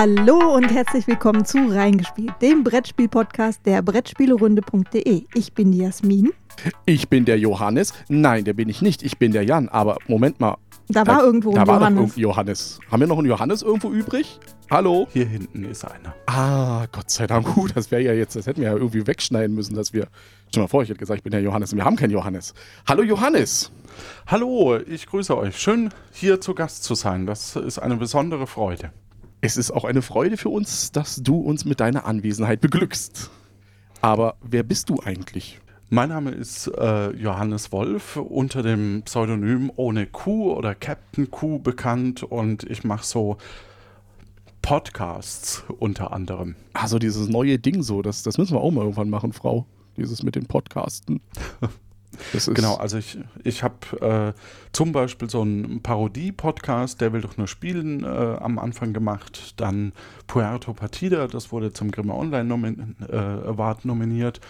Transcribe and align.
Hallo 0.00 0.54
und 0.56 0.72
herzlich 0.72 1.06
willkommen 1.06 1.44
zu 1.44 1.58
Reingespielt, 1.68 2.32
dem 2.40 2.64
Brettspiel-Podcast 2.64 3.66
der 3.66 3.82
Brettspielerunde.de. 3.82 5.26
Ich 5.34 5.52
bin 5.52 5.72
die 5.72 5.78
Jasmin. 5.80 6.32
Ich 6.86 7.10
bin 7.10 7.26
der 7.26 7.38
Johannes. 7.38 7.92
Nein, 8.08 8.44
der 8.46 8.54
bin 8.54 8.70
ich 8.70 8.80
nicht. 8.80 9.02
Ich 9.02 9.18
bin 9.18 9.32
der 9.32 9.44
Jan. 9.44 9.68
Aber 9.68 9.98
Moment 10.08 10.40
mal. 10.40 10.56
Da 10.88 11.06
war 11.06 11.20
Äh, 11.20 11.26
irgendwo 11.26 11.52
da 11.52 11.60
ein 11.60 11.66
war 11.66 11.74
doch 11.74 11.80
Johannes. 11.82 12.00
irgendwie 12.00 12.20
Johannes. 12.22 12.80
Haben 12.90 13.00
wir 13.00 13.06
noch 13.08 13.18
einen 13.18 13.26
Johannes 13.28 13.60
irgendwo 13.60 13.90
übrig? 13.90 14.40
Hallo? 14.70 15.06
Hier 15.12 15.26
hinten 15.26 15.64
ist 15.66 15.84
einer. 15.84 16.14
Ah, 16.24 16.86
Gott 16.92 17.10
sei 17.10 17.26
Dank. 17.26 17.46
Gut, 17.54 17.72
das 17.76 17.90
wäre 17.90 18.00
ja 18.00 18.14
jetzt, 18.14 18.34
das 18.36 18.46
hätten 18.46 18.62
wir 18.62 18.68
ja 18.70 18.76
irgendwie 18.78 19.06
wegschneiden 19.06 19.54
müssen, 19.54 19.74
dass 19.74 19.92
wir. 19.92 20.08
Stell 20.48 20.62
mal 20.62 20.68
vor, 20.68 20.82
ich 20.82 20.88
hätte 20.88 20.98
gesagt, 20.98 21.18
ich 21.18 21.24
bin 21.24 21.32
der 21.32 21.42
Johannes 21.42 21.72
und 21.74 21.76
wir 21.78 21.84
haben 21.84 21.96
keinen 21.96 22.12
Johannes. 22.12 22.54
Hallo 22.88 23.02
Johannes. 23.02 23.70
Hallo, 24.26 24.78
ich 24.78 25.06
grüße 25.06 25.36
euch. 25.36 25.58
Schön, 25.58 25.90
hier 26.14 26.40
zu 26.40 26.54
Gast 26.54 26.84
zu 26.84 26.94
sein. 26.94 27.26
Das 27.26 27.54
ist 27.54 27.78
eine 27.78 27.96
besondere 27.98 28.46
Freude. 28.46 28.92
Es 29.42 29.56
ist 29.56 29.70
auch 29.70 29.84
eine 29.84 30.02
Freude 30.02 30.36
für 30.36 30.50
uns, 30.50 30.92
dass 30.92 31.16
du 31.16 31.38
uns 31.38 31.64
mit 31.64 31.80
deiner 31.80 32.04
Anwesenheit 32.04 32.60
beglückst. 32.60 33.30
Aber 34.02 34.36
wer 34.42 34.62
bist 34.62 34.90
du 34.90 35.00
eigentlich? 35.02 35.60
Mein 35.88 36.10
Name 36.10 36.30
ist 36.30 36.68
äh, 36.68 37.10
Johannes 37.16 37.72
Wolf, 37.72 38.16
unter 38.16 38.62
dem 38.62 39.02
Pseudonym 39.04 39.72
Ohne 39.74 40.06
Q 40.06 40.52
oder 40.52 40.74
Captain 40.74 41.30
Q 41.30 41.58
bekannt 41.58 42.22
und 42.22 42.64
ich 42.64 42.84
mache 42.84 43.04
so 43.04 43.38
Podcasts 44.62 45.64
unter 45.78 46.12
anderem. 46.12 46.54
Also 46.74 46.98
dieses 46.98 47.28
neue 47.28 47.58
Ding 47.58 47.82
so, 47.82 48.02
das, 48.02 48.22
das 48.22 48.36
müssen 48.36 48.54
wir 48.54 48.60
auch 48.60 48.70
mal 48.70 48.82
irgendwann 48.82 49.10
machen, 49.10 49.32
Frau. 49.32 49.66
Dieses 49.96 50.22
mit 50.22 50.36
den 50.36 50.46
Podcasten. 50.46 51.20
Das 52.32 52.48
ist, 52.48 52.54
Genau, 52.54 52.76
also 52.76 52.98
ich, 52.98 53.18
ich 53.44 53.62
habe 53.62 54.34
äh, 54.34 54.40
zum 54.72 54.92
Beispiel 54.92 55.28
so 55.30 55.42
einen 55.42 55.82
Parodie-Podcast, 55.82 57.00
der 57.00 57.12
will 57.12 57.20
doch 57.20 57.36
nur 57.36 57.48
spielen, 57.48 58.04
äh, 58.04 58.06
am 58.06 58.58
Anfang 58.58 58.92
gemacht. 58.92 59.54
Dann 59.60 59.92
Puerto 60.26 60.72
Partida, 60.72 61.26
das 61.26 61.52
wurde 61.52 61.72
zum 61.72 61.90
Grimme 61.90 62.14
Online 62.14 62.44
nomin 62.44 62.96
äh, 63.08 63.16
Award 63.16 63.84
nominiert. 63.84 64.40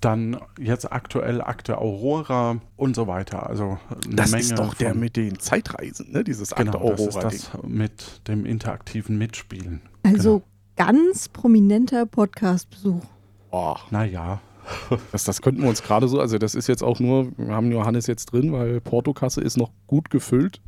Dann 0.00 0.36
jetzt 0.60 0.92
aktuell 0.92 1.40
Akte 1.40 1.78
Aurora 1.78 2.58
und 2.76 2.94
so 2.94 3.08
weiter. 3.08 3.48
Also 3.48 3.78
eine 4.04 4.14
Das 4.14 4.30
Menge 4.30 4.42
ist 4.42 4.56
doch 4.58 4.74
der 4.74 4.94
mit 4.94 5.16
den 5.16 5.40
Zeitreisen, 5.40 6.12
ne? 6.12 6.22
Dieses 6.22 6.50
Genau, 6.50 6.90
Akte 6.90 6.90
das 6.90 7.00
ist 7.00 7.16
das 7.16 7.62
mit 7.66 8.28
dem 8.28 8.46
interaktiven 8.46 9.18
Mitspielen. 9.18 9.82
Also 10.04 10.42
ganz 10.76 11.28
prominenter 11.28 12.06
Podcast-Besuch. 12.06 13.02
Oh, 13.50 13.74
Naja, 13.90 14.40
das, 15.12 15.24
das 15.24 15.42
könnten 15.42 15.62
wir 15.62 15.68
uns 15.68 15.82
gerade 15.82 16.08
so, 16.08 16.20
also 16.20 16.38
das 16.38 16.54
ist 16.54 16.66
jetzt 16.66 16.82
auch 16.82 17.00
nur, 17.00 17.28
wir 17.36 17.54
haben 17.54 17.70
Johannes 17.70 18.06
jetzt 18.06 18.26
drin, 18.26 18.52
weil 18.52 18.80
Portokasse 18.80 19.40
ist 19.40 19.56
noch 19.56 19.70
gut 19.86 20.10
gefüllt. 20.10 20.60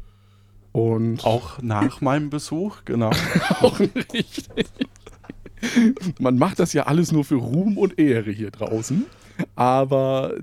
Und 0.72 1.24
auch 1.24 1.60
nach 1.62 2.00
meinem 2.00 2.30
Besuch, 2.30 2.84
genau. 2.84 3.10
auch 3.60 3.80
richtig. 3.80 4.44
Man 6.20 6.38
macht 6.38 6.60
das 6.60 6.72
ja 6.72 6.84
alles 6.84 7.10
nur 7.10 7.24
für 7.24 7.36
Ruhm 7.36 7.76
und 7.76 7.98
Ehre 7.98 8.30
hier 8.30 8.50
draußen. 8.50 9.04
Aber 9.56 10.34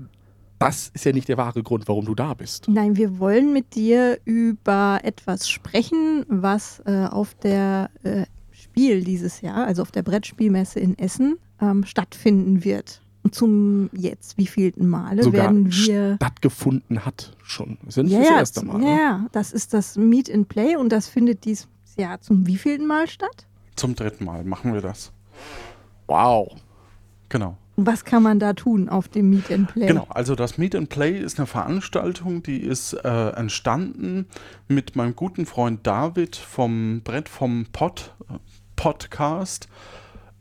das 0.58 0.90
ist 0.92 1.04
ja 1.04 1.12
nicht 1.12 1.28
der 1.28 1.38
wahre 1.38 1.62
Grund, 1.62 1.88
warum 1.88 2.04
du 2.04 2.14
da 2.14 2.34
bist. 2.34 2.68
Nein, 2.68 2.96
wir 2.96 3.18
wollen 3.18 3.52
mit 3.52 3.74
dir 3.74 4.18
über 4.24 5.00
etwas 5.02 5.48
sprechen, 5.48 6.24
was 6.28 6.82
äh, 6.84 7.06
auf 7.06 7.34
der 7.34 7.90
äh, 8.02 8.24
Spiel 8.50 9.04
dieses 9.04 9.40
Jahr, 9.40 9.66
also 9.66 9.82
auf 9.82 9.92
der 9.92 10.02
Brettspielmesse 10.02 10.80
in 10.80 10.98
Essen, 10.98 11.38
ähm, 11.60 11.84
stattfinden 11.84 12.64
wird. 12.64 13.02
Und 13.22 13.34
zum 13.34 13.90
jetzt 13.92 14.38
wievielten 14.38 14.88
Male 14.88 15.22
Sogar 15.22 15.44
werden 15.44 15.70
wir. 15.70 16.16
stattgefunden 16.16 17.04
hat 17.04 17.36
schon. 17.42 17.78
Das 17.84 17.96
ist 17.96 18.10
ja 18.10 18.20
das 18.20 18.28
erste 18.30 18.64
Mal. 18.64 18.80
ja, 18.82 18.88
ne? 18.88 18.96
ja, 18.96 19.26
das 19.32 19.52
ist 19.52 19.74
das 19.74 19.96
Meet 19.96 20.32
and 20.32 20.48
Play 20.48 20.76
und 20.76 20.90
das 20.90 21.08
findet 21.08 21.44
dieses 21.44 21.68
Jahr 21.96 22.20
zum 22.20 22.46
wievielten 22.46 22.86
Mal 22.86 23.08
statt? 23.08 23.46
Zum 23.76 23.94
dritten 23.94 24.24
Mal 24.24 24.44
machen 24.44 24.72
wir 24.72 24.80
das. 24.80 25.12
Wow. 26.06 26.54
Genau. 27.28 27.56
Und 27.76 27.86
Was 27.86 28.04
kann 28.04 28.24
man 28.24 28.40
da 28.40 28.54
tun 28.54 28.88
auf 28.88 29.06
dem 29.08 29.30
Meet 29.30 29.52
and 29.52 29.72
Play? 29.72 29.86
Genau, 29.86 30.06
also 30.08 30.34
das 30.34 30.58
Meet 30.58 30.74
and 30.74 30.88
Play 30.88 31.18
ist 31.18 31.38
eine 31.38 31.46
Veranstaltung, 31.46 32.42
die 32.42 32.58
ist 32.58 32.92
äh, 32.92 33.28
entstanden 33.30 34.26
mit 34.66 34.96
meinem 34.96 35.14
guten 35.14 35.46
Freund 35.46 35.86
David 35.86 36.34
vom 36.34 37.02
Brett 37.04 37.28
vom 37.28 37.66
Pod, 37.72 38.14
Podcast. 38.74 39.68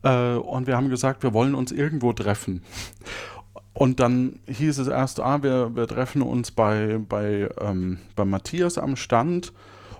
Äh, 0.03 0.35
und 0.35 0.67
wir 0.67 0.77
haben 0.77 0.89
gesagt, 0.89 1.23
wir 1.23 1.33
wollen 1.33 1.55
uns 1.55 1.71
irgendwo 1.71 2.13
treffen. 2.13 2.61
Und 3.73 3.99
dann 3.99 4.39
hieß 4.47 4.79
es 4.79 4.87
erst, 4.87 5.19
ah, 5.19 5.43
wir, 5.43 5.75
wir 5.75 5.87
treffen 5.87 6.23
uns 6.23 6.49
bei, 6.49 6.99
bei, 7.07 7.49
ähm, 7.61 7.99
bei 8.15 8.25
Matthias 8.25 8.77
am 8.77 8.95
Stand. 8.95 9.53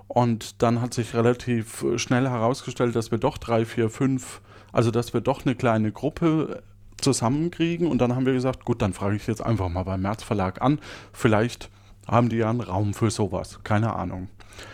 Und 0.08 0.64
dann 0.64 0.82
hat 0.82 0.94
sich 0.94 1.14
relativ 1.14 1.86
schnell 1.98 2.28
herausgestellt, 2.28 2.96
dass 2.96 3.12
wir 3.12 3.20
doch 3.20 3.38
drei, 3.38 3.66
vier, 3.66 3.90
fünf, 3.90 4.42
also 4.72 4.90
dass 4.90 5.14
wir 5.14 5.22
doch 5.22 5.46
eine 5.46 5.54
kleine 5.54 5.92
Gruppe 5.92 6.64
zusammenkriegen. 7.00 7.88
Und 7.88 8.00
dann 8.00 8.16
haben 8.16 8.26
wir 8.26 8.34
gesagt, 8.34 8.66
gut, 8.66 8.82
dann 8.82 8.94
frage 8.94 9.16
ich 9.16 9.28
jetzt 9.28 9.46
einfach 9.46 9.70
mal 9.70 9.84
beim 9.84 10.02
März 10.02 10.24
Verlag 10.24 10.62
an. 10.62 10.80
Vielleicht 11.14 11.70
haben 12.08 12.30
die 12.30 12.38
ja 12.38 12.50
einen 12.50 12.62
Raum 12.62 12.94
für 12.94 13.12
sowas. 13.12 13.60
Keine 13.64 13.94
Ahnung. 13.94 14.30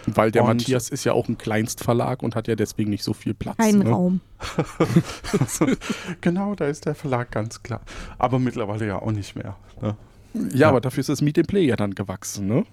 Weil 0.07 0.31
der 0.31 0.43
Und- 0.43 0.49
Matthias 0.49 0.89
ist 0.89 1.03
ja 1.03 1.13
auch 1.13 1.27
ein 1.27 1.37
Kleinstverlag 1.37 2.23
und 2.23 2.35
hat 2.35 2.47
ja 2.47 2.55
deswegen 2.55 2.89
nicht 2.89 3.03
so 3.03 3.13
viel 3.13 3.33
Platz. 3.33 3.55
Ein 3.59 3.79
ne? 3.79 3.89
Raum. 3.89 4.21
genau, 6.21 6.55
da 6.55 6.65
ist 6.67 6.85
der 6.85 6.95
Verlag 6.95 7.31
ganz 7.31 7.63
klar. 7.63 7.81
Aber 8.17 8.39
mittlerweile 8.39 8.87
ja 8.87 9.01
auch 9.01 9.11
nicht 9.11 9.35
mehr. 9.35 9.55
Ne? 9.81 9.95
Ja, 10.33 10.57
Ja. 10.57 10.69
aber 10.69 10.81
dafür 10.81 11.01
ist 11.01 11.09
das 11.09 11.21
Meet 11.21 11.39
and 11.39 11.47
Play 11.47 11.65
ja 11.65 11.75
dann 11.75 11.95
gewachsen, 11.95 12.47
ne? 12.47 12.65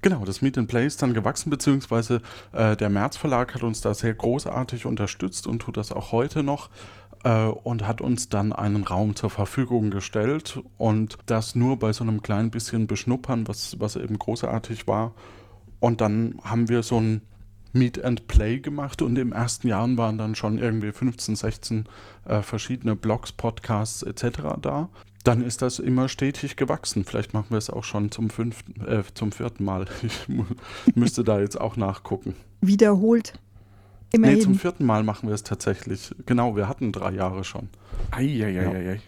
Genau, 0.00 0.24
das 0.24 0.42
Meet 0.42 0.58
and 0.58 0.68
Play 0.68 0.84
ist 0.86 1.00
dann 1.00 1.14
gewachsen, 1.14 1.48
beziehungsweise 1.50 2.22
äh, 2.52 2.76
der 2.76 2.88
März 2.90 3.16
Verlag 3.16 3.54
hat 3.54 3.62
uns 3.62 3.82
da 3.82 3.94
sehr 3.94 4.14
großartig 4.14 4.84
unterstützt 4.86 5.46
und 5.46 5.60
tut 5.60 5.76
das 5.76 5.92
auch 5.92 6.10
heute 6.10 6.42
noch 6.42 6.70
äh, 7.22 7.44
und 7.44 7.86
hat 7.86 8.00
uns 8.00 8.28
dann 8.28 8.52
einen 8.52 8.82
Raum 8.82 9.14
zur 9.14 9.30
Verfügung 9.30 9.90
gestellt 9.92 10.58
und 10.76 11.18
das 11.26 11.54
nur 11.54 11.78
bei 11.78 11.92
so 11.92 12.02
einem 12.02 12.20
kleinen 12.20 12.50
bisschen 12.50 12.88
Beschnuppern, 12.88 13.46
was, 13.46 13.78
was 13.78 13.94
eben 13.94 14.18
großartig 14.18 14.88
war. 14.88 15.12
Und 15.82 16.00
dann 16.00 16.36
haben 16.44 16.68
wir 16.68 16.84
so 16.84 17.00
ein 17.00 17.22
Meet 17.72 18.04
and 18.04 18.28
Play 18.28 18.60
gemacht 18.60 19.02
und 19.02 19.18
im 19.18 19.32
ersten 19.32 19.66
Jahr 19.66 19.96
waren 19.96 20.16
dann 20.16 20.36
schon 20.36 20.58
irgendwie 20.58 20.92
15, 20.92 21.34
16 21.34 21.84
äh, 22.24 22.40
verschiedene 22.42 22.94
Blogs, 22.94 23.32
Podcasts 23.32 24.04
etc. 24.04 24.60
da. 24.60 24.90
Dann 25.24 25.42
ist 25.42 25.60
das 25.60 25.80
immer 25.80 26.08
stetig 26.08 26.54
gewachsen. 26.54 27.04
Vielleicht 27.04 27.34
machen 27.34 27.48
wir 27.50 27.58
es 27.58 27.68
auch 27.68 27.82
schon 27.82 28.12
zum 28.12 28.30
fünften, 28.30 28.80
äh, 28.86 29.02
zum 29.14 29.32
vierten 29.32 29.64
Mal. 29.64 29.86
Ich 30.86 30.94
müsste 30.94 31.24
da 31.24 31.40
jetzt 31.40 31.60
auch 31.60 31.76
nachgucken. 31.76 32.36
Wiederholt. 32.60 33.32
Nee, 34.12 34.18
Immerhin. 34.18 34.40
zum 34.40 34.54
vierten 34.54 34.84
Mal 34.86 35.02
machen 35.02 35.28
wir 35.28 35.34
es 35.34 35.42
tatsächlich. 35.42 36.14
Genau, 36.26 36.54
wir 36.54 36.68
hatten 36.68 36.92
drei 36.92 37.10
Jahre 37.10 37.42
schon. 37.42 37.68
Eieieiei. 38.12 39.00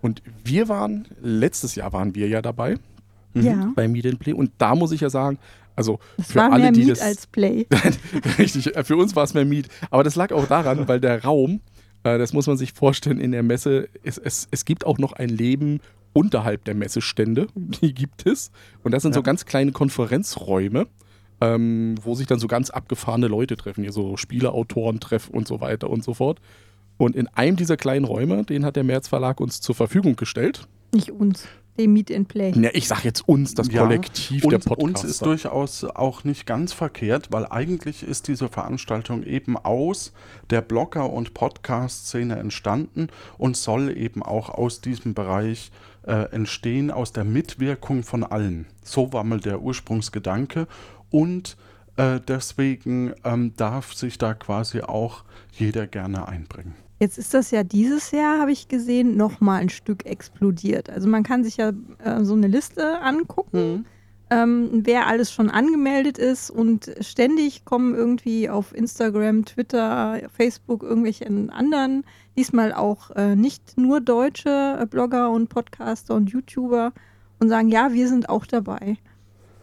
Und 0.00 0.22
wir 0.42 0.70
waren, 0.70 1.06
letztes 1.20 1.74
Jahr 1.74 1.92
waren 1.92 2.14
wir 2.14 2.28
ja 2.28 2.40
dabei 2.40 2.78
Mhm. 3.34 3.42
ja, 3.42 3.72
bei 3.74 3.88
Meet 3.88 4.06
and 4.06 4.18
Play 4.20 4.32
und 4.32 4.52
da 4.58 4.74
muss 4.74 4.92
ich 4.92 5.00
ja 5.00 5.10
sagen, 5.10 5.38
also 5.76 5.98
das 6.16 6.28
für 6.28 6.34
war 6.36 6.52
alle, 6.52 6.62
mehr 6.64 6.72
die 6.72 6.80
Meet 6.80 6.90
das 6.90 7.00
als 7.00 7.26
Play. 7.26 7.66
richtig, 8.38 8.72
für 8.84 8.96
uns 8.96 9.14
war 9.16 9.24
es 9.24 9.34
mehr 9.34 9.44
Meet, 9.44 9.68
aber 9.90 10.04
das 10.04 10.14
lag 10.16 10.32
auch 10.32 10.46
daran, 10.46 10.86
weil 10.88 11.00
der 11.00 11.22
Raum, 11.24 11.60
äh, 12.04 12.18
das 12.18 12.32
muss 12.32 12.46
man 12.46 12.56
sich 12.56 12.72
vorstellen, 12.72 13.20
in 13.20 13.32
der 13.32 13.42
Messe, 13.42 13.88
es, 14.02 14.18
es, 14.18 14.48
es 14.50 14.64
gibt 14.64 14.86
auch 14.86 14.98
noch 14.98 15.12
ein 15.12 15.28
Leben 15.28 15.80
unterhalb 16.12 16.64
der 16.64 16.74
Messestände, 16.74 17.48
die 17.54 17.92
gibt 17.94 18.26
es 18.26 18.50
und 18.82 18.92
das 18.92 19.02
sind 19.02 19.14
so 19.14 19.20
Ja. 19.20 19.24
ganz 19.24 19.44
kleine 19.44 19.72
Konferenzräume. 19.72 20.86
Ähm, 21.40 21.96
wo 22.00 22.14
sich 22.14 22.28
dann 22.28 22.38
so 22.38 22.46
ganz 22.46 22.70
abgefahrene 22.70 23.26
Leute 23.26 23.56
treffen, 23.56 23.82
hier 23.82 23.92
so 23.92 24.16
Spieleautoren 24.16 25.00
treffen 25.00 25.34
und 25.34 25.48
so 25.48 25.60
weiter 25.60 25.90
und 25.90 26.02
so 26.04 26.14
fort. 26.14 26.40
Und 26.96 27.16
in 27.16 27.26
einem 27.26 27.56
dieser 27.56 27.76
kleinen 27.76 28.04
Räume, 28.04 28.44
den 28.44 28.64
hat 28.64 28.76
der 28.76 28.84
März 28.84 29.08
Verlag 29.08 29.40
uns 29.40 29.60
zur 29.60 29.74
Verfügung 29.74 30.14
gestellt. 30.14 30.68
Nicht 30.94 31.10
uns, 31.10 31.46
dem 31.78 31.92
Meet 31.92 32.12
and 32.12 32.28
Play. 32.28 32.52
Ja, 32.52 32.70
ich 32.72 32.86
sag 32.88 33.04
jetzt 33.04 33.28
uns, 33.28 33.54
das 33.54 33.68
Ja, 33.70 33.82
Kollektiv 33.82 34.42
der 34.42 34.58
Podcaster. 34.58 34.82
uns 34.82 35.04
ist 35.04 35.24
durchaus 35.24 35.84
auch 35.84 36.24
nicht 36.24 36.46
ganz 36.46 36.72
verkehrt, 36.72 37.28
weil 37.32 37.46
eigentlich 37.46 38.02
ist 38.02 38.28
diese 38.28 38.48
Veranstaltung 38.48 39.22
eben 39.24 39.56
aus 39.56 40.12
der 40.50 40.60
Blogger- 40.60 41.10
und 41.10 41.34
Podcast-Szene 41.34 42.36
entstanden 42.36 43.08
und 43.38 43.56
soll 43.56 43.96
eben 43.96 44.22
auch 44.22 44.50
aus 44.50 44.80
diesem 44.80 45.14
Bereich 45.14 45.70
äh, 46.06 46.30
entstehen, 46.32 46.90
aus 46.90 47.12
der 47.12 47.24
Mitwirkung 47.24 48.02
von 48.02 48.24
allen. 48.24 48.66
So 48.82 49.12
war 49.12 49.24
mal 49.24 49.40
der 49.40 49.60
Ursprungsgedanke 49.62 50.66
und 51.10 51.56
äh, 51.96 52.20
deswegen 52.26 53.14
ähm, 53.24 53.54
darf 53.56 53.94
sich 53.94 54.18
da 54.18 54.34
quasi 54.34 54.80
auch 54.80 55.24
jeder 55.52 55.86
gerne 55.86 56.28
einbringen. 56.28 56.74
Jetzt 57.00 57.18
ist 57.18 57.34
das 57.34 57.50
ja 57.50 57.64
dieses 57.64 58.12
Jahr, 58.12 58.40
habe 58.40 58.52
ich 58.52 58.68
gesehen, 58.68 59.16
nochmal 59.16 59.60
ein 59.60 59.68
Stück 59.68 60.06
explodiert. 60.06 60.90
Also 60.90 61.08
man 61.08 61.22
kann 61.22 61.42
sich 61.44 61.56
ja 61.56 61.72
äh, 62.02 62.24
so 62.24 62.34
eine 62.34 62.46
Liste 62.46 63.00
angucken, 63.00 63.86
ähm, 64.30 64.70
wer 64.84 65.06
alles 65.06 65.32
schon 65.32 65.50
angemeldet 65.50 66.18
ist 66.18 66.50
und 66.50 66.90
ständig 67.00 67.64
kommen 67.64 67.94
irgendwie 67.94 68.48
auf 68.48 68.74
Instagram, 68.74 69.44
Twitter, 69.44 70.20
Facebook 70.32 70.82
irgendwelche 70.82 71.26
anderen, 71.26 72.04
diesmal 72.36 72.72
auch 72.72 73.10
äh, 73.10 73.36
nicht 73.36 73.76
nur 73.76 74.00
deutsche 74.00 74.78
äh, 74.80 74.86
Blogger 74.86 75.30
und 75.30 75.48
Podcaster 75.48 76.14
und 76.14 76.30
YouTuber 76.30 76.92
und 77.38 77.48
sagen, 77.48 77.68
ja, 77.68 77.92
wir 77.92 78.08
sind 78.08 78.28
auch 78.28 78.46
dabei. 78.46 78.96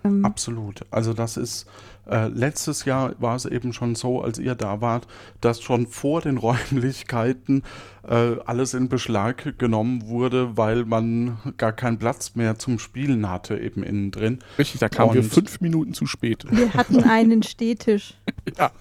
Ähm. 0.03 0.25
Absolut. 0.25 0.85
Also 0.91 1.13
das 1.13 1.37
ist, 1.37 1.65
äh, 2.09 2.27
letztes 2.27 2.85
Jahr 2.85 3.13
war 3.19 3.35
es 3.35 3.45
eben 3.45 3.73
schon 3.73 3.95
so, 3.95 4.21
als 4.21 4.39
ihr 4.39 4.55
da 4.55 4.81
wart, 4.81 5.07
dass 5.39 5.61
schon 5.61 5.87
vor 5.87 6.21
den 6.21 6.37
Räumlichkeiten 6.39 7.63
äh, 8.07 8.35
alles 8.45 8.73
in 8.73 8.89
Beschlag 8.89 9.57
genommen 9.59 10.07
wurde, 10.07 10.57
weil 10.57 10.85
man 10.85 11.37
gar 11.57 11.71
keinen 11.71 11.99
Platz 11.99 12.35
mehr 12.35 12.57
zum 12.57 12.79
Spielen 12.79 13.29
hatte, 13.29 13.57
eben 13.57 13.83
innen 13.83 14.11
drin. 14.11 14.39
Richtig, 14.57 14.79
da 14.79 14.89
kamen 14.89 15.13
wir 15.13 15.23
fünf 15.23 15.61
Minuten 15.61 15.93
zu 15.93 16.05
spät. 16.05 16.45
Wir 16.49 16.73
hatten 16.73 17.03
einen 17.09 17.43
Stehtisch. 17.43 18.15
ja. 18.57 18.71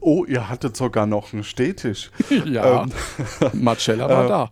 Oh, 0.00 0.24
ihr 0.26 0.48
hattet 0.48 0.76
sogar 0.76 1.06
noch 1.06 1.32
einen 1.32 1.44
Stehtisch. 1.44 2.10
ja. 2.44 2.82
Ähm, 2.82 2.92
Marcella 3.54 4.08
war 4.08 4.24
äh, 4.24 4.28
da. 4.28 4.50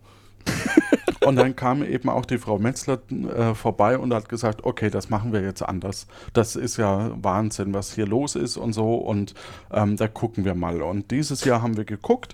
Und 1.25 1.35
dann 1.35 1.55
kam 1.55 1.83
eben 1.83 2.09
auch 2.09 2.25
die 2.25 2.37
Frau 2.37 2.59
Metzler 2.59 2.99
äh, 3.09 3.53
vorbei 3.53 3.97
und 3.97 4.13
hat 4.13 4.29
gesagt, 4.29 4.63
okay, 4.63 4.89
das 4.89 5.09
machen 5.09 5.33
wir 5.33 5.41
jetzt 5.41 5.61
anders. 5.61 6.07
Das 6.33 6.55
ist 6.55 6.77
ja 6.77 7.11
Wahnsinn, 7.21 7.73
was 7.73 7.93
hier 7.93 8.07
los 8.07 8.35
ist 8.35 8.57
und 8.57 8.73
so. 8.73 8.95
Und 8.95 9.33
ähm, 9.71 9.97
da 9.97 10.07
gucken 10.07 10.45
wir 10.45 10.55
mal. 10.55 10.81
Und 10.81 11.11
dieses 11.11 11.43
Jahr 11.43 11.61
haben 11.61 11.77
wir 11.77 11.85
geguckt 11.85 12.33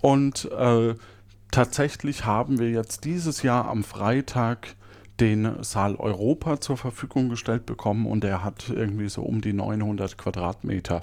und 0.00 0.50
äh, 0.52 0.94
tatsächlich 1.50 2.26
haben 2.26 2.58
wir 2.58 2.70
jetzt 2.70 3.04
dieses 3.04 3.42
Jahr 3.42 3.68
am 3.68 3.84
Freitag 3.84 4.74
den 5.20 5.62
Saal 5.62 5.94
Europa 5.94 6.60
zur 6.60 6.76
Verfügung 6.76 7.28
gestellt 7.28 7.66
bekommen 7.66 8.06
und 8.06 8.24
der 8.24 8.42
hat 8.42 8.68
irgendwie 8.68 9.08
so 9.08 9.22
um 9.22 9.40
die 9.40 9.52
900 9.52 10.18
Quadratmeter. 10.18 11.02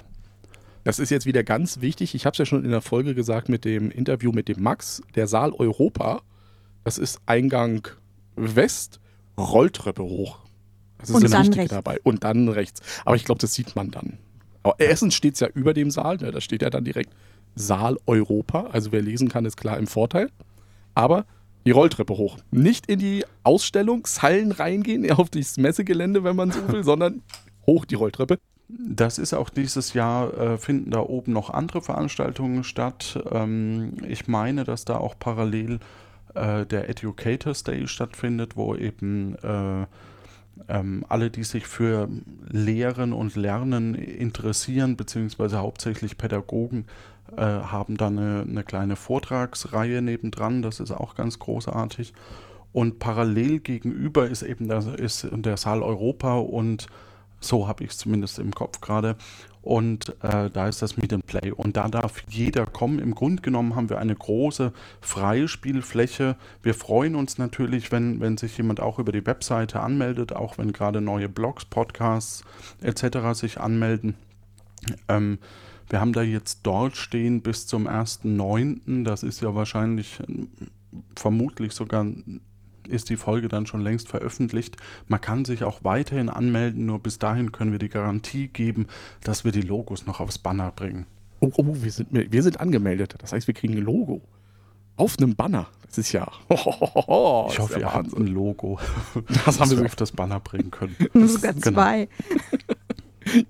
Das 0.84 0.98
ist 0.98 1.10
jetzt 1.10 1.26
wieder 1.26 1.44
ganz 1.44 1.80
wichtig. 1.80 2.14
Ich 2.14 2.26
habe 2.26 2.32
es 2.32 2.38
ja 2.38 2.44
schon 2.44 2.64
in 2.64 2.70
der 2.70 2.80
Folge 2.80 3.14
gesagt 3.14 3.48
mit 3.48 3.64
dem 3.64 3.90
Interview 3.90 4.32
mit 4.32 4.48
dem 4.48 4.62
Max. 4.62 5.02
Der 5.14 5.28
Saal 5.28 5.52
Europa 5.52 6.22
das 6.84 6.98
ist 6.98 7.20
Eingang 7.26 7.88
West, 8.36 9.00
Rolltreppe 9.38 10.02
hoch. 10.02 10.38
Das 10.98 11.10
ist 11.10 11.16
und 11.16 11.32
dann 11.32 11.52
rechts. 11.52 11.70
dabei. 11.70 11.98
Und 12.04 12.24
dann 12.24 12.48
rechts. 12.48 12.80
Aber 13.04 13.16
ich 13.16 13.24
glaube, 13.24 13.40
das 13.40 13.54
sieht 13.54 13.74
man 13.74 13.90
dann. 13.90 14.18
Aber 14.62 14.76
erstens 14.78 15.14
steht 15.14 15.34
es 15.34 15.40
ja 15.40 15.48
über 15.48 15.74
dem 15.74 15.90
Saal. 15.90 16.18
Ne? 16.18 16.30
Da 16.30 16.40
steht 16.40 16.62
ja 16.62 16.70
dann 16.70 16.84
direkt 16.84 17.12
Saal 17.54 17.98
Europa. 18.06 18.68
Also 18.72 18.92
wer 18.92 19.02
lesen 19.02 19.28
kann, 19.28 19.44
ist 19.44 19.56
klar 19.56 19.78
im 19.78 19.86
Vorteil. 19.86 20.30
Aber 20.94 21.26
die 21.66 21.70
Rolltreppe 21.70 22.16
hoch. 22.16 22.38
Nicht 22.50 22.86
in 22.86 22.98
die 22.98 23.24
Ausstellungshallen 23.42 24.52
reingehen, 24.52 25.10
auf 25.12 25.30
das 25.30 25.56
Messegelände, 25.56 26.24
wenn 26.24 26.36
man 26.36 26.50
so 26.50 26.68
will, 26.72 26.84
sondern 26.84 27.22
hoch 27.66 27.84
die 27.84 27.94
Rolltreppe. 27.94 28.38
Das 28.68 29.18
ist 29.18 29.34
auch 29.34 29.50
dieses 29.50 29.92
Jahr, 29.92 30.32
äh, 30.38 30.58
finden 30.58 30.92
da 30.92 31.00
oben 31.00 31.32
noch 31.32 31.50
andere 31.50 31.82
Veranstaltungen 31.82 32.64
statt. 32.64 33.22
Ähm, 33.30 33.94
ich 34.08 34.28
meine, 34.28 34.64
dass 34.64 34.84
da 34.84 34.96
auch 34.96 35.18
parallel 35.18 35.78
äh, 36.34 36.66
der 36.66 36.88
Educators 36.88 37.64
Day 37.64 37.86
stattfindet, 37.86 38.56
wo 38.56 38.74
eben 38.74 39.36
äh, 39.36 39.86
ähm, 40.68 41.04
alle, 41.08 41.30
die 41.30 41.44
sich 41.44 41.66
für 41.66 42.08
Lehren 42.48 43.12
und 43.12 43.36
Lernen 43.36 43.94
interessieren, 43.94 44.96
beziehungsweise 44.96 45.58
hauptsächlich 45.58 46.18
Pädagogen, 46.18 46.86
äh, 47.36 47.42
haben 47.42 47.96
dann 47.96 48.18
eine, 48.18 48.42
eine, 48.42 48.62
kleine 48.62 48.96
Vortragsreihe 48.96 50.02
nebendran. 50.02 50.62
Das 50.62 50.80
ist 50.80 50.90
auch 50.90 51.14
ganz 51.14 51.38
großartig. 51.38 52.12
Und 52.72 52.98
parallel 52.98 53.60
gegenüber 53.60 54.26
ist 54.26 54.42
eben 54.42 54.68
der, 54.68 54.98
ist 54.98 55.28
der 55.30 55.56
Saal 55.56 55.82
Europa 55.82 56.36
und 56.36 56.86
so 57.40 57.68
habe 57.68 57.84
ich 57.84 57.90
es 57.90 57.98
zumindest 57.98 58.38
im 58.38 58.52
Kopf 58.52 58.80
gerade. 58.80 59.16
Und 59.62 60.16
äh, 60.22 60.50
da 60.50 60.66
ist 60.66 60.82
das 60.82 60.96
Meet 60.96 61.12
and 61.12 61.26
Play. 61.26 61.52
Und 61.52 61.76
da 61.76 61.88
darf 61.88 62.24
jeder 62.28 62.66
kommen. 62.66 62.98
Im 62.98 63.14
Grunde 63.14 63.42
genommen 63.42 63.76
haben 63.76 63.88
wir 63.88 63.98
eine 63.98 64.14
große 64.14 64.72
freie 65.00 65.46
Spielfläche. 65.46 66.36
Wir 66.62 66.74
freuen 66.74 67.14
uns 67.14 67.38
natürlich, 67.38 67.92
wenn, 67.92 68.20
wenn 68.20 68.36
sich 68.36 68.56
jemand 68.56 68.80
auch 68.80 68.98
über 68.98 69.12
die 69.12 69.24
Webseite 69.24 69.80
anmeldet, 69.80 70.32
auch 70.32 70.58
wenn 70.58 70.72
gerade 70.72 71.00
neue 71.00 71.28
Blogs, 71.28 71.64
Podcasts 71.64 72.44
etc. 72.80 73.38
sich 73.38 73.60
anmelden. 73.60 74.16
Ähm, 75.08 75.38
wir 75.88 76.00
haben 76.00 76.12
da 76.12 76.22
jetzt 76.22 76.60
dort 76.64 76.96
stehen 76.96 77.40
bis 77.40 77.68
zum 77.68 77.86
1.9. 77.86 79.04
Das 79.04 79.22
ist 79.22 79.42
ja 79.42 79.54
wahrscheinlich 79.54 80.18
äh, 80.20 80.46
vermutlich 81.14 81.72
sogar 81.72 82.04
ist 82.88 83.10
die 83.10 83.16
Folge 83.16 83.48
dann 83.48 83.66
schon 83.66 83.80
längst 83.80 84.08
veröffentlicht. 84.08 84.76
Man 85.08 85.20
kann 85.20 85.44
sich 85.44 85.64
auch 85.64 85.84
weiterhin 85.84 86.28
anmelden, 86.28 86.86
nur 86.86 86.98
bis 86.98 87.18
dahin 87.18 87.52
können 87.52 87.72
wir 87.72 87.78
die 87.78 87.88
Garantie 87.88 88.48
geben, 88.48 88.86
dass 89.22 89.44
wir 89.44 89.52
die 89.52 89.62
Logos 89.62 90.06
noch 90.06 90.20
aufs 90.20 90.38
Banner 90.38 90.72
bringen. 90.72 91.06
Oh, 91.40 91.50
oh 91.56 91.64
wir, 91.66 91.90
sind, 91.90 92.08
wir 92.12 92.42
sind 92.42 92.60
angemeldet. 92.60 93.16
Das 93.18 93.32
heißt, 93.32 93.46
wir 93.46 93.54
kriegen 93.54 93.74
ein 93.74 93.82
Logo. 93.82 94.22
Auf 94.96 95.18
einem 95.18 95.34
Banner. 95.34 95.66
Das 95.86 95.98
ist 95.98 96.12
ja. 96.12 96.30
Oh, 96.48 97.48
ich 97.50 97.58
hoffe, 97.58 97.80
ihr 97.80 97.92
habt 97.92 98.16
ein 98.16 98.26
Logo. 98.28 98.78
Das 99.44 99.58
haben 99.60 99.70
wir 99.70 99.84
auf 99.84 99.96
das 99.96 100.12
Banner 100.12 100.40
bringen 100.40 100.70
können. 100.70 100.96
Sogar 101.26 101.52
genau. 101.54 101.72
zwei. 101.72 102.08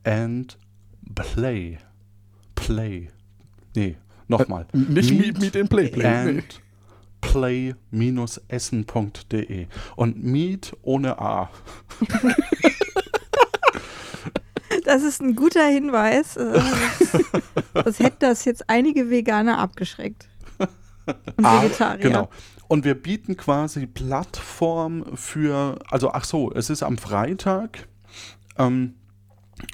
and 0.04 0.58
Play. 1.14 1.78
Play. 2.56 3.08
Nee, 3.76 3.96
Nochmal. 4.28 4.66
Äh, 4.74 4.78
nicht 4.78 5.12
Meet, 5.12 5.40
Meet 5.40 5.56
in 5.56 5.68
Play. 5.68 5.90
Play. 5.90 6.06
And 6.06 6.44
play-essen.de. 7.22 9.68
Und 9.96 10.24
Meet 10.24 10.76
ohne 10.82 11.20
A. 11.20 11.52
Das 14.84 15.04
ist 15.04 15.22
ein 15.22 15.36
guter 15.36 15.66
Hinweis. 15.66 16.38
Äh, 16.38 16.62
das 17.74 18.00
hätte 18.00 18.18
das 18.20 18.46
jetzt 18.46 18.70
einige 18.70 19.10
Veganer 19.10 19.58
abgeschreckt. 19.58 20.30
Und 20.58 21.46
ah, 21.46 21.64
Vegetarier. 21.64 21.98
Genau. 21.98 22.30
Und 22.68 22.84
wir 22.84 22.96
bieten 22.96 23.38
quasi 23.38 23.88
Plattform 23.88 25.06
für, 25.16 25.80
also 25.90 26.12
ach 26.12 26.24
so, 26.24 26.52
es 26.52 26.70
ist 26.70 26.84
am 26.84 26.98
Freitag. 26.98 27.88
Ähm, 28.58 28.96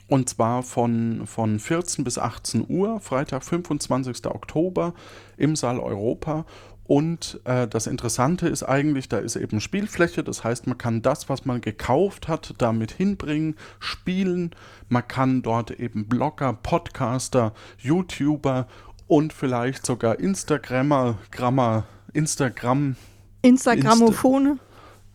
und 0.07 0.30
zwar 0.30 0.63
von, 0.63 1.25
von 1.25 1.60
14 1.60 2.04
bis 2.04 2.18
18 2.18 2.66
Uhr, 2.69 3.00
Freitag, 3.00 3.44
25. 3.44 4.25
Oktober 4.28 4.94
im 5.38 5.56
Saal 5.56 5.80
Europa. 5.80 6.45
Und 6.84 7.39
äh, 7.46 7.67
das 7.67 7.88
Interessante 7.88 8.48
ist 8.50 8.63
eigentlich, 8.63 9.08
da 9.08 9.17
ist 9.20 9.38
eben 9.38 9.62
Spielfläche, 9.62 10.24
das 10.24 10.44
heißt, 10.44 10.67
man 10.67 10.77
kann 10.77 11.01
das, 11.01 11.29
was 11.29 11.46
man 11.46 11.62
gekauft 11.62 12.27
hat, 12.27 12.53
damit 12.58 12.91
hinbringen, 12.91 13.55
spielen. 13.79 14.51
Man 14.89 15.08
kann 15.08 15.41
dort 15.41 15.72
eben 15.72 16.08
Blogger, 16.08 16.51
Podcaster, 16.51 17.53
YouTuber 17.77 18.67
und 19.08 19.32
vielleicht 19.32 19.86
sogar 19.86 20.20
Instagrammer, 20.20 21.17
Grammer, 21.32 21.86
Instagram. 22.13 22.98
Instagramophone. 23.41 24.48
Insta 24.48 24.63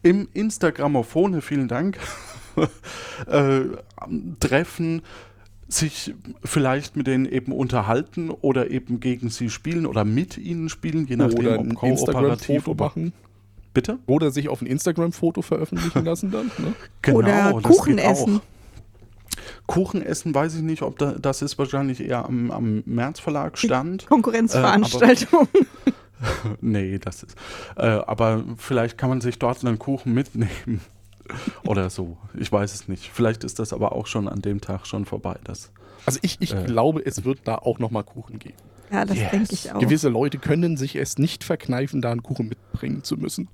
Im 0.03 0.29
Instagramophone, 0.33 1.43
vielen 1.43 1.69
Dank. 1.69 1.99
äh, 3.27 3.61
treffen, 4.41 5.03
sich 5.69 6.15
vielleicht 6.45 6.97
mit 6.97 7.07
denen 7.07 7.27
eben 7.27 7.53
unterhalten 7.53 8.31
oder 8.31 8.71
eben 8.71 9.01
gegen 9.01 9.31
sie 9.31 9.51
spielen 9.51 9.87
oder 9.87 10.05
mit 10.05 10.39
ihnen 10.39 10.69
spielen, 10.69 11.07
je 11.07 11.17
nachdem, 11.17 11.39
oder 11.39 11.59
ob 11.59 11.67
ein 11.67 11.91
Instagram-Foto 11.91 12.75
machen. 12.75 13.13
Bitte? 13.75 13.99
Oder 14.07 14.31
sich 14.31 14.49
auf 14.49 14.63
ein 14.63 14.67
Instagram-Foto 14.67 15.43
veröffentlichen 15.43 16.05
lassen 16.05 16.31
dann. 16.31 16.47
Ne? 16.59 16.73
Genau, 17.03 17.19
oder 17.19 17.61
Kuchen 17.63 17.99
essen. 17.99 18.41
Kuchen 19.67 20.03
essen 20.03 20.35
weiß 20.35 20.55
ich 20.55 20.63
nicht, 20.63 20.83
ob 20.83 20.99
da, 20.99 21.13
das 21.13 21.43
ist 21.43 21.59
wahrscheinlich 21.59 22.01
eher 22.01 22.25
am, 22.25 22.51
am 22.51 22.83
März 22.87 23.21
Verlag 23.21 23.59
stand. 23.59 24.07
Konkurrenzveranstaltung. 24.07 25.49
Äh, 25.53 25.91
nee, 26.61 26.99
das 26.99 27.25
ist. 27.25 27.37
Äh, 27.77 27.87
aber 27.87 28.45
vielleicht 28.57 28.97
kann 28.97 29.09
man 29.09 29.21
sich 29.21 29.39
dort 29.39 29.65
einen 29.65 29.79
Kuchen 29.79 30.15
mitnehmen. 30.15 30.81
Oder 31.65 31.91
so. 31.91 32.17
Ich 32.35 32.51
weiß 32.51 32.75
es 32.75 32.89
nicht. 32.89 33.11
Vielleicht 33.13 33.45
ist 33.45 33.59
das 33.59 33.73
aber 33.73 33.93
auch 33.93 34.07
schon 34.07 34.29
an 34.29 34.43
dem 34.43 34.61
Tag 34.61 34.87
schon 34.87 35.05
vorbei. 35.05 35.37
Das, 35.45 35.73
also 36.05 36.19
ich, 36.23 36.39
ich 36.41 36.55
äh, 36.55 36.65
glaube, 36.65 37.05
es 37.05 37.25
wird 37.25 37.41
da 37.45 37.57
auch 37.57 37.79
nochmal 37.79 38.05
Kuchen 38.05 38.39
geben. 38.39 38.57
Ja, 38.91 39.05
das 39.05 39.17
yes. 39.17 39.31
denke 39.31 39.53
ich 39.53 39.73
auch. 39.73 39.81
Gewisse 39.81 40.09
Leute 40.09 40.39
können 40.39 40.77
sich 40.77 40.97
es 40.97 41.19
nicht 41.19 41.45
verkneifen, 41.45 42.01
da 42.01 42.13
einen 42.13 42.23
Kuchen 42.23 42.49
mitbringen 42.49 43.03
zu 43.03 43.17
müssen. 43.17 43.49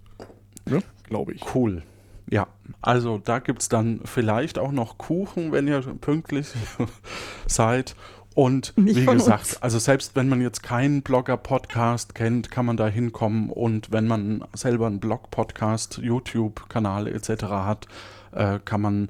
Ne? 0.67 0.83
Glaube 1.05 1.33
ich. 1.33 1.43
Cool. 1.55 1.83
Ja, 2.31 2.47
also 2.81 3.19
da 3.19 3.41
gibt 3.41 3.63
es 3.63 3.69
dann 3.69 4.01
vielleicht 4.05 4.59
auch 4.59 4.73
noch 4.73 4.97
Kuchen, 4.97 5.53
wenn 5.53 5.69
ihr 5.69 5.81
pünktlich 5.81 6.49
seid. 7.47 7.95
Und 8.35 8.73
Nicht 8.77 8.97
wie 8.97 9.07
gesagt, 9.07 9.41
uns. 9.45 9.63
also 9.63 9.79
selbst 9.79 10.17
wenn 10.17 10.29
man 10.29 10.41
jetzt 10.41 10.63
keinen 10.63 11.03
Blogger-Podcast 11.03 12.15
kennt, 12.15 12.51
kann 12.51 12.67
man 12.67 12.77
da 12.77 12.89
hinkommen 12.89 13.51
und 13.51 13.93
wenn 13.93 14.07
man 14.07 14.45
selber 14.55 14.87
einen 14.87 15.01
Blog-Podcast, 15.01 15.99
YouTube-Kanal 15.99 17.09
etc. 17.09 17.45
hat, 17.45 17.87
äh, 18.33 18.59
kann 18.65 18.81
man 18.81 19.09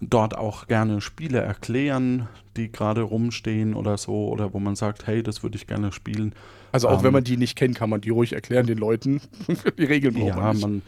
dort 0.00 0.36
auch 0.36 0.66
gerne 0.66 1.00
Spiele 1.00 1.40
erklären, 1.40 2.28
die 2.56 2.70
gerade 2.70 3.02
rumstehen 3.02 3.74
oder 3.74 3.96
so, 3.98 4.28
oder 4.28 4.52
wo 4.54 4.58
man 4.60 4.76
sagt, 4.76 5.06
hey, 5.06 5.22
das 5.22 5.42
würde 5.42 5.56
ich 5.56 5.66
gerne 5.66 5.92
spielen. 5.92 6.34
Also 6.70 6.88
auch 6.88 6.98
Ähm, 6.98 7.04
wenn 7.04 7.12
man 7.14 7.24
die 7.24 7.36
nicht 7.36 7.56
kennt, 7.56 7.76
kann 7.76 7.90
man 7.90 8.00
die 8.00 8.10
ruhig 8.10 8.32
erklären 8.32 8.66
den 8.66 8.78
Leuten. 8.78 9.20
die 9.78 9.84
Regeln 9.84 10.14
braucht 10.14 10.26
Ja, 10.28 10.36
man 10.36 10.52
nicht. 10.56 10.62
man, 10.62 10.82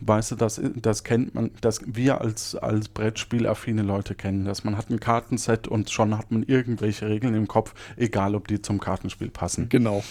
weißt 0.00 0.32
du, 0.32 0.36
das, 0.36 0.60
das 0.76 1.04
kennt 1.04 1.34
man, 1.34 1.50
das 1.60 1.80
wir 1.86 2.20
als, 2.20 2.54
als 2.54 2.88
Brettspielaffine 2.88 3.82
Leute 3.82 4.14
kennen, 4.14 4.44
dass 4.44 4.64
man 4.64 4.76
hat 4.76 4.90
ein 4.90 5.00
Kartenset 5.00 5.68
und 5.68 5.90
schon 5.90 6.16
hat 6.16 6.30
man 6.30 6.42
irgendwelche 6.42 7.08
Regeln 7.08 7.34
im 7.34 7.46
Kopf, 7.48 7.74
egal 7.96 8.34
ob 8.34 8.48
die 8.48 8.62
zum 8.62 8.80
Kartenspiel 8.80 9.30
passen. 9.30 9.68
Genau. 9.68 10.02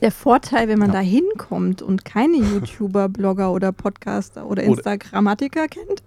Der 0.00 0.10
Vorteil, 0.10 0.66
wenn 0.66 0.78
man 0.78 0.88
Ja. 0.88 0.94
da 0.94 1.00
hinkommt 1.00 1.82
und 1.82 2.04
keine 2.04 2.38
YouTuber, 2.38 3.08
Blogger 3.08 3.52
oder 3.52 3.70
Podcaster 3.70 4.46
oder 4.46 4.62
Instagrammatiker 4.64 5.68
kennt, 5.68 6.02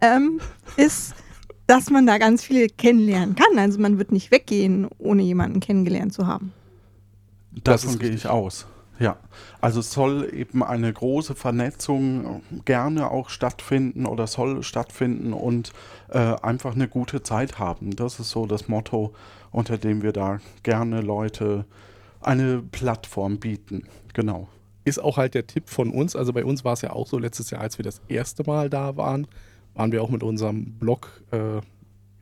ähm, 0.00 0.40
ist, 0.76 1.14
dass 1.66 1.90
man 1.90 2.06
da 2.06 2.18
ganz 2.18 2.44
viel 2.44 2.68
kennenlernen 2.68 3.34
kann. 3.34 3.58
Also 3.58 3.80
man 3.80 3.98
wird 3.98 4.12
nicht 4.12 4.30
weggehen, 4.30 4.88
ohne 4.98 5.22
jemanden 5.22 5.60
kennengelernt 5.60 6.12
zu 6.12 6.26
haben. 6.26 6.52
Das 7.64 7.82
Davon 7.82 7.98
gehe 7.98 8.10
ich 8.10 8.28
aus. 8.28 8.66
Ja, 9.00 9.16
also 9.62 9.80
soll 9.80 10.28
eben 10.34 10.62
eine 10.62 10.92
große 10.92 11.34
Vernetzung 11.34 12.42
gerne 12.66 13.10
auch 13.10 13.30
stattfinden 13.30 14.04
oder 14.04 14.26
soll 14.26 14.62
stattfinden 14.62 15.32
und 15.32 15.72
äh, 16.10 16.18
einfach 16.18 16.74
eine 16.74 16.86
gute 16.86 17.22
Zeit 17.22 17.58
haben. 17.58 17.96
Das 17.96 18.20
ist 18.20 18.28
so 18.28 18.44
das 18.44 18.68
Motto, 18.68 19.14
unter 19.52 19.78
dem 19.78 20.02
wir 20.02 20.12
da 20.12 20.40
gerne 20.62 21.00
Leute 21.00 21.64
eine 22.20 22.60
Plattform 22.60 23.38
bieten. 23.38 23.84
Genau. 24.12 24.48
Ist 24.84 25.02
auch 25.02 25.16
halt 25.16 25.32
der 25.32 25.46
Tipp 25.46 25.70
von 25.70 25.90
uns. 25.90 26.14
Also 26.14 26.34
bei 26.34 26.44
uns 26.44 26.66
war 26.66 26.74
es 26.74 26.82
ja 26.82 26.92
auch 26.92 27.06
so 27.06 27.18
letztes 27.18 27.48
Jahr, 27.50 27.62
als 27.62 27.78
wir 27.78 27.84
das 27.84 28.02
erste 28.08 28.44
Mal 28.44 28.68
da 28.68 28.98
waren, 28.98 29.26
waren 29.74 29.92
wir 29.92 30.02
auch 30.02 30.10
mit 30.10 30.22
unserem 30.22 30.72
Blog, 30.78 31.22
äh, 31.30 31.62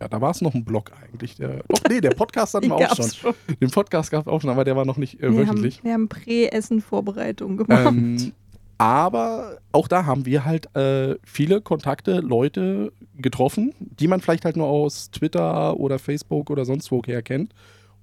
ja, 0.01 0.09
da 0.09 0.21
war 0.21 0.31
es 0.31 0.41
noch 0.41 0.55
ein 0.55 0.65
Blog 0.65 0.93
eigentlich. 1.03 1.37
Der, 1.37 1.63
doch, 1.69 1.81
nee, 1.89 2.01
der 2.01 2.11
Podcast 2.11 2.55
hatten 2.55 2.69
wir 2.69 2.77
auch 2.77 2.97
schon. 2.97 3.11
Schon. 3.11 3.35
Den 3.61 3.71
Podcast 3.71 4.11
gab 4.11 4.23
es 4.23 4.29
auch 4.29 4.41
schon, 4.41 4.51
aber 4.51 4.65
der 4.65 4.77
war 4.77 4.85
noch 4.85 4.97
nicht 4.97 5.19
äh, 5.19 5.23
Wir 5.23 5.29
haben, 5.29 5.37
wöchentlich. 5.39 5.83
wir 5.83 5.93
haben 5.93 6.09
Prä-Essen-Vorbereitung 6.09 7.57
gemacht. 7.57 7.87
Ähm, 7.87 8.33
aber 8.79 9.59
auch 9.73 9.89
da 9.89 10.07
haben 10.07 10.25
wir 10.25 10.45
halt 10.45 10.75
äh, 10.77 11.17
viele 11.25 11.61
Kontakte, 11.61 12.21
Leute 12.21 12.93
getroffen, 13.17 13.75
die 13.81 14.07
man 14.07 14.21
vielleicht 14.21 14.45
halt 14.45 14.57
nur 14.57 14.69
aus 14.69 15.11
Twitter 15.11 15.77
oder 15.77 15.99
Facebook 15.99 16.49
oder 16.51 16.65
sonst 16.65 16.93
woher 16.93 17.23
kennt 17.23 17.53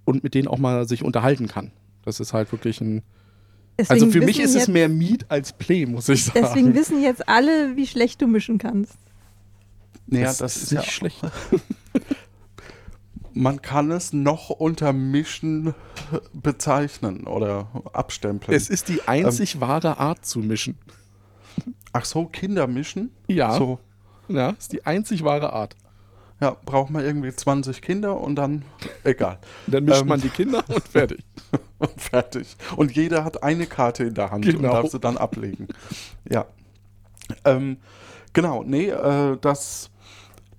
und 0.04 0.24
mit 0.24 0.34
denen 0.34 0.50
auch 0.50 0.58
mal 0.58 0.86
sich 0.86 1.04
unterhalten 1.04 1.48
kann. 1.48 1.72
Das 2.04 2.20
ist 2.20 2.34
halt 2.34 2.52
wirklich 2.52 2.82
ein. 2.82 3.04
Deswegen 3.78 4.04
also 4.04 4.12
für 4.12 4.26
mich 4.26 4.40
ist 4.40 4.56
es 4.56 4.68
mehr 4.68 4.88
Meet 4.90 5.26
als 5.30 5.54
Play, 5.54 5.86
muss 5.86 6.08
ich 6.08 6.26
sagen. 6.26 6.40
Deswegen 6.42 6.76
wissen 6.76 7.02
jetzt 7.02 7.28
alle, 7.28 7.76
wie 7.76 7.88
schlecht 7.88 8.22
du 8.22 8.28
mischen 8.28 8.58
kannst. 8.58 8.98
Naja, 10.08 10.26
das, 10.28 10.38
das, 10.38 10.56
ist 10.56 10.64
ist 10.64 10.72
nicht 10.74 10.86
ja, 10.86 10.92
schlecht. 10.92 11.22
man 13.34 13.62
kann 13.62 13.92
es 13.92 14.14
noch 14.14 14.50
unter 14.50 14.94
Mischen 14.94 15.74
bezeichnen 16.34 17.28
oder 17.28 17.68
abstempeln. 17.94 18.56
Es 18.56 18.70
ist 18.70 18.88
die 18.90 19.08
einzig 19.08 19.60
wahre 19.60 19.98
Art 20.00 20.26
zu 20.26 20.40
mischen. 20.40 20.78
Ach 21.94 22.06
so, 22.06 22.26
Kinder 22.26 22.68
mischen? 22.68 23.12
Ja, 23.28 23.54
So, 23.58 23.80
ja, 24.28 24.50
ist 24.52 24.72
die 24.74 24.86
einzig 24.86 25.24
wahre 25.24 25.54
Art. 25.54 25.76
ja, 26.42 26.56
braucht 26.66 26.90
man 26.92 27.04
irgendwie 27.06 27.34
20 27.34 27.82
Kinder 27.82 28.20
und 28.20 28.36
dann 28.36 28.64
egal. 29.04 29.40
Und 29.68 29.74
dann 29.76 29.86
mischt 29.86 30.02
Ähm. 30.02 30.08
man 30.08 30.22
die 30.22 30.30
Kinder 30.30 30.64
und 30.68 30.84
fertig. 30.88 31.24
Und 31.78 32.02
fertig. 32.02 32.56
Und 32.76 32.92
jeder 32.96 33.24
hat 33.24 33.44
eine 33.44 33.66
Karte 33.68 34.04
in 34.06 34.14
der 34.14 34.32
Hand 34.32 34.46
und 34.46 34.56
Genau. 34.58 34.74
darf 34.74 34.92
sie 34.92 35.00
dann 35.00 35.18
ablegen. 35.18 35.68
Ja. 36.30 36.46
Ähm, 37.46 37.78
genau, 38.34 38.64
nee, 38.64 38.90
äh, 38.90 39.38
das, 39.40 39.90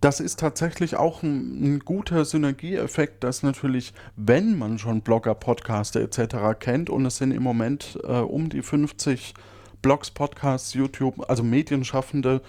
das 0.00 0.20
ist 0.20 0.40
tatsächlich 0.40 0.96
auch 0.96 1.22
ein, 1.22 1.62
ein 1.62 1.78
guter 1.80 2.24
Synergieeffekt, 2.24 3.24
dass 3.24 3.42
natürlich, 3.42 3.94
wenn 4.16 4.58
man 4.58 4.78
schon 4.78 5.00
Blogger, 5.00 5.34
Podcaster 5.34 6.00
etc. 6.00 6.58
kennt 6.58 6.90
und 6.90 7.06
es 7.06 7.16
sind 7.16 7.32
im 7.32 7.42
Moment 7.42 7.98
äh, 8.04 8.18
um 8.18 8.48
die 8.48 8.62
50 8.62 9.34
Blogs, 9.82 10.10
Podcasts, 10.10 10.74
YouTube, 10.74 11.28
also 11.28 11.42
Medienschaffende 11.42 12.42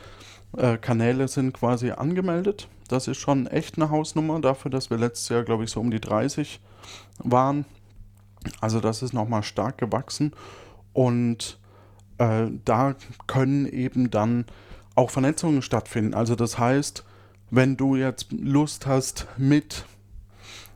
äh, 0.58 0.78
Kanäle 0.78 1.28
sind 1.28 1.54
quasi 1.54 1.92
angemeldet. 1.92 2.68
Das 2.88 3.08
ist 3.08 3.18
schon 3.18 3.48
echt 3.48 3.78
eine 3.78 3.90
Hausnummer 3.90 4.40
dafür, 4.40 4.72
dass 4.72 4.90
wir 4.90 4.98
letztes 4.98 5.30
Jahr, 5.30 5.44
glaube 5.44 5.64
ich, 5.64 5.72
so 5.72 5.80
um 5.80 5.92
die 5.92 6.00
30 6.00 6.60
waren. 7.20 7.66
Also 8.62 8.80
das 8.80 9.02
ist 9.02 9.14
nochmal 9.14 9.44
stark 9.44 9.78
gewachsen 9.78 10.34
und 10.94 11.60
äh, 12.18 12.48
da 12.66 12.96
können 13.28 13.66
eben 13.66 14.10
dann 14.10 14.46
auch 14.96 15.12
Vernetzungen 15.12 15.62
stattfinden. 15.62 16.14
Also 16.14 16.36
das 16.36 16.58
heißt, 16.58 17.04
wenn 17.50 17.78
du 17.78 17.96
jetzt 17.96 18.32
Lust 18.32 18.86
hast, 18.86 19.28
mit 19.38 19.86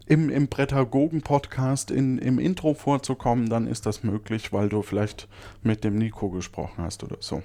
im, 0.05 0.29
im 0.29 0.47
Prädagogen-Podcast 0.47 1.91
in, 1.91 2.17
im 2.17 2.39
Intro 2.39 2.73
vorzukommen, 2.73 3.49
dann 3.49 3.67
ist 3.67 3.85
das 3.85 4.03
möglich, 4.03 4.51
weil 4.51 4.69
du 4.69 4.81
vielleicht 4.81 5.27
mit 5.63 5.83
dem 5.83 5.97
Nico 5.97 6.29
gesprochen 6.29 6.83
hast 6.83 7.03
oder 7.03 7.17
so. 7.19 7.43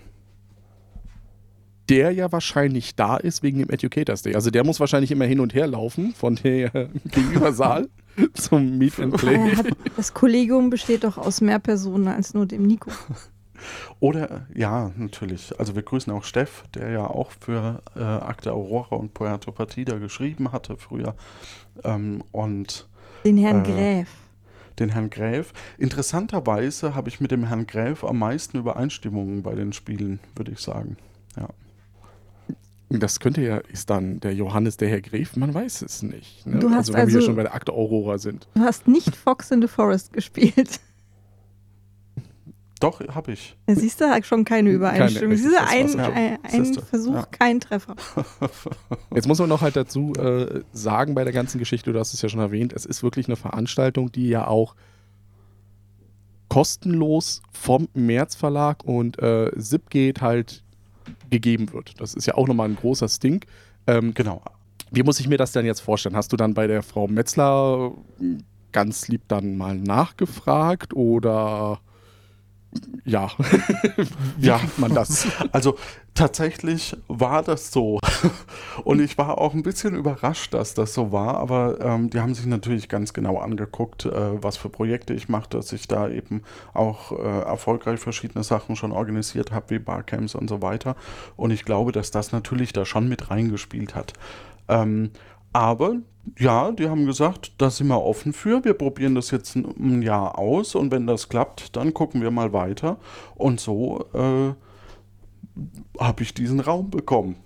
Der 1.88 2.10
ja 2.10 2.32
wahrscheinlich 2.32 2.96
da 2.96 3.16
ist 3.16 3.44
wegen 3.44 3.60
dem 3.60 3.70
Educators 3.70 4.22
Day. 4.22 4.34
Also 4.34 4.50
der 4.50 4.64
muss 4.64 4.80
wahrscheinlich 4.80 5.12
immer 5.12 5.26
hin 5.26 5.38
und 5.38 5.54
her 5.54 5.68
laufen 5.68 6.12
von 6.14 6.34
der 6.34 6.70
Gegenübersaal 7.04 7.88
zum 8.34 8.78
Meet 8.78 8.98
and 8.98 9.16
Play. 9.16 9.52
Das 9.96 10.12
Kollegium 10.12 10.70
besteht 10.70 11.04
doch 11.04 11.18
aus 11.18 11.40
mehr 11.40 11.60
Personen 11.60 12.08
als 12.08 12.34
nur 12.34 12.46
dem 12.46 12.66
Nico. 12.66 12.90
Oder, 14.00 14.46
ja, 14.54 14.90
natürlich. 14.96 15.58
Also 15.58 15.74
wir 15.74 15.82
grüßen 15.82 16.12
auch 16.12 16.24
Steff, 16.24 16.64
der 16.74 16.90
ja 16.90 17.06
auch 17.06 17.30
für 17.32 17.82
äh, 17.96 18.02
Akte 18.02 18.52
Aurora 18.52 18.96
und 18.96 19.14
Puerto 19.14 19.52
Partida 19.52 19.98
geschrieben 19.98 20.52
hatte 20.52 20.76
früher. 20.76 21.14
Ähm, 21.84 22.22
und 22.32 22.88
Den 23.24 23.36
Herrn 23.38 23.64
Äh, 23.64 23.68
Gräf. 23.72 24.08
den 24.78 24.90
Herrn 24.90 25.10
Gräf. 25.10 25.52
Interessanterweise 25.78 26.94
habe 26.94 27.08
ich 27.08 27.20
mit 27.20 27.30
dem 27.30 27.44
Herrn 27.44 27.66
Gräf 27.66 28.04
am 28.04 28.18
meisten 28.18 28.58
Übereinstimmungen 28.58 29.42
bei 29.42 29.54
den 29.54 29.72
Spielen, 29.72 30.20
würde 30.34 30.52
ich 30.52 30.60
sagen. 30.60 30.96
Ja. 31.36 31.48
Das 32.88 33.18
könnte 33.18 33.40
ja, 33.42 33.56
ist 33.56 33.90
dann 33.90 34.20
der 34.20 34.32
Johannes, 34.32 34.76
der 34.76 34.88
Herr 34.88 35.00
Gräf, 35.00 35.34
man 35.36 35.52
weiß 35.52 35.82
es 35.82 36.02
nicht. 36.04 36.46
Ne? 36.46 36.60
Du 36.60 36.70
hast 36.70 36.76
also 36.90 36.92
wenn 36.92 37.00
wir 37.00 37.06
hier 37.08 37.16
also- 37.16 37.26
schon 37.26 37.34
bei 37.36 37.42
der 37.42 37.54
Akte 37.54 37.72
Aurora 37.72 38.18
sind. 38.18 38.46
Du 38.54 38.60
hast 38.60 38.86
nicht 38.86 39.16
Fox 39.16 39.50
in 39.50 39.60
the 39.60 39.66
Forest 39.66 40.12
gespielt. 40.12 40.78
Doch, 42.80 43.00
habe 43.08 43.32
ich. 43.32 43.56
Siehst 43.66 44.00
du 44.00 44.10
halt 44.10 44.26
schon 44.26 44.44
keine 44.44 44.70
Übereinstimmung. 44.70 45.36
Siehst 45.36 45.48
du, 45.48 45.52
das 45.52 45.70
ein, 45.70 45.98
ein, 45.98 46.38
ein 46.42 46.74
Versuch, 46.74 47.14
ja. 47.14 47.26
kein 47.26 47.60
Treffer. 47.60 47.96
Jetzt 49.14 49.26
muss 49.26 49.38
man 49.38 49.48
noch 49.48 49.62
halt 49.62 49.76
dazu 49.76 50.12
äh, 50.14 50.62
sagen 50.72 51.14
bei 51.14 51.24
der 51.24 51.32
ganzen 51.32 51.58
Geschichte, 51.58 51.92
du 51.92 51.98
hast 51.98 52.12
es 52.12 52.20
ja 52.20 52.28
schon 52.28 52.40
erwähnt, 52.40 52.74
es 52.74 52.84
ist 52.84 53.02
wirklich 53.02 53.28
eine 53.28 53.36
Veranstaltung, 53.36 54.12
die 54.12 54.28
ja 54.28 54.46
auch 54.46 54.74
kostenlos 56.48 57.42
vom 57.50 57.88
März 57.94 58.34
Verlag 58.34 58.84
und 58.84 59.18
äh, 59.20 59.50
Zipgate 59.58 60.20
halt 60.20 60.62
gegeben 61.30 61.72
wird. 61.72 62.00
Das 62.00 62.14
ist 62.14 62.26
ja 62.26 62.34
auch 62.34 62.46
nochmal 62.46 62.68
ein 62.68 62.76
großer 62.76 63.08
Stink. 63.08 63.46
Ähm, 63.86 64.12
Genau. 64.14 64.42
Wie 64.90 65.02
muss 65.02 65.18
ich 65.18 65.28
mir 65.28 65.36
das 65.36 65.52
denn 65.52 65.66
jetzt 65.66 65.80
vorstellen? 65.80 66.14
Hast 66.14 66.32
du 66.32 66.36
dann 66.36 66.54
bei 66.54 66.66
der 66.66 66.82
Frau 66.82 67.08
Metzler 67.08 67.92
ganz 68.72 69.08
lieb 69.08 69.22
dann 69.28 69.56
mal 69.56 69.76
nachgefragt 69.76 70.94
oder 70.94 71.80
ja, 73.04 73.30
wie 74.36 74.46
Ja. 74.46 74.60
man 74.76 74.94
das? 74.94 75.26
Also 75.52 75.76
tatsächlich 76.14 76.96
war 77.08 77.42
das 77.42 77.70
so. 77.72 78.00
Und 78.84 79.00
ich 79.00 79.16
war 79.18 79.38
auch 79.38 79.54
ein 79.54 79.62
bisschen 79.62 79.94
überrascht, 79.94 80.54
dass 80.54 80.74
das 80.74 80.94
so 80.94 81.12
war. 81.12 81.36
Aber 81.36 81.80
ähm, 81.80 82.10
die 82.10 82.20
haben 82.20 82.34
sich 82.34 82.46
natürlich 82.46 82.88
ganz 82.88 83.12
genau 83.12 83.38
angeguckt, 83.38 84.06
äh, 84.06 84.42
was 84.42 84.56
für 84.56 84.68
Projekte 84.68 85.14
ich 85.14 85.28
mache, 85.28 85.48
dass 85.50 85.72
ich 85.72 85.88
da 85.88 86.08
eben 86.08 86.42
auch 86.74 87.12
äh, 87.12 87.40
erfolgreich 87.42 88.00
verschiedene 88.00 88.44
Sachen 88.44 88.76
schon 88.76 88.92
organisiert 88.92 89.52
habe, 89.52 89.70
wie 89.70 89.78
Barcamps 89.78 90.34
und 90.34 90.48
so 90.48 90.62
weiter. 90.62 90.96
Und 91.36 91.50
ich 91.50 91.64
glaube, 91.64 91.92
dass 91.92 92.10
das 92.10 92.32
natürlich 92.32 92.72
da 92.72 92.84
schon 92.84 93.08
mit 93.08 93.30
reingespielt 93.30 93.94
hat. 93.94 94.12
Ähm, 94.68 95.10
aber 95.56 95.96
ja, 96.38 96.70
die 96.70 96.86
haben 96.86 97.06
gesagt, 97.06 97.52
da 97.56 97.70
sind 97.70 97.86
wir 97.86 98.02
offen 98.02 98.34
für. 98.34 98.62
Wir 98.62 98.74
probieren 98.74 99.14
das 99.14 99.30
jetzt 99.30 99.56
ein, 99.56 100.02
Jahr 100.02 100.38
aus 100.38 100.74
und 100.74 100.90
wenn 100.90 101.06
das 101.06 101.30
klappt, 101.30 101.74
dann 101.76 101.94
gucken 101.94 102.20
wir 102.20 102.30
mal 102.30 102.52
weiter. 102.52 102.98
Und 103.36 103.58
so 103.58 104.04
äh, 104.12 104.52
habe 105.98 106.22
ich 106.22 106.34
diesen 106.34 106.60
Raum 106.60 106.90
bekommen. 106.90 107.36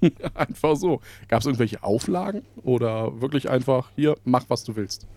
Einfach 0.34 0.76
so. 0.76 1.00
Gab 1.26 1.40
es 1.40 1.46
irgendwelche 1.46 1.82
Auflagen 1.82 2.42
oder 2.62 3.20
wirklich 3.20 3.50
einfach 3.50 3.90
hier, 3.96 4.14
mach 4.24 4.44
was 4.46 4.62
du 4.62 4.76
willst? 4.76 5.08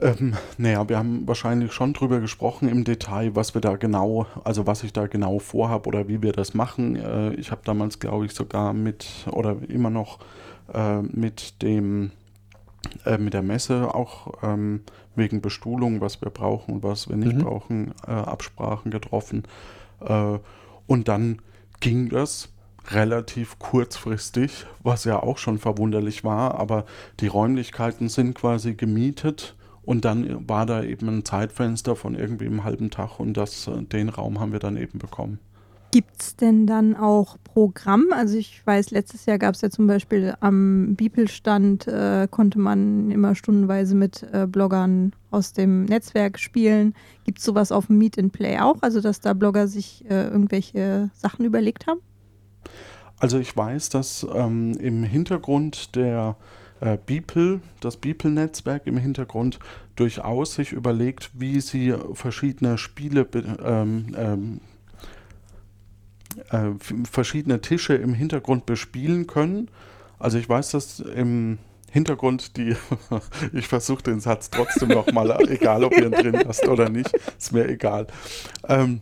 Ähm, 0.00 0.34
naja, 0.58 0.88
wir 0.88 0.96
haben 0.98 1.26
wahrscheinlich 1.26 1.72
schon 1.72 1.92
drüber 1.92 2.20
gesprochen 2.20 2.68
im 2.68 2.84
Detail, 2.84 3.34
was 3.34 3.54
wir 3.54 3.60
da 3.60 3.76
genau, 3.76 4.26
also 4.44 4.66
was 4.66 4.84
ich 4.84 4.92
da 4.92 5.06
genau 5.06 5.38
vorhabe 5.38 5.88
oder 5.88 6.08
wie 6.08 6.22
wir 6.22 6.32
das 6.32 6.54
machen. 6.54 6.96
Äh, 6.96 7.34
ich 7.34 7.50
habe 7.50 7.62
damals, 7.64 7.98
glaube 7.98 8.26
ich, 8.26 8.32
sogar 8.32 8.72
mit 8.72 9.06
oder 9.30 9.56
immer 9.68 9.90
noch 9.90 10.18
äh, 10.72 11.02
mit 11.02 11.62
dem 11.62 12.12
äh, 13.04 13.18
mit 13.18 13.34
der 13.34 13.42
Messe 13.42 13.92
auch 13.94 14.34
ähm, 14.42 14.82
wegen 15.16 15.40
Bestuhlung, 15.40 16.00
was 16.00 16.22
wir 16.22 16.30
brauchen 16.30 16.76
und 16.76 16.82
was 16.84 17.08
wir 17.08 17.16
nicht 17.16 17.36
Mhm. 17.36 17.42
brauchen, 17.42 17.94
äh, 18.06 18.12
Absprachen 18.12 18.90
getroffen. 18.90 19.42
Äh, 20.00 20.38
und 20.86 21.08
dann 21.08 21.42
ging 21.80 22.08
das 22.08 22.50
relativ 22.90 23.58
kurzfristig, 23.58 24.64
was 24.82 25.04
ja 25.04 25.22
auch 25.22 25.38
schon 25.38 25.58
verwunderlich 25.58 26.24
war, 26.24 26.54
aber 26.54 26.84
die 27.20 27.26
Räumlichkeiten 27.26 28.08
sind 28.08 28.34
quasi 28.34 28.74
gemietet 28.74 29.56
und 29.88 30.04
dann 30.04 30.46
war 30.46 30.66
da 30.66 30.82
eben 30.82 31.08
ein 31.08 31.24
Zeitfenster 31.24 31.96
von 31.96 32.14
irgendwie 32.14 32.44
einem 32.44 32.62
halben 32.62 32.90
Tag 32.90 33.18
und 33.18 33.38
das, 33.38 33.66
äh, 33.68 33.82
den 33.84 34.10
Raum 34.10 34.38
haben 34.38 34.52
wir 34.52 34.58
dann 34.58 34.76
eben 34.76 34.98
bekommen. 34.98 35.38
Gibt 35.92 36.20
es 36.20 36.36
denn 36.36 36.66
dann 36.66 36.94
auch 36.94 37.38
Programm? 37.42 38.08
Also 38.12 38.36
ich 38.36 38.60
weiß, 38.66 38.90
letztes 38.90 39.24
Jahr 39.24 39.38
gab 39.38 39.54
es 39.54 39.62
ja 39.62 39.70
zum 39.70 39.86
Beispiel 39.86 40.34
am 40.40 40.94
Bibelstand, 40.94 41.88
äh, 41.88 42.28
konnte 42.30 42.58
man 42.58 43.10
immer 43.10 43.34
stundenweise 43.34 43.94
mit 43.94 44.26
äh, 44.30 44.46
Bloggern 44.46 45.14
aus 45.30 45.54
dem 45.54 45.86
Netzwerk 45.86 46.38
spielen. 46.38 46.92
Gibt 47.24 47.38
es 47.38 47.44
sowas 47.46 47.72
auf 47.72 47.86
dem 47.86 47.96
Meet 47.96 48.18
and 48.18 48.32
Play 48.34 48.58
auch? 48.58 48.76
Also 48.82 49.00
dass 49.00 49.20
da 49.20 49.32
Blogger 49.32 49.68
sich 49.68 50.04
äh, 50.10 50.28
irgendwelche 50.28 51.08
Sachen 51.14 51.46
überlegt 51.46 51.86
haben? 51.86 52.00
Also 53.18 53.38
ich 53.38 53.56
weiß, 53.56 53.88
dass 53.88 54.26
ähm, 54.34 54.74
im 54.78 55.02
Hintergrund 55.02 55.96
der 55.96 56.36
äh, 56.80 56.98
Beeple, 57.04 57.60
das 57.80 57.96
Beeple-Netzwerk 57.96 58.86
im 58.86 58.96
Hintergrund 58.96 59.58
durchaus 59.96 60.54
sich 60.54 60.72
überlegt, 60.72 61.30
wie 61.34 61.60
sie 61.60 61.94
verschiedene 62.14 62.78
Spiele 62.78 63.26
ähm, 63.64 64.14
ähm, 64.16 64.60
äh, 66.50 66.70
verschiedene 67.10 67.60
Tische 67.60 67.94
im 67.94 68.14
Hintergrund 68.14 68.66
bespielen 68.66 69.26
können. 69.26 69.70
Also 70.18 70.38
ich 70.38 70.48
weiß, 70.48 70.70
dass 70.70 71.00
im 71.00 71.58
Hintergrund 71.90 72.56
die, 72.56 72.76
ich 73.52 73.66
versuche 73.66 74.02
den 74.02 74.20
Satz 74.20 74.50
trotzdem 74.50 74.88
nochmal, 74.88 75.36
egal 75.48 75.84
ob 75.84 75.96
ihr 75.96 76.06
ihn 76.06 76.12
drin 76.12 76.42
hast 76.46 76.66
oder 76.68 76.88
nicht, 76.88 77.10
ist 77.38 77.52
mir 77.52 77.68
egal. 77.68 78.06
Ähm, 78.68 79.00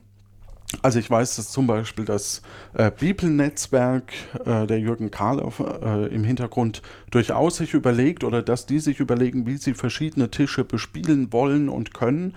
also 0.82 0.99
ich 0.99 1.08
weiß, 1.08 1.37
dass 1.37 1.50
zum 1.50 1.66
Beispiel 1.66 2.04
das 2.04 2.42
äh, 2.75 2.90
Bibelnetzwerk 2.90 4.12
äh, 4.44 4.66
der 4.66 4.80
Jürgen 4.80 5.11
Karloff 5.11 5.61
äh, 5.61 6.06
im 6.06 6.25
Hintergrund 6.25 6.82
durchaus 7.11 7.56
sich 7.56 7.75
überlegt 7.75 8.25
oder 8.25 8.42
dass 8.42 8.66
die 8.66 8.80
sich 8.80 9.00
überlegen, 9.00 9.46
wie 9.46 9.56
sie 9.56 9.75
verschiedene 9.75 10.30
Tische 10.30 10.64
bespielen 10.64 11.32
wollen 11.32 11.68
und 11.68 11.94
können. 11.94 12.35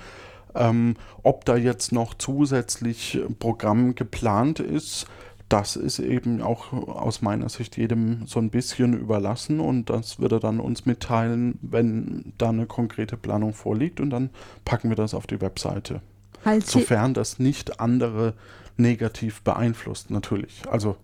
Ähm, 0.55 0.95
ob 1.23 1.45
da 1.45 1.55
jetzt 1.55 1.91
noch 1.91 2.13
zusätzlich 2.13 3.19
Programm 3.39 3.95
geplant 3.95 4.59
ist, 4.59 5.07
das 5.47 5.75
ist 5.75 5.97
eben 5.97 6.41
auch 6.43 6.71
aus 6.73 7.23
meiner 7.23 7.49
Sicht 7.49 7.77
jedem 7.77 8.27
so 8.27 8.39
ein 8.39 8.51
bisschen 8.51 8.93
überlassen 8.93 9.59
und 9.59 9.89
das 9.89 10.19
wird 10.19 10.31
er 10.31 10.39
dann 10.39 10.59
uns 10.59 10.85
mitteilen, 10.85 11.57
wenn 11.63 12.33
da 12.37 12.49
eine 12.49 12.67
konkrete 12.67 13.17
Planung 13.17 13.53
vorliegt 13.53 13.99
und 13.99 14.11
dann 14.11 14.29
packen 14.63 14.89
wir 14.89 14.95
das 14.95 15.15
auf 15.15 15.25
die 15.25 15.41
Webseite. 15.41 16.01
Falls 16.43 16.71
Sofern 16.71 17.13
das 17.13 17.39
nicht 17.39 17.79
andere 17.79 18.33
negativ 18.77 19.41
beeinflusst, 19.41 20.09
natürlich. 20.09 20.61
Also 20.69 20.95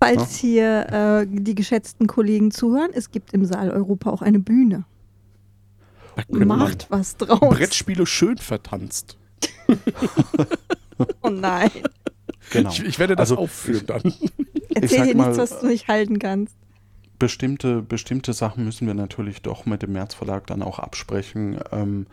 Falls 0.00 0.42
ja. 0.42 0.48
hier 0.48 1.22
äh, 1.22 1.26
die 1.28 1.54
geschätzten 1.54 2.08
Kollegen 2.08 2.50
zuhören, 2.50 2.90
es 2.92 3.12
gibt 3.12 3.32
im 3.32 3.44
Saal 3.44 3.70
Europa 3.70 4.10
auch 4.10 4.22
eine 4.22 4.40
Bühne. 4.40 4.84
Macht 6.28 6.90
was 6.90 7.16
draus. 7.16 7.56
Brettspiele 7.56 8.04
schön 8.04 8.38
vertanzt. 8.38 9.16
oh 11.22 11.30
nein. 11.30 11.70
Genau. 12.50 12.70
Ich, 12.70 12.84
ich 12.84 12.98
werde 12.98 13.16
das 13.16 13.30
also, 13.30 13.42
aufführen 13.42 13.86
dann. 13.86 14.12
Erzähl 14.74 15.06
dir 15.06 15.14
nichts, 15.14 15.38
was 15.38 15.60
du 15.60 15.68
nicht 15.68 15.88
halten 15.88 16.18
kannst. 16.18 16.56
Bestimmte, 17.18 17.80
bestimmte 17.82 18.32
Sachen 18.32 18.64
müssen 18.64 18.86
wir 18.86 18.94
natürlich 18.94 19.42
doch 19.42 19.64
mit 19.64 19.82
dem 19.82 19.92
Märzverlag 19.92 20.46
dann 20.48 20.62
auch 20.62 20.80
absprechen. 20.80 21.60
Ähm, 21.70 22.06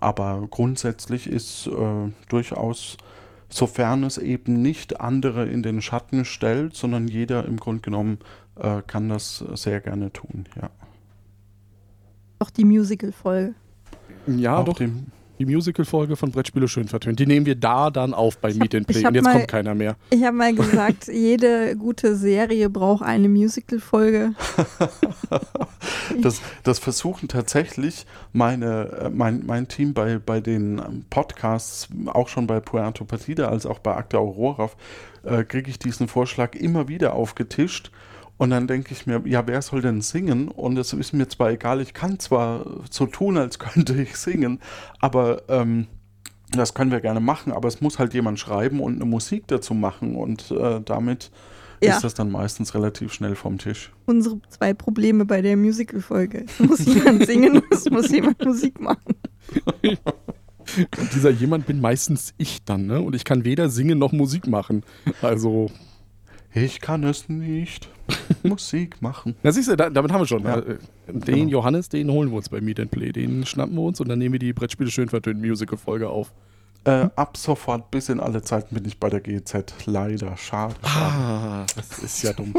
aber 0.00 0.46
grundsätzlich 0.50 1.26
ist 1.26 1.66
äh, 1.66 2.12
durchaus, 2.28 2.96
sofern 3.48 4.04
es 4.04 4.18
eben 4.18 4.62
nicht 4.62 5.00
andere 5.00 5.46
in 5.46 5.62
den 5.62 5.82
Schatten 5.82 6.24
stellt, 6.24 6.74
sondern 6.74 7.08
jeder 7.08 7.44
im 7.44 7.58
Grunde 7.58 7.82
genommen 7.82 8.18
äh, 8.56 8.82
kann 8.86 9.08
das 9.08 9.44
sehr 9.54 9.80
gerne 9.80 10.12
tun, 10.12 10.46
ja. 10.60 10.70
Auch 12.38 12.50
die 12.50 12.64
Musical-Folge. 12.64 13.54
Ja, 14.26 14.58
auch 14.58 14.64
doch. 14.64 14.80
Die 15.38 15.44
Musical-Folge 15.44 16.16
von 16.16 16.30
Brettspiele 16.30 16.66
schön 16.66 16.88
vertönt. 16.88 17.18
Die 17.18 17.26
nehmen 17.26 17.44
wir 17.44 17.56
da 17.56 17.90
dann 17.90 18.14
auf 18.14 18.38
bei 18.38 18.54
Meet 18.54 18.74
and 18.74 18.86
Play 18.86 19.06
und 19.06 19.14
jetzt 19.14 19.24
mal, 19.24 19.32
kommt 19.32 19.48
keiner 19.48 19.74
mehr. 19.74 19.96
Ich 20.10 20.22
habe 20.22 20.36
mal 20.36 20.54
gesagt, 20.54 21.08
jede 21.12 21.76
gute 21.76 22.16
Serie 22.16 22.70
braucht 22.70 23.02
eine 23.02 23.28
Musical-Folge. 23.28 24.32
das, 26.22 26.40
das 26.62 26.78
versuchen 26.78 27.28
tatsächlich 27.28 28.06
meine, 28.32 28.88
äh, 29.02 29.10
mein, 29.10 29.44
mein 29.44 29.68
Team 29.68 29.92
bei, 29.92 30.18
bei 30.18 30.40
den 30.40 31.04
Podcasts, 31.10 31.88
auch 32.06 32.28
schon 32.28 32.46
bei 32.46 32.60
Puerto 32.60 33.04
Partida 33.04 33.48
als 33.48 33.66
auch 33.66 33.78
bei 33.78 33.94
Acta 33.94 34.18
Aurora, 34.18 34.70
äh, 35.24 35.44
kriege 35.44 35.70
ich 35.70 35.78
diesen 35.78 36.08
Vorschlag 36.08 36.54
immer 36.54 36.88
wieder 36.88 37.14
aufgetischt. 37.14 37.90
Und 38.38 38.50
dann 38.50 38.66
denke 38.66 38.92
ich 38.92 39.06
mir, 39.06 39.22
ja, 39.24 39.46
wer 39.46 39.62
soll 39.62 39.80
denn 39.80 40.02
singen? 40.02 40.48
Und 40.48 40.76
es 40.76 40.92
ist 40.92 41.12
mir 41.12 41.28
zwar 41.28 41.50
egal, 41.50 41.80
ich 41.80 41.94
kann 41.94 42.18
zwar 42.18 42.66
so 42.90 43.06
tun, 43.06 43.38
als 43.38 43.58
könnte 43.60 43.94
ich 44.00 44.16
singen, 44.16 44.60
aber 45.00 45.42
ähm, 45.48 45.86
das 46.50 46.74
können 46.74 46.90
wir 46.90 47.00
gerne 47.00 47.20
machen, 47.20 47.52
aber 47.52 47.68
es 47.68 47.80
muss 47.80 47.98
halt 47.98 48.14
jemand 48.14 48.38
schreiben 48.38 48.80
und 48.80 48.96
eine 48.96 49.04
Musik 49.04 49.46
dazu 49.48 49.74
machen 49.74 50.16
und 50.16 50.50
äh, 50.50 50.80
damit 50.84 51.30
ja. 51.82 51.94
ist 51.94 52.04
das 52.04 52.14
dann 52.14 52.30
meistens 52.30 52.74
relativ 52.74 53.12
schnell 53.12 53.34
vom 53.34 53.58
Tisch. 53.58 53.92
Unsere 54.06 54.40
zwei 54.48 54.74
Probleme 54.74 55.24
bei 55.24 55.42
der 55.42 55.56
Musical-Folge. 55.56 56.44
Es 56.46 56.60
muss 56.60 56.84
jemand 56.84 57.26
singen 57.26 57.56
und 57.56 57.64
es 57.70 57.90
muss 57.90 58.10
jemand 58.10 58.44
Musik 58.44 58.80
machen. 58.80 59.16
Und 59.82 59.98
dieser 61.14 61.30
jemand 61.30 61.66
bin 61.66 61.80
meistens 61.80 62.34
ich 62.38 62.64
dann, 62.64 62.86
ne? 62.86 63.00
Und 63.00 63.14
ich 63.14 63.24
kann 63.24 63.44
weder 63.44 63.68
singen 63.68 63.98
noch 63.98 64.12
Musik 64.12 64.46
machen. 64.46 64.84
Also. 65.22 65.70
Ich 66.56 66.80
kann 66.80 67.04
es 67.04 67.28
nicht. 67.28 67.86
Musik 68.42 69.02
machen. 69.02 69.36
Na 69.42 69.52
siehst 69.52 69.68
du, 69.68 69.76
da, 69.76 69.90
damit 69.90 70.10
haben 70.10 70.22
wir 70.22 70.26
schon. 70.26 70.42
Ja. 70.42 70.58
Äh, 70.58 70.78
den 71.06 71.34
genau. 71.34 71.50
Johannes, 71.50 71.90
den 71.90 72.10
holen 72.10 72.30
wir 72.30 72.38
uns 72.38 72.48
bei 72.48 72.62
Meet 72.62 72.80
and 72.80 72.90
Play. 72.90 73.12
Den 73.12 73.44
schnappen 73.44 73.74
wir 73.74 73.82
uns 73.82 74.00
und 74.00 74.08
dann 74.08 74.18
nehmen 74.18 74.32
wir 74.32 74.38
die 74.38 74.54
Brettspiele 74.54 74.90
schön 74.90 75.10
vertönt 75.10 75.38
Musical-Folge 75.38 76.08
auf. 76.08 76.32
Äh, 76.84 77.10
ab 77.14 77.36
sofort 77.36 77.90
bis 77.90 78.08
in 78.08 78.20
alle 78.20 78.40
Zeiten 78.40 78.74
bin 78.74 78.86
ich 78.86 78.98
bei 78.98 79.10
der 79.10 79.20
GZ. 79.20 79.74
Leider. 79.84 80.34
Schade. 80.38 80.76
Ah, 80.82 81.66
das 81.76 81.98
ist 81.98 82.22
ja 82.22 82.32
dumm. 82.32 82.54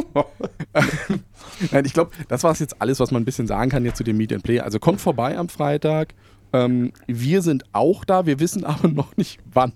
Nein, 1.72 1.86
ich 1.86 1.94
glaube, 1.94 2.12
das 2.28 2.44
war 2.44 2.52
es 2.52 2.60
jetzt 2.60 2.80
alles, 2.80 3.00
was 3.00 3.10
man 3.10 3.24
ein 3.24 3.26
bisschen 3.26 3.48
sagen 3.48 3.72
kann 3.72 3.84
jetzt 3.84 3.98
zu 3.98 4.04
dem 4.04 4.18
Meet 4.18 4.34
and 4.34 4.44
Play. 4.44 4.60
Also 4.60 4.78
kommt 4.78 5.02
vorbei 5.02 5.40
am 5.40 5.50
Freitag. 5.50 6.14
Ähm, 6.54 6.92
wir 7.08 7.42
sind 7.42 7.64
auch 7.72 8.06
da, 8.06 8.28
wir 8.28 8.40
wissen 8.40 8.64
aber 8.64 8.90
noch 8.90 9.18
nicht 9.18 9.40
wann. 9.52 9.74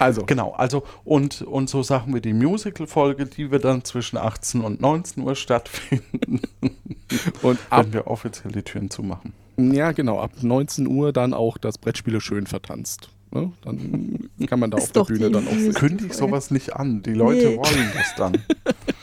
Also. 0.00 0.24
Genau, 0.24 0.52
also 0.52 0.82
und, 1.04 1.42
und 1.42 1.68
so 1.68 1.82
Sachen 1.82 2.14
wie 2.14 2.22
die 2.22 2.32
Musical-Folge, 2.32 3.26
die 3.26 3.50
wir 3.50 3.58
dann 3.58 3.84
zwischen 3.84 4.16
18 4.16 4.62
und 4.62 4.80
19 4.80 5.22
Uhr 5.22 5.34
stattfinden. 5.34 6.40
und 7.42 7.58
ab, 7.68 7.84
wenn 7.84 7.92
wir 7.92 8.06
offiziell 8.06 8.52
die 8.52 8.62
Türen 8.62 8.88
zumachen. 8.88 9.34
Ja, 9.58 9.92
genau, 9.92 10.18
ab 10.18 10.32
19 10.40 10.86
Uhr 10.86 11.12
dann 11.12 11.34
auch 11.34 11.58
das 11.58 11.76
Brettspiele 11.76 12.22
schön 12.22 12.46
vertanzt. 12.46 13.10
Ne? 13.30 13.52
Dann 13.62 14.30
kann 14.46 14.58
man 14.58 14.70
da 14.70 14.78
auf 14.78 14.90
der 14.90 15.04
Bühne 15.04 15.30
dann 15.30 15.46
auch 15.46 15.52
sehen. 15.52 15.74
Kündige 15.74 16.14
sowas 16.14 16.50
nicht 16.50 16.74
an. 16.74 17.02
Die 17.02 17.12
Leute 17.12 17.50
nee. 17.50 17.56
wollen 17.58 17.92
das 17.94 18.14
dann. 18.16 18.32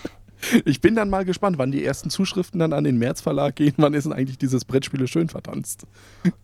Ich 0.65 0.81
bin 0.81 0.95
dann 0.95 1.09
mal 1.09 1.25
gespannt, 1.25 1.57
wann 1.57 1.71
die 1.71 1.83
ersten 1.83 2.09
Zuschriften 2.09 2.59
dann 2.59 2.73
an 2.73 2.83
den 2.83 2.97
März 2.97 3.21
Verlag 3.21 3.55
gehen. 3.55 3.73
Wann 3.77 3.93
ist 3.93 4.05
denn 4.05 4.13
eigentlich 4.13 4.37
dieses 4.37 4.65
Brettspiele 4.65 5.07
schön 5.07 5.29
vertanzt? 5.29 5.85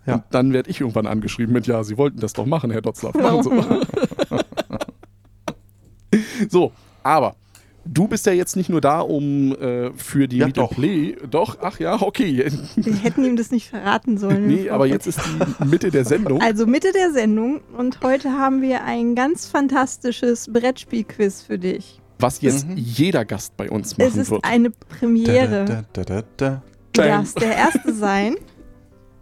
Ja. 0.06 0.16
Und 0.16 0.24
dann 0.32 0.54
werde 0.54 0.70
ich 0.70 0.82
irgendwann 0.82 1.08
angeschrieben 1.08 1.54
mit, 1.54 1.68
ja, 1.68 1.84
Sie 1.84 1.98
wollten 1.98 2.20
das 2.20 2.34
doch 2.34 2.46
machen, 2.46 2.72
Herr 2.72 2.82
Dotzlaff. 2.82 3.13
Machen 3.16 3.44
Sie 3.44 3.50
so, 6.50 6.72
aber 7.04 7.36
du 7.86 8.08
bist 8.08 8.26
ja 8.26 8.34
jetzt 8.34 8.56
nicht 8.56 8.70
nur 8.70 8.82
da, 8.82 9.00
um 9.00 9.56
äh, 9.56 9.92
für 9.94 10.28
die 10.28 10.38
ja, 10.38 10.48
Meet 10.48 10.58
doch. 10.58 10.72
Play. 10.72 11.16
Doch, 11.30 11.58
ach 11.62 11.80
ja, 11.80 12.02
okay. 12.02 12.46
Wir 12.76 12.96
hätten 12.96 13.24
ihm 13.24 13.36
das 13.36 13.52
nicht 13.52 13.70
verraten 13.70 14.18
sollen. 14.18 14.48
nee, 14.48 14.70
aber 14.70 14.86
jetzt 14.86 15.08
ist 15.08 15.20
die 15.20 15.66
Mitte 15.66 15.92
der 15.92 16.06
Sendung. 16.06 16.42
Also 16.42 16.66
Mitte 16.66 16.92
der 16.94 17.12
Sendung 17.12 17.62
und 17.78 18.02
heute 18.02 18.32
haben 18.32 18.62
wir 18.62 18.84
ein 18.84 19.16
ganz 19.16 19.48
fantastisches 19.48 20.52
Brettspielquiz 20.52 21.42
für 21.42 21.58
dich 21.58 22.00
was 22.24 22.42
jetzt 22.42 22.68
mhm. 22.68 22.78
jeder 22.78 23.26
Gast 23.26 23.56
bei 23.58 23.70
uns 23.70 23.98
machen 23.98 24.00
wird. 24.00 24.12
Es 24.12 24.18
ist 24.18 24.32
wird. 24.32 24.46
eine 24.46 24.72
Premiere. 24.72 25.66
Da, 25.66 25.84
da, 25.94 26.04
da, 26.04 26.24
da, 26.38 26.62
Du 26.94 27.02
darfst 27.02 27.42
der 27.42 27.56
Erste 27.56 27.94
sein. 27.94 28.36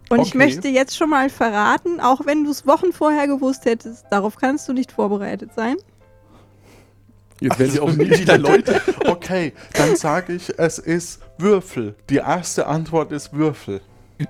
Und 0.08 0.18
okay. 0.18 0.28
ich 0.28 0.34
möchte 0.34 0.68
jetzt 0.68 0.96
schon 0.96 1.10
mal 1.10 1.30
verraten, 1.30 2.00
auch 2.00 2.26
wenn 2.26 2.44
du 2.44 2.50
es 2.50 2.66
Wochen 2.66 2.92
vorher 2.92 3.26
gewusst 3.26 3.64
hättest, 3.64 4.04
darauf 4.10 4.36
kannst 4.36 4.68
du 4.68 4.72
nicht 4.72 4.92
vorbereitet 4.92 5.50
sein. 5.56 5.76
Jetzt 7.40 7.58
werden 7.58 7.70
sie 7.72 7.80
auch 7.80 7.92
nie 7.92 8.10
wieder 8.10 8.38
Leute. 8.38 8.80
Okay, 9.06 9.52
dann 9.72 9.96
sage 9.96 10.34
ich, 10.34 10.58
es 10.58 10.78
ist 10.78 11.20
Würfel. 11.38 11.94
Die 12.08 12.16
erste 12.16 12.66
Antwort 12.66 13.10
ist 13.10 13.32
Würfel. 13.32 13.80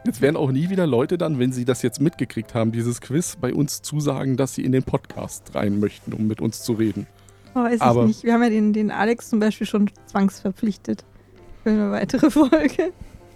Jetzt 0.05 0.21
werden 0.21 0.37
auch 0.37 0.51
nie 0.51 0.71
wieder 0.71 0.87
Leute 0.87 1.19
dann, 1.19 1.39
wenn 1.39 1.53
sie 1.53 1.65
das 1.65 1.83
jetzt 1.83 2.01
mitgekriegt 2.01 2.55
haben, 2.55 2.73
dieses 2.73 3.01
Quiz, 3.01 3.37
bei 3.39 3.53
uns 3.53 3.83
zusagen, 3.83 4.37
dass 4.37 4.55
sie 4.55 4.65
in 4.65 4.73
den 4.73 4.83
Podcast 4.83 5.55
rein 5.55 5.81
möchten, 5.81 6.13
um 6.13 6.27
mit 6.27 6.41
uns 6.41 6.63
zu 6.63 6.73
reden. 6.73 7.07
Oh, 7.55 7.61
weiß 7.61 7.81
Aber- 7.81 8.03
ich 8.03 8.07
nicht. 8.09 8.25
Wir 8.25 8.35
haben 8.35 8.43
ja 8.43 8.51
den, 8.51 8.73
den 8.73 8.91
Alex 8.91 9.29
zum 9.31 9.41
Beispiel 9.41 9.67
schon 9.67 9.91
zwangsverpflichtet 10.07 11.05
für 11.63 11.71
eine 11.71 11.91
weitere 11.91 12.31
Folge. 12.31 12.93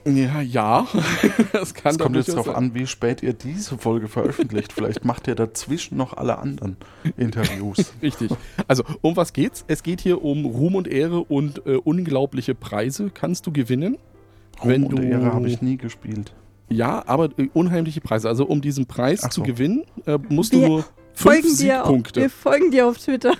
Ja, 0.07 0.41
ja. 0.41 0.87
Das 1.53 1.75
kann 1.75 1.93
Es 1.93 1.99
kommt 1.99 2.15
jetzt 2.17 2.29
darauf 2.29 2.55
an, 2.55 2.75
wie 2.75 2.87
spät 2.87 3.23
ihr 3.25 3.33
diese 3.33 3.77
Folge 3.77 4.07
veröffentlicht. 4.07 4.73
Vielleicht 4.73 5.05
macht 5.05 5.27
ihr 5.27 5.35
dazwischen 5.35 5.97
noch 5.97 6.17
alle 6.17 6.39
anderen 6.39 6.77
Interviews. 7.17 7.93
Richtig. 8.03 8.31
Also, 8.69 8.85
um 9.03 9.17
was 9.17 9.33
geht's? 9.33 9.65
Es 9.67 9.83
geht 9.83 10.01
hier 10.01 10.23
um 10.25 10.45
Ruhm 10.47 10.77
und 10.77 10.87
Ehre 10.87 11.21
und 11.25 11.67
äh, 11.67 11.77
unglaubliche 11.77 12.55
Preise 12.55 13.11
kannst 13.13 13.47
du 13.49 13.53
gewinnen. 13.53 13.99
Wenn 14.63 14.85
Ruhm 14.85 14.93
und 14.95 14.99
du- 15.01 15.09
Ehre 15.09 15.33
habe 15.35 15.49
ich 15.49 15.61
nie 15.61 15.77
gespielt. 15.77 16.33
Ja, 16.69 17.03
aber 17.07 17.31
äh, 17.37 17.49
unheimliche 17.53 18.01
Preise. 18.01 18.29
Also, 18.29 18.47
um 18.47 18.61
diesen 18.61 18.87
Preis 18.87 19.23
Ach 19.25 19.31
zu 19.31 19.41
so. 19.41 19.45
gewinnen, 19.47 19.85
äh, 20.07 20.19
musst 20.29 20.53
Wir 20.53 20.61
du 20.61 20.67
nur 20.69 20.79
fünf 21.15 21.35
Folgen 21.43 21.57
dir 21.57 21.81
auf, 21.83 21.87
Siegpunkte. 21.89 22.21
wir 22.21 22.31
folgen 22.31 22.71
dir 22.71 22.87
auf 22.87 22.99
Twitter. 22.99 23.33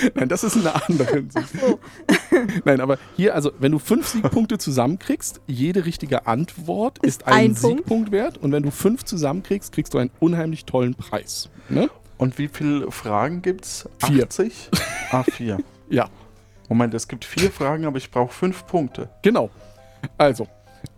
Nein, 0.14 0.28
das 0.28 0.44
ist 0.44 0.56
eine 0.56 0.74
andere. 0.86 1.24
So. 1.60 1.78
Nein, 2.64 2.80
aber 2.80 2.98
hier, 3.16 3.34
also, 3.34 3.52
wenn 3.58 3.72
du 3.72 3.78
fünf 3.78 4.06
Siegpunkte 4.08 4.58
zusammenkriegst, 4.58 5.40
jede 5.46 5.84
richtige 5.84 6.26
Antwort 6.26 6.98
ist, 6.98 7.22
Ist 7.22 7.26
ein, 7.26 7.34
ein 7.34 7.54
Punkt. 7.54 7.78
Siegpunkt 7.78 8.12
wert. 8.12 8.38
Und 8.38 8.52
wenn 8.52 8.62
du 8.62 8.70
fünf 8.70 9.04
zusammenkriegst, 9.04 9.72
kriegst 9.72 9.94
du 9.94 9.98
einen 9.98 10.10
unheimlich 10.20 10.64
tollen 10.64 10.94
Preis. 10.94 11.48
Ne? 11.68 11.88
Und 12.18 12.38
wie 12.38 12.48
viele 12.48 12.90
Fragen 12.90 13.42
gibt's? 13.42 13.88
Vier. 14.06 14.24
80? 14.24 14.70
Ah, 15.12 15.24
vier. 15.24 15.58
Ja, 15.88 16.08
Moment, 16.68 16.94
es 16.94 17.08
gibt 17.08 17.24
vier 17.24 17.50
Fragen, 17.50 17.84
aber 17.84 17.96
ich 17.96 18.12
brauche 18.12 18.32
fünf 18.32 18.64
Punkte. 18.64 19.08
genau. 19.22 19.50
Also, 20.16 20.46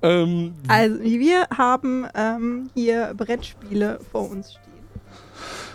ähm, 0.02 0.54
Also, 0.68 1.00
wir 1.02 1.46
haben 1.56 2.06
ähm, 2.14 2.68
hier 2.74 3.14
Brettspiele 3.16 3.98
vor 4.12 4.30
uns 4.30 4.52
stehen. 4.52 4.71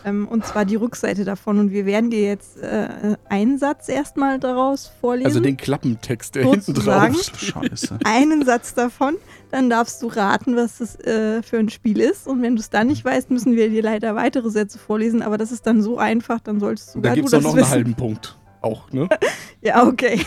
Ähm, 0.05 0.27
und 0.27 0.45
zwar 0.45 0.63
die 0.63 0.75
Rückseite 0.75 1.25
davon. 1.25 1.59
Und 1.59 1.71
wir 1.71 1.85
werden 1.85 2.09
dir 2.09 2.21
jetzt 2.21 2.57
äh, 2.57 3.17
einen 3.27 3.57
Satz 3.57 3.89
erstmal 3.89 4.39
daraus 4.39 4.91
vorlesen. 5.01 5.25
also 5.27 5.39
den 5.39 5.57
Klappentext, 5.57 6.35
der 6.35 6.45
hinten 6.45 6.73
drauf 6.73 7.13
steht. 7.21 7.53
Scheiße. 7.53 7.99
einen 8.05 8.45
Satz 8.45 8.73
davon. 8.73 9.15
Dann 9.51 9.69
darfst 9.69 10.01
du 10.01 10.07
raten, 10.07 10.55
was 10.55 10.77
das 10.77 10.95
äh, 11.01 11.41
für 11.43 11.57
ein 11.57 11.69
Spiel 11.69 11.99
ist. 11.99 12.27
Und 12.27 12.41
wenn 12.41 12.55
du 12.55 12.61
es 12.61 12.69
dann 12.69 12.87
nicht 12.87 13.03
weißt, 13.03 13.31
müssen 13.31 13.55
wir 13.55 13.69
dir 13.69 13.81
leider 13.83 14.15
weitere 14.15 14.49
Sätze 14.49 14.77
vorlesen. 14.79 15.21
Aber 15.21 15.37
das 15.37 15.51
ist 15.51 15.65
dann 15.67 15.81
so 15.81 15.97
einfach, 15.97 16.39
dann 16.39 16.59
solltest 16.59 16.95
Und 16.95 17.03
da 17.03 17.13
gibt 17.13 17.31
du 17.31 17.35
es 17.37 17.43
noch 17.43 17.49
einen 17.51 17.59
wissen. 17.61 17.71
halben 17.71 17.93
Punkt. 17.95 18.37
Auch, 18.61 18.91
ne? 18.91 19.09
Ja, 19.61 19.85
okay. 19.87 20.21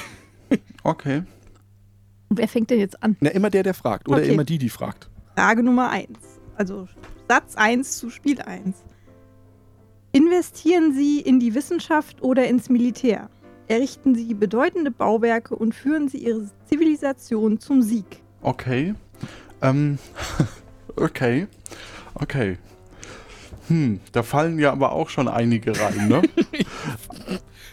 Okay. 0.82 1.22
Wer 2.30 2.48
fängt 2.48 2.70
denn 2.70 2.80
jetzt 2.80 3.02
an? 3.02 3.16
Na, 3.20 3.30
immer 3.30 3.48
der, 3.50 3.62
der 3.62 3.74
fragt. 3.74 4.08
Oder 4.08 4.18
Okay. 4.18 4.32
immer 4.32 4.44
die, 4.44 4.58
die 4.58 4.68
fragt. 4.68 5.08
Frage 5.36 5.62
Nummer 5.62 5.90
1. 5.90 6.08
Also 6.56 6.88
Satz 7.28 7.54
1 7.56 7.98
zu 7.98 8.10
Spiel 8.10 8.40
1. 8.40 8.76
Investieren 10.12 10.92
Sie 10.92 11.20
in 11.20 11.38
die 11.38 11.54
Wissenschaft 11.54 12.22
oder 12.22 12.46
ins 12.48 12.68
Militär? 12.68 13.28
Errichten 13.68 14.14
Sie 14.16 14.34
bedeutende 14.34 14.90
Bauwerke 14.90 15.54
und 15.54 15.74
führen 15.74 16.08
Sie 16.08 16.18
Ihre 16.18 16.50
Zivilisation 16.68 17.60
zum 17.60 17.82
Sieg? 17.82 18.20
Okay. 18.42 18.94
Ähm, 19.62 19.98
okay. 20.96 21.46
Okay. 22.14 22.58
Hm, 23.68 24.00
da 24.10 24.24
fallen 24.24 24.58
ja 24.58 24.72
aber 24.72 24.90
auch 24.92 25.08
schon 25.10 25.28
einige 25.28 25.78
rein, 25.78 26.08
ne? 26.08 26.22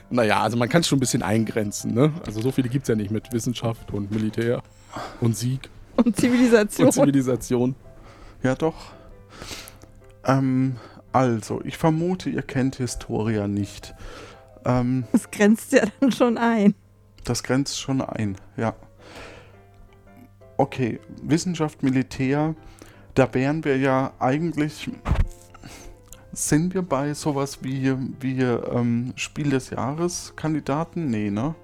Naja, 0.10 0.42
also 0.42 0.56
man 0.56 0.70
kann 0.70 0.82
es 0.82 0.88
schon 0.88 0.98
ein 0.98 1.00
bisschen 1.02 1.22
eingrenzen, 1.22 1.94
ne? 1.94 2.14
Also 2.26 2.40
so 2.40 2.52
viele 2.54 2.70
gibt 2.70 2.84
es 2.84 2.88
ja 2.90 2.96
nicht 2.96 3.12
mit 3.12 3.34
Wissenschaft 3.34 3.92
und 3.92 4.10
Militär 4.10 4.62
und 5.20 5.36
Sieg 5.36 5.70
Und 5.98 6.16
Zivilisation. 6.16 6.88
und 6.88 6.94
Zivilisation. 6.94 7.76
ja, 8.42 8.56
doch. 8.56 8.94
Ähm, 10.24 10.78
also, 11.12 11.62
ich 11.64 11.78
vermute, 11.78 12.30
ihr 12.30 12.42
kennt 12.42 12.76
Historia 12.76 13.48
nicht. 13.48 13.96
Ähm, 14.66 15.06
das 15.12 15.32
grenzt 15.32 15.72
ja 15.72 15.86
dann 16.00 16.12
schon 16.12 16.38
ein. 16.38 16.76
das 17.24 17.44
grenzt 17.44 17.80
schon 17.80 18.02
ein, 18.02 18.38
ja. 18.56 18.76
Okay, 20.58 21.00
Wissenschaft, 21.22 21.84
Militär, 21.84 22.56
da 23.14 23.34
wären 23.34 23.64
wir 23.64 23.78
ja 23.78 24.14
eigentlich. 24.20 24.90
Sind 26.34 26.74
wir 26.74 26.82
bei 26.84 27.14
sowas 27.14 27.60
wie, 27.64 27.96
wie 28.20 28.42
ähm, 28.42 29.14
Spiel 29.16 29.50
des 29.50 29.72
Jahres 29.72 30.34
Kandidaten? 30.36 31.10
Nee, 31.10 31.32
ne? 31.32 31.56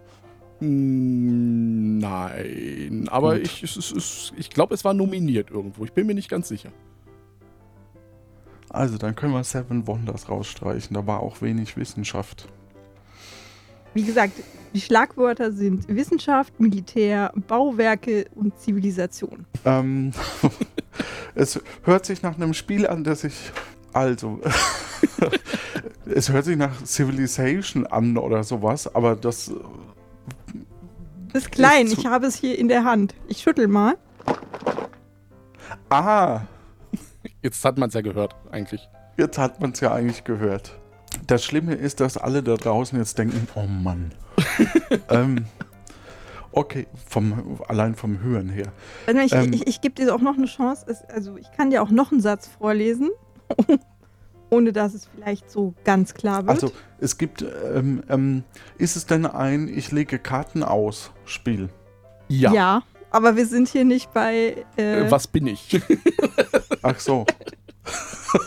Mm, 0.62 2.00
Nein, 2.00 3.08
aber 3.10 3.36
Gut. 3.38 3.46
ich, 3.46 3.64
es, 3.64 4.34
ich 4.36 4.50
glaube, 4.50 4.74
es 4.74 4.84
war 4.84 4.94
nominiert 4.94 5.52
irgendwo. 5.52 5.84
Ich 5.86 5.94
bin 5.94 6.08
mir 6.08 6.16
nicht 6.16 6.30
ganz 6.30 6.48
sicher. 6.48 6.72
Also, 8.74 8.98
dann 8.98 9.16
können 9.16 9.34
wir 9.34 9.44
Seven 9.44 9.86
Wonders 9.86 10.28
rausstreichen. 10.30 10.96
Da 10.96 11.06
war 11.06 11.22
auch 11.22 11.42
wenig 11.42 11.78
Wissenschaft. 11.78 12.48
Wie 13.94 14.04
gesagt, 14.04 14.34
die 14.74 14.82
Schlagwörter 14.82 15.52
sind 15.52 15.88
Wissenschaft, 15.88 16.60
Militär, 16.60 17.32
Bauwerke 17.48 18.26
und 18.34 18.60
Zivilisation. 18.60 19.46
Ähm, 19.64 20.12
es 21.36 21.62
hört 21.84 22.08
sich 22.08 22.24
nach 22.24 22.36
einem 22.36 22.56
Spiel 22.56 22.88
an, 22.88 23.04
das 23.04 23.24
ich. 23.24 23.36
Also. 23.94 24.42
es 26.06 26.32
hört 26.32 26.46
sich 26.46 26.58
nach 26.58 26.84
Civilization 26.84 27.86
an 27.86 28.18
oder 28.18 28.44
sowas, 28.44 28.94
aber 28.96 29.16
das. 29.16 29.52
Das 31.32 31.44
ist 31.44 31.52
klein, 31.52 31.86
Ist 31.86 32.00
ich 32.00 32.08
habe 32.08 32.26
es 32.26 32.36
hier 32.36 32.58
in 32.58 32.68
der 32.68 32.84
Hand. 32.86 33.14
Ich 33.28 33.40
schüttel 33.40 33.68
mal. 33.68 33.98
Ah! 35.90 36.42
Jetzt 37.44 37.64
hat 37.66 37.78
man 37.78 37.90
es 37.90 37.94
ja 37.94 38.02
gehört, 38.02 38.36
eigentlich. 38.52 38.90
Jetzt 39.18 39.38
hat 39.38 39.62
man 39.62 39.74
es 39.74 39.82
ja 39.82 39.94
eigentlich 39.94 40.24
gehört. 40.24 40.80
Das 41.28 41.44
Schlimme 41.44 41.76
ist, 41.76 42.00
dass 42.00 42.18
alle 42.18 42.42
da 42.42 42.56
draußen 42.56 42.98
jetzt 42.98 43.18
denken: 43.18 43.48
Oh 43.56 43.68
Mann. 43.68 44.14
ähm, 45.10 45.46
okay, 46.54 46.88
vom, 47.06 47.60
allein 47.68 47.96
vom 47.96 48.22
Hören 48.22 48.48
her. 48.50 48.72
Also 49.06 49.20
ich 49.20 49.34
Ähm. 49.34 49.54
ich, 49.54 49.68
ich 49.68 49.82
gebe 49.82 49.94
dir 49.94 50.16
auch 50.16 50.22
noch 50.22 50.38
eine 50.38 50.46
Chance. 50.46 50.86
Es, 50.88 51.04
also 51.04 51.38
ich 51.38 51.52
kann 51.52 51.70
dir 51.70 51.84
auch 51.84 51.92
noch 51.92 52.12
einen 52.14 52.22
Satz 52.22 52.48
vorlesen, 52.48 53.12
ohne 54.50 54.72
dass 54.72 54.94
es 54.94 55.08
vielleicht 55.14 55.52
so 55.52 55.74
ganz 55.84 56.14
klar 56.14 56.48
wird. 56.48 56.50
Also, 56.50 56.72
es 57.00 57.18
gibt. 57.18 57.46
Ähm, 57.74 58.04
ähm, 58.08 58.44
ist 58.78 58.96
es 58.96 59.06
denn 59.06 59.26
ein 59.26 59.68
Ich 59.68 59.92
lege 59.92 60.18
Karten 60.18 60.64
aus 60.64 61.12
Spiel? 61.26 61.70
ja. 62.30 62.84
Aber 63.14 63.36
wir 63.38 63.46
sind 63.46 63.70
hier 63.70 63.86
nicht 63.86 64.12
bei. 64.14 64.66
Äh, 64.78 65.06
Äh, 65.06 65.12
Was 65.12 65.28
bin 65.28 65.48
ich? 65.48 65.80
Ach 66.82 67.00
so. 67.00 67.26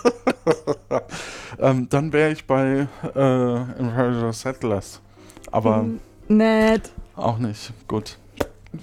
ähm, 1.58 1.88
dann 1.88 2.12
wäre 2.12 2.32
ich 2.32 2.46
bei 2.46 2.88
äh, 3.14 3.56
Imperial 3.78 4.32
Settlers. 4.32 5.00
Aber 5.52 5.78
Hm, 5.78 6.00
Nett. 6.28 6.90
auch 7.14 7.38
nicht. 7.38 7.72
Gut. 7.88 8.18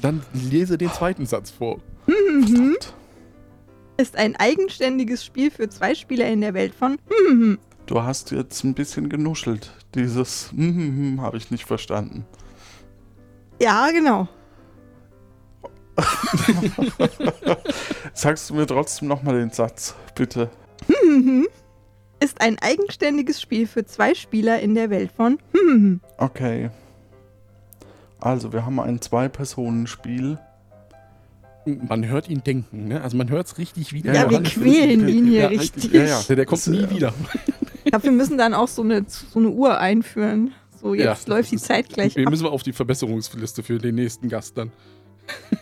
Dann 0.02 0.24
lese 0.34 0.78
den 0.78 0.92
zweiten 0.92 1.26
Satz 1.26 1.52
vor. 1.52 1.80
Mhm. 2.08 2.76
Ist 3.98 4.16
ein 4.18 4.36
eigenständiges 4.36 5.24
Spiel 5.24 5.52
für 5.52 5.70
zwei 5.70 5.94
Spieler 5.94 6.28
in 6.28 6.42
der 6.42 6.54
Welt 6.54 6.74
von. 6.74 6.98
Mhm. 7.30 7.60
Du 7.86 8.02
hast 8.02 8.32
jetzt 8.32 8.64
ein 8.64 8.74
bisschen 8.74 9.10
genuschelt. 9.10 9.72
Dieses 9.94 10.52
hm, 10.52 11.22
habe 11.22 11.38
ich 11.38 11.52
nicht 11.52 11.66
verstanden. 11.66 12.26
Ja, 13.62 13.92
genau. 13.92 14.28
Sagst 18.14 18.50
du 18.50 18.56
mir 18.56 18.66
trotzdem 18.66 19.08
nochmal 19.08 19.36
den 19.36 19.52
Satz, 19.52 19.96
bitte? 20.16 20.50
Ist 22.20 22.42
ein 22.42 22.58
eigenständiges 22.60 23.42
Spiel 23.42 23.68
für 23.68 23.86
zwei 23.86 24.16
Spieler 24.16 24.60
in 24.60 24.76
der 24.76 24.90
Welt 24.90 25.12
von. 25.16 25.40
Mhm. 25.54 26.00
Okay. 26.18 26.70
Also, 28.20 28.54
wir 28.54 28.66
haben 28.66 28.80
ein 28.80 29.02
Zwei-Personen-Spiel. 29.02 30.38
Man 31.66 32.08
hört 32.08 32.30
ihn 32.30 32.44
denken, 32.44 32.88
ne? 32.90 33.02
Also 33.02 33.16
man 33.16 33.30
hört 33.30 33.48
es 33.48 33.58
richtig 33.58 33.94
wieder. 33.94 34.14
Ja, 34.14 34.24
in 34.24 34.30
wir 34.32 34.44
quälen 34.44 35.08
ihn 35.08 35.28
hier 35.28 35.44
Ja, 35.44 35.48
richtig. 35.48 35.92
Ja, 35.94 36.04
ja. 36.04 36.22
Der, 36.28 36.36
der 36.38 36.46
kommt 36.46 36.60
Das, 36.62 36.68
nie 36.68 36.82
äh, 36.84 36.90
wieder. 36.90 37.14
Ich 37.86 37.92
glaube, 37.92 38.04
wir 38.06 38.12
müssen 38.12 38.38
dann 38.38 38.54
auch 38.54 38.68
so 38.68 38.82
eine, 38.82 39.06
so 39.08 39.40
eine 39.40 39.50
Uhr 39.50 39.78
einführen. 39.78 40.52
So, 40.82 40.94
jetzt 40.94 41.28
Ja, 41.28 41.34
läuft 41.36 41.52
die 41.52 41.58
Zeit 41.58 41.88
gleich 41.90 42.16
Wir 42.18 42.26
ab. 42.26 42.32
müssen 42.32 42.44
wir 42.44 42.52
auf 42.52 42.64
die 42.64 42.74
Verbesserungsliste 42.74 43.64
für 43.64 43.78
den 43.78 43.96
nächsten 43.96 44.28
Gast 44.28 44.58
dann. 44.58 44.72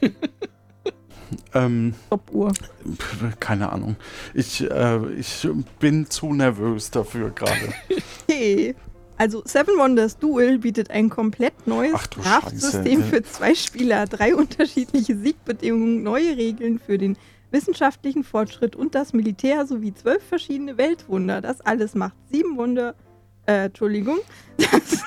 Ähm, 1.54 1.94
Stoppuhr. 2.08 2.54
keine 3.40 3.72
Ahnung. 3.72 3.96
Ich, 4.34 4.70
äh, 4.70 5.14
ich 5.14 5.48
bin 5.80 6.10
zu 6.10 6.34
nervös 6.34 6.92
dafür 6.92 7.30
gerade. 7.32 7.74
Okay. 8.28 8.76
Also 9.18 9.44
Seven 9.46 9.78
Wonders 9.78 10.18
Duel 10.18 10.58
bietet 10.60 10.90
ein 10.90 11.10
komplett 11.10 11.68
neues 11.68 12.10
Kraftsystem 12.10 13.04
für 13.04 13.22
zwei 13.22 13.54
Spieler, 13.54 14.06
drei 14.08 14.34
unterschiedliche 14.36 15.16
Siegbedingungen, 15.16 16.02
neue 16.02 16.38
Regeln 16.38 16.80
für 16.80 16.98
den 16.98 17.18
wissenschaftlichen 17.52 18.24
Fortschritt 18.24 18.76
und 18.76 18.96
das 18.96 19.14
Militär 19.14 19.68
sowie 19.68 19.94
zwölf 19.94 20.24
verschiedene 20.24 20.78
Weltwunder. 20.78 21.42
Das 21.42 21.62
alles 21.62 21.94
macht 21.94 22.16
sieben 22.32 22.58
Wunder, 22.58 22.96
äh, 23.46 23.66
Entschuldigung, 23.66 24.18
das, 24.58 25.04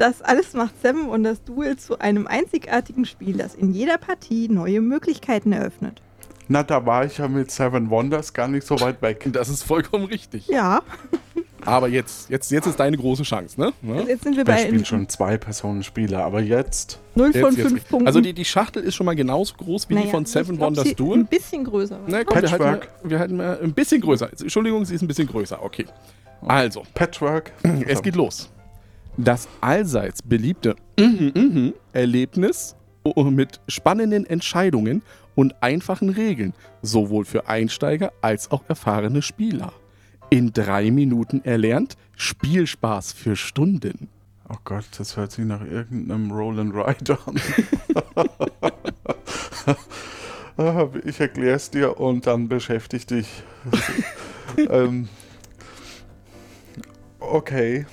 das 0.00 0.22
alles 0.22 0.54
macht 0.54 0.80
Seven 0.80 1.08
und 1.08 1.24
das 1.24 1.44
Duel 1.44 1.76
zu 1.76 1.98
einem 1.98 2.26
einzigartigen 2.26 3.04
Spiel, 3.04 3.36
das 3.36 3.54
in 3.54 3.72
jeder 3.72 3.98
Partie 3.98 4.48
neue 4.48 4.80
Möglichkeiten 4.80 5.52
eröffnet. 5.52 6.00
Na, 6.48 6.62
da 6.62 6.84
war 6.86 7.04
ich 7.04 7.18
ja 7.18 7.28
mit 7.28 7.50
Seven 7.50 7.90
Wonders 7.90 8.32
gar 8.32 8.48
nicht 8.48 8.66
so 8.66 8.80
weit 8.80 9.02
weg. 9.02 9.28
Das 9.32 9.48
ist 9.48 9.62
vollkommen 9.62 10.06
richtig. 10.06 10.48
Ja, 10.48 10.82
Aber 11.66 11.88
jetzt, 11.88 12.30
jetzt, 12.30 12.50
jetzt 12.50 12.66
ist 12.66 12.80
deine 12.80 12.96
große 12.96 13.22
Chance, 13.22 13.60
ne? 13.60 13.72
also 13.82 13.94
ne? 13.94 14.08
jetzt 14.08 14.24
sind 14.24 14.36
wir 14.36 14.44
bei 14.44 14.58
spielen 14.58 14.84
schon 14.84 15.08
zwei 15.08 15.36
Personen 15.36 15.82
Spieler, 15.82 16.24
aber 16.24 16.40
jetzt 16.40 16.98
0 17.14 17.32
von 17.32 17.42
Jetzt, 17.42 17.60
5 17.60 17.72
jetzt. 17.74 17.88
Punkten. 17.88 18.06
Also 18.06 18.20
die, 18.20 18.32
die 18.32 18.44
Schachtel 18.44 18.82
ist 18.82 18.94
schon 18.94 19.04
mal 19.06 19.14
genauso 19.14 19.54
groß 19.56 19.88
wie 19.90 19.94
die 19.94 20.00
Naja, 20.00 20.10
von 20.10 20.22
ich 20.22 20.30
Seven 20.30 20.56
glaub, 20.56 20.68
Wonders 20.68 20.94
Duel. 20.94 21.18
Ein 21.18 21.26
bisschen 21.26 21.64
größer. 21.64 22.00
Na, 22.06 22.24
komm, 22.24 22.40
wir 22.42 22.50
halten, 22.50 22.64
mal, 22.64 22.72
Patchwork. 22.78 23.10
wir 23.10 23.18
halten 23.18 23.36
mal 23.36 23.60
ein 23.62 23.74
bisschen 23.74 24.00
größer. 24.00 24.30
Entschuldigung, 24.40 24.84
sie 24.86 24.94
ist 24.94 25.02
ein 25.02 25.08
bisschen 25.08 25.28
größer. 25.28 25.62
Okay. 25.62 25.84
Also, 26.46 26.84
Patchwork. 26.94 27.52
es 27.86 28.02
geht 28.02 28.16
los. 28.16 28.48
Das 29.22 29.48
allseits 29.60 30.22
beliebte 30.22 30.76
mhm, 30.98 31.32
mhm 31.34 31.74
Erlebnis 31.92 32.74
mit 33.16 33.60
spannenden 33.68 34.24
Entscheidungen 34.24 35.02
und 35.34 35.62
einfachen 35.62 36.08
Regeln, 36.08 36.54
sowohl 36.80 37.26
für 37.26 37.46
Einsteiger 37.46 38.12
als 38.22 38.50
auch 38.50 38.62
erfahrene 38.68 39.20
Spieler. 39.20 39.74
In 40.30 40.54
drei 40.54 40.90
Minuten 40.90 41.44
erlernt, 41.44 41.98
Spielspaß 42.16 43.12
für 43.12 43.36
Stunden. 43.36 44.08
Oh 44.48 44.56
Gott, 44.64 44.86
das 44.96 45.18
hört 45.18 45.32
sich 45.32 45.44
nach 45.44 45.62
irgendeinem 45.62 46.30
Roll 46.30 46.58
Ride 46.58 47.18
an. 47.26 47.40
Ich 51.04 51.18
erkläre 51.18 51.56
es 51.56 51.70
dir 51.70 51.98
und 51.98 52.26
dann 52.26 52.48
beschäftig 52.48 53.06
dich. 53.06 53.42
ähm, 54.68 55.08
okay. 57.18 57.86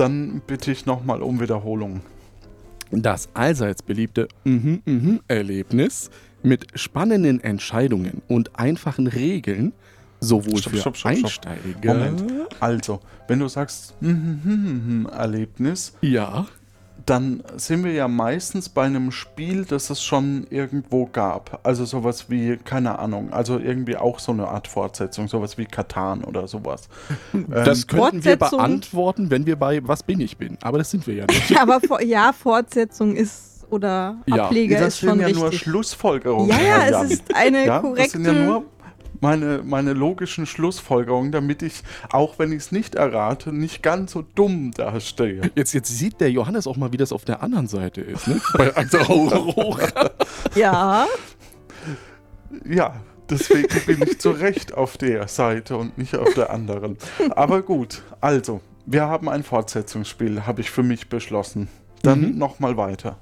Dann 0.00 0.40
bitte 0.46 0.72
ich 0.72 0.86
nochmal 0.86 1.20
um 1.20 1.40
Wiederholung. 1.40 2.00
Das 2.90 3.28
allseits 3.34 3.82
beliebte 3.82 4.28
mhm, 4.44 4.80
mhm 4.86 5.20
Erlebnis 5.28 6.08
mit 6.42 6.68
spannenden 6.74 7.38
Entscheidungen 7.40 8.22
und 8.26 8.58
einfachen 8.58 9.08
Regeln, 9.08 9.74
sowohl 10.18 10.56
Stopp, 10.56 10.72
für 10.72 10.78
stopp, 10.78 10.96
stopp. 10.96 11.12
Einsteiger. 11.12 11.94
Moment. 11.94 12.24
Also, 12.60 13.00
wenn 13.28 13.40
du 13.40 13.48
sagst 13.48 13.94
hm, 14.00 14.08
hm, 14.08 14.40
hm, 14.42 14.82
hm, 14.86 15.08
Erlebnis, 15.12 15.92
Ja, 16.00 16.46
dann 17.10 17.42
sind 17.56 17.82
wir 17.82 17.92
ja 17.92 18.06
meistens 18.06 18.68
bei 18.68 18.84
einem 18.84 19.10
Spiel, 19.10 19.64
das 19.64 19.90
es 19.90 20.00
schon 20.00 20.46
irgendwo 20.48 21.06
gab. 21.06 21.58
Also 21.64 21.84
sowas 21.84 22.30
wie, 22.30 22.56
keine 22.56 23.00
Ahnung, 23.00 23.32
also 23.32 23.58
irgendwie 23.58 23.96
auch 23.96 24.20
so 24.20 24.30
eine 24.30 24.46
Art 24.46 24.68
Fortsetzung, 24.68 25.26
sowas 25.26 25.58
wie 25.58 25.64
Katan 25.64 26.22
oder 26.22 26.46
sowas. 26.46 26.88
das 27.48 27.88
könnten 27.88 28.24
wir 28.24 28.36
beantworten, 28.36 29.28
wenn 29.28 29.44
wir 29.44 29.56
bei 29.56 29.80
Was 29.82 30.04
bin 30.04 30.20
ich 30.20 30.36
bin. 30.36 30.56
Aber 30.62 30.78
das 30.78 30.92
sind 30.92 31.04
wir 31.08 31.14
ja 31.14 31.26
nicht. 31.26 31.60
Aber 31.60 31.80
ja, 32.04 32.32
Fortsetzung 32.32 33.16
ist 33.16 33.66
oder 33.70 34.16
Ja. 34.26 34.46
Ableger 34.46 34.78
das 34.78 34.94
ist 34.94 35.00
schon 35.00 35.10
sind 35.10 35.20
ja 35.20 35.26
richtig. 35.26 35.42
nur 35.42 35.52
Schlussfolgerungen. 35.52 36.48
ja, 36.48 36.60
ja, 36.60 37.02
es 37.02 37.10
ist 37.10 37.34
eine 37.34 37.66
ja, 37.66 37.80
korrekte. 37.80 38.02
Das 38.02 38.12
sind 38.12 38.24
ja 38.24 38.32
nur 38.32 38.64
meine, 39.20 39.62
meine 39.64 39.92
logischen 39.92 40.46
Schlussfolgerungen, 40.46 41.32
damit 41.32 41.62
ich, 41.62 41.82
auch 42.10 42.38
wenn 42.38 42.52
ich 42.52 42.58
es 42.58 42.72
nicht 42.72 42.94
errate, 42.94 43.52
nicht 43.52 43.82
ganz 43.82 44.12
so 44.12 44.22
dumm 44.22 44.70
dastehe. 44.72 45.50
Jetzt, 45.54 45.72
jetzt 45.74 45.88
sieht 45.96 46.20
der 46.20 46.30
Johannes 46.30 46.66
auch 46.66 46.76
mal, 46.76 46.92
wie 46.92 46.96
das 46.96 47.12
auf 47.12 47.24
der 47.24 47.42
anderen 47.42 47.66
Seite 47.66 48.00
ist. 48.00 48.26
Ne? 48.28 48.40
bei 48.56 48.72
Aurora. 48.76 50.10
ja, 50.54 51.06
Ja, 52.68 52.94
deswegen 53.28 53.68
bin 53.86 54.02
ich 54.08 54.18
zu 54.18 54.30
Recht 54.30 54.74
auf 54.74 54.96
der 54.96 55.28
Seite 55.28 55.76
und 55.76 55.96
nicht 55.98 56.16
auf 56.16 56.34
der 56.34 56.50
anderen. 56.50 56.96
Aber 57.30 57.62
gut, 57.62 58.02
also, 58.20 58.60
wir 58.86 59.02
haben 59.06 59.28
ein 59.28 59.42
Fortsetzungsspiel, 59.42 60.46
habe 60.46 60.60
ich 60.62 60.70
für 60.70 60.82
mich 60.82 61.08
beschlossen. 61.08 61.68
Dann 62.02 62.32
Mhm. 62.32 62.38
nochmal 62.38 62.76
weiter. 62.76 63.18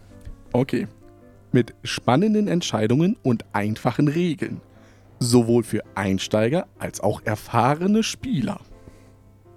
Okay. 0.53 0.87
Mit 1.53 1.75
spannenden 1.83 2.47
Entscheidungen 2.47 3.17
und 3.23 3.45
einfachen 3.53 4.09
Regeln. 4.09 4.61
Sowohl 5.20 5.64
für 5.64 5.83
Einsteiger 5.94 6.66
als 6.78 7.00
auch 7.00 7.22
erfahrene 7.24 8.02
Spieler. 8.02 8.61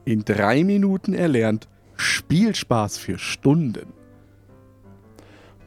In 0.06 0.26
drei 0.26 0.64
Minuten 0.64 1.14
erlernt, 1.14 1.68
Spielspaß 1.96 2.98
für 2.98 3.20
Stunden. 3.20 3.94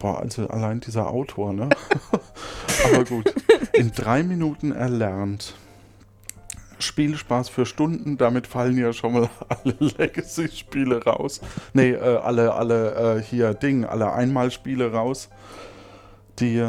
Boah, 0.00 0.20
also 0.20 0.48
allein 0.48 0.80
dieser 0.80 1.08
Autor, 1.08 1.52
ne? 1.52 1.68
Aber 2.84 3.04
gut. 3.04 3.32
In 3.72 3.92
drei 3.92 4.22
Minuten 4.22 4.72
erlernt. 4.72 5.54
Spielspaß 6.80 7.48
für 7.48 7.64
Stunden, 7.64 8.18
damit 8.18 8.46
fallen 8.46 8.76
ja 8.76 8.92
schon 8.92 9.12
mal 9.12 9.30
alle 9.48 9.76
Legacy-Spiele 9.78 11.04
raus. 11.04 11.40
Nee, 11.72 11.92
äh, 11.92 12.16
alle, 12.16 12.54
alle 12.54 13.18
äh, 13.18 13.22
hier 13.22 13.54
Ding, 13.54 13.84
alle 13.84 14.12
Einmalspiele 14.12 14.92
raus. 14.92 15.30
Die, 16.40 16.68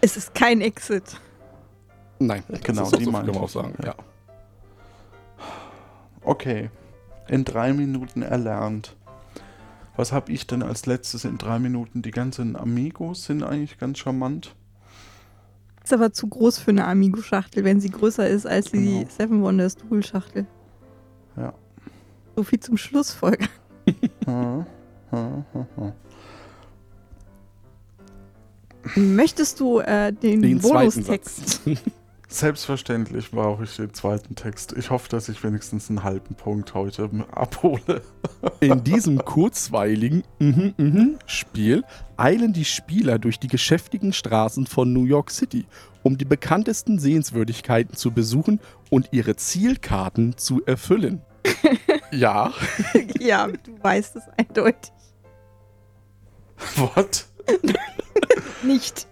es 0.00 0.16
ist 0.16 0.34
kein 0.34 0.60
Exit. 0.60 1.20
Nein, 2.20 2.44
Genau, 2.62 2.82
das 2.82 2.92
ist 2.92 3.00
die 3.00 3.04
so 3.06 3.10
kann 3.12 3.26
man 3.26 3.36
auch 3.36 3.48
sagen. 3.48 3.74
ja. 3.82 3.86
Ja. 3.88 3.94
okay. 6.22 6.70
In 7.28 7.44
drei 7.44 7.72
Minuten 7.72 8.22
erlernt. 8.22 8.96
Was 9.96 10.12
habe 10.12 10.32
ich 10.32 10.46
denn 10.46 10.62
als 10.62 10.86
letztes 10.86 11.24
in 11.24 11.36
drei 11.38 11.58
Minuten? 11.58 12.02
Die 12.02 12.10
ganzen 12.10 12.56
Amigos 12.56 13.24
sind 13.24 13.42
eigentlich 13.42 13.78
ganz 13.78 13.98
charmant. 13.98 14.54
Ist 15.82 15.92
aber 15.92 16.12
zu 16.12 16.26
groß 16.28 16.58
für 16.58 16.70
eine 16.70 16.86
Amigo-Schachtel, 16.86 17.64
wenn 17.64 17.80
sie 17.80 17.90
größer 17.90 18.26
ist 18.28 18.46
als 18.46 18.70
die 18.70 19.00
Genau. 19.00 19.08
Seven 19.10 19.42
Wonders 19.42 19.76
Dual-Schachtel. 19.76 20.46
Ja. 21.36 21.52
So 22.36 22.42
viel 22.44 22.60
zum 22.60 22.76
Schlussfolger. 22.76 23.46
Hm, 24.26 24.64
hm, 25.10 25.44
hm. 25.76 25.92
Möchtest 29.16 29.60
du 29.60 29.80
äh, 29.80 30.12
den, 30.12 30.42
Den 30.42 30.60
zweiten 30.60 30.90
Bonustext? 31.02 31.60
Selbstverständlich 32.32 33.32
brauche 33.32 33.64
ich 33.64 33.74
den 33.74 33.92
zweiten 33.92 34.36
Text. 34.36 34.72
Ich 34.78 34.90
hoffe, 34.90 35.08
dass 35.08 35.28
ich 35.28 35.42
wenigstens 35.42 35.90
einen 35.90 36.04
halben 36.04 36.36
Punkt 36.36 36.74
heute 36.74 37.10
abhole. 37.32 38.02
In 38.60 38.84
diesem 38.84 39.24
kurzweiligen 39.24 40.22
mhm, 40.38 40.72
mhm 40.76 41.18
Spiel 41.26 41.82
eilen 42.16 42.52
die 42.52 42.64
Spieler 42.64 43.18
durch 43.18 43.40
die 43.40 43.48
geschäftigen 43.48 44.12
Straßen 44.12 44.68
von 44.68 44.92
New 44.92 45.06
York 45.06 45.32
City, 45.32 45.66
um 46.04 46.18
die 46.18 46.24
bekanntesten 46.24 47.00
Sehenswürdigkeiten 47.00 47.96
zu 47.96 48.12
besuchen 48.12 48.60
und 48.90 49.08
ihre 49.10 49.34
Zielkarten 49.34 50.36
zu 50.36 50.64
erfüllen. 50.64 51.22
ja, 52.12 52.52
ja, 53.18 53.48
du 53.48 53.82
weißt 53.82 54.14
es 54.14 54.22
eindeutig. 54.36 54.92
What? 56.76 57.26
Nicht. 58.62 59.08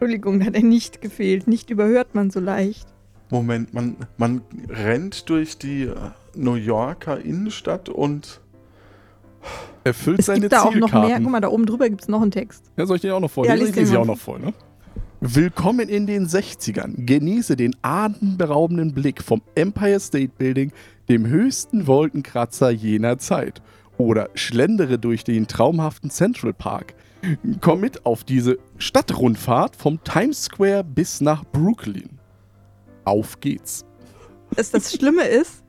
Entschuldigung, 0.00 0.42
hat 0.46 0.54
er 0.54 0.62
nicht 0.62 1.02
gefehlt. 1.02 1.46
Nicht 1.46 1.68
überhört 1.68 2.14
man 2.14 2.30
so 2.30 2.40
leicht. 2.40 2.88
Moment, 3.28 3.74
man, 3.74 3.96
man 4.16 4.40
rennt 4.70 5.28
durch 5.28 5.58
die 5.58 5.82
äh, 5.82 5.94
New 6.34 6.54
Yorker 6.54 7.20
Innenstadt 7.20 7.90
und 7.90 8.40
erfüllt 9.84 10.20
Es 10.20 10.26
seine 10.26 10.40
gibt 10.40 10.54
da 10.54 10.62
auch 10.62 10.74
noch 10.74 10.90
mehr. 10.90 11.20
Guck 11.20 11.30
mal, 11.30 11.40
da 11.40 11.48
oben 11.48 11.66
drüber 11.66 11.90
gibt 11.90 12.00
es 12.00 12.08
noch 12.08 12.22
einen 12.22 12.30
Text. 12.30 12.64
Ja, 12.78 12.86
soll 12.86 12.96
ich 12.96 13.02
den 13.02 13.10
auch 13.10 13.20
noch 13.20 13.30
vor? 13.30 13.44
Ja, 13.44 13.54
ich 13.54 13.72
den 13.72 13.74
lese 13.74 14.00
auch 14.00 14.06
noch 14.06 14.16
vor, 14.16 14.38
ne? 14.38 14.54
Willkommen 15.20 15.90
in 15.90 16.06
den 16.06 16.26
60ern. 16.26 17.04
Genieße 17.04 17.54
den 17.54 17.76
atemberaubenden 17.82 18.94
Blick 18.94 19.22
vom 19.22 19.42
Empire 19.54 20.00
State 20.00 20.32
Building, 20.38 20.72
dem 21.10 21.26
höchsten 21.26 21.86
Wolkenkratzer 21.86 22.70
jener 22.70 23.18
Zeit. 23.18 23.60
Oder 23.98 24.30
schlendere 24.32 24.98
durch 24.98 25.24
den 25.24 25.46
traumhaften 25.46 26.08
Central 26.08 26.54
Park. 26.54 26.94
Komm 27.60 27.80
mit 27.80 28.06
auf 28.06 28.24
diese 28.24 28.58
Stadtrundfahrt 28.78 29.76
vom 29.76 30.02
Times 30.04 30.44
Square 30.44 30.84
bis 30.84 31.20
nach 31.20 31.44
Brooklyn. 31.44 32.18
Auf 33.04 33.40
geht's. 33.40 33.84
Dass 34.56 34.70
das 34.70 34.92
Schlimme 34.92 35.24
ist, 35.24 35.62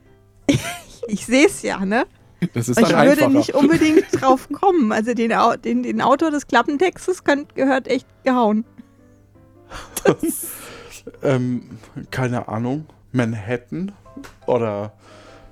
ich 1.07 1.25
sehe 1.25 1.47
es 1.47 1.61
ja, 1.61 1.85
ne? 1.85 2.05
Das 2.53 2.69
ist 2.69 2.79
Ich 2.79 2.87
dann 2.87 3.07
würde 3.07 3.29
nicht 3.29 3.53
unbedingt 3.53 4.05
drauf 4.19 4.49
kommen. 4.51 4.91
Also 4.91 5.13
den, 5.13 5.31
den, 5.63 5.83
den 5.83 6.01
Autor 6.01 6.31
des 6.31 6.47
Klappentextes 6.47 7.23
könnt, 7.23 7.53
gehört 7.55 7.87
echt 7.87 8.07
gehauen. 8.23 8.65
ähm, 11.23 11.77
keine 12.09 12.47
Ahnung, 12.47 12.85
Manhattan 13.11 13.91
oder 14.47 14.93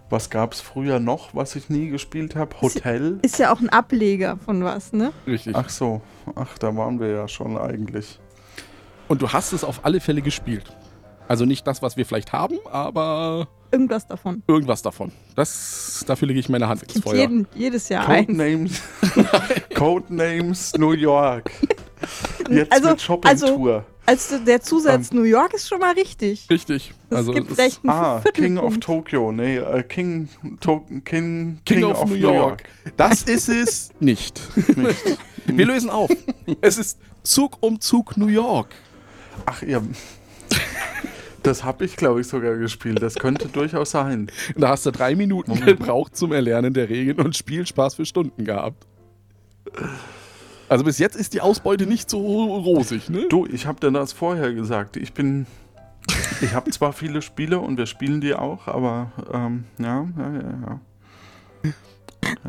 was 0.09 0.29
gab 0.29 0.53
es 0.53 0.61
früher 0.61 0.99
noch, 0.99 1.33
was 1.35 1.55
ich 1.55 1.69
nie 1.69 1.89
gespielt 1.89 2.35
habe? 2.35 2.55
Hotel? 2.61 3.19
Ist 3.21 3.37
ja 3.39 3.53
auch 3.53 3.59
ein 3.61 3.69
Ableger 3.69 4.37
von 4.37 4.63
was, 4.63 4.91
ne? 4.93 5.11
Richtig. 5.27 5.55
Ach 5.55 5.69
so, 5.69 6.01
ach, 6.35 6.57
da 6.57 6.75
waren 6.75 6.99
wir 6.99 7.07
ja 7.09 7.27
schon 7.27 7.57
eigentlich. 7.57 8.19
Und 9.07 9.21
du 9.21 9.29
hast 9.31 9.53
es 9.53 9.63
auf 9.63 9.85
alle 9.85 9.99
Fälle 9.99 10.21
gespielt. 10.21 10.75
Also 11.27 11.45
nicht 11.45 11.65
das, 11.67 11.81
was 11.83 11.95
wir 11.97 12.05
vielleicht 12.05 12.33
haben, 12.33 12.57
aber 12.71 13.47
Irgendwas 13.71 14.07
davon. 14.07 14.41
irgendwas 14.47 14.81
davon. 14.81 15.11
Das, 15.35 16.03
dafür 16.07 16.27
lege 16.27 16.39
ich 16.39 16.49
meine 16.49 16.67
Hand 16.67 16.81
ins 16.83 16.99
Feuer. 17.03 17.15
jeden, 17.15 17.47
jedes 17.53 17.87
Jahr 17.89 18.07
eins. 18.09 18.25
Codenames, 18.27 18.81
Codenames 19.75 20.73
New 20.77 20.91
York. 20.93 21.51
Jetzt 22.49 22.71
Also- 22.71 22.89
mit 22.89 23.01
Shopping-Tour. 23.01 23.73
Also 23.75 23.83
der 24.45 24.61
Zusatz 24.61 25.11
New 25.11 25.23
York 25.23 25.53
ist 25.53 25.67
schon 25.67 25.79
mal 25.79 25.93
richtig. 25.93 26.47
Richtig. 26.49 26.93
Es 27.09 27.17
Also 27.17 27.31
gibt 27.33 27.49
es- 27.49 27.55
vielleicht 27.55 27.79
einen 27.83 27.89
Ah, 27.91 28.21
King 28.33 28.57
of. 28.57 28.77
Tokyo. 28.79 29.31
Nee, 29.31 29.57
äh, 29.57 29.83
King, 29.83 30.29
to 30.59 30.85
King, 31.05 31.59
King, 31.65 31.83
of, 31.83 32.05
New 32.05 32.15
York. 32.15 32.63
Das 32.97 33.23
ist 33.23 33.49
es 33.49 33.91
nicht. 33.99 34.39
Nicht. 34.77 35.17
Wir 35.45 35.65
lösen 35.65 35.89
auf. 35.89 36.09
Es 36.61 36.77
ist 36.77 36.99
Zug 37.23 37.57
um 37.61 37.79
Zug 37.81 38.17
New 38.17 38.27
York. 38.27 38.69
Ach, 39.45 39.61
ihr. 39.63 39.81
Das 41.41 41.63
habe 41.63 41.85
ich, 41.85 41.95
glaube 41.95 42.21
ich, 42.21 42.27
sogar 42.27 42.55
gespielt. 42.57 43.01
Das 43.01 43.15
könnte 43.15 43.47
durchaus 43.47 43.91
sein. 43.91 44.29
Da 44.57 44.69
hast 44.69 44.85
du 44.85 44.91
drei 44.91 45.15
Minuten 45.15 45.59
gebraucht 45.61 46.15
zum 46.15 46.33
Erlernen 46.33 46.73
der 46.73 46.89
Regeln 46.89 47.19
und 47.19 47.35
Spielspaß 47.35 47.95
für 47.95 48.05
Stunden 48.05 48.43
gehabt. 48.45 48.85
Also 50.69 50.83
bis 50.83 50.99
jetzt 50.99 51.15
ist 51.15 51.33
die 51.33 51.41
Ausbeute 51.41 51.87
nicht 51.87 52.09
so 52.09 52.19
rosig, 52.19 53.09
ne? 53.09 53.25
Du, 53.27 53.47
ich 53.47 53.65
habe 53.65 53.79
dir 53.79 53.91
das 53.91 54.13
vorher 54.13 54.53
gesagt. 54.53 54.97
Ich 54.97 55.13
bin. 55.13 55.47
Ich 56.41 56.53
habe 56.53 56.71
zwar 56.71 56.93
viele 56.93 57.21
Spiele 57.21 57.59
und 57.59 57.77
wir 57.77 57.85
spielen 57.85 58.21
die 58.21 58.33
auch, 58.33 58.67
aber 58.67 59.11
ähm, 59.33 59.65
ja, 59.77 60.07
ja, 60.17 60.33
ja, 60.33 60.41
ja. 60.41 60.79
ja. 61.63 61.71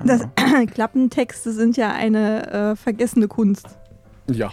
Das, 0.05 0.29
Klappentexte 0.73 1.53
sind 1.53 1.77
ja 1.77 1.93
eine 1.93 2.73
äh, 2.73 2.77
vergessene 2.77 3.27
Kunst. 3.27 3.67
Ja. 4.31 4.53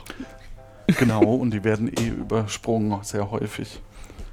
Genau, 1.00 1.36
und 1.36 1.52
die 1.52 1.64
werden 1.64 1.92
eh 1.94 2.08
übersprungen, 2.08 2.98
sehr 3.04 3.30
häufig. 3.30 3.82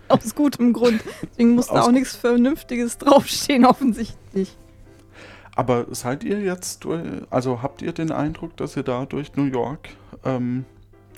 Aus 0.08 0.34
gutem 0.34 0.72
Grund. 0.72 1.02
Deswegen 1.22 1.54
muss 1.54 1.66
da 1.66 1.82
auch 1.82 1.90
nichts 1.90 2.14
Vernünftiges 2.14 2.98
draufstehen, 2.98 3.64
offensichtlich. 3.64 4.56
Aber 5.56 5.86
seid 5.90 6.24
ihr 6.24 6.40
jetzt, 6.40 6.84
durch, 6.84 7.00
also 7.30 7.62
habt 7.62 7.82
ihr 7.82 7.92
den 7.92 8.10
Eindruck, 8.10 8.56
dass 8.56 8.76
ihr 8.76 8.82
da 8.82 9.06
durch 9.06 9.36
New 9.36 9.44
York 9.44 9.88
ähm, 10.24 10.64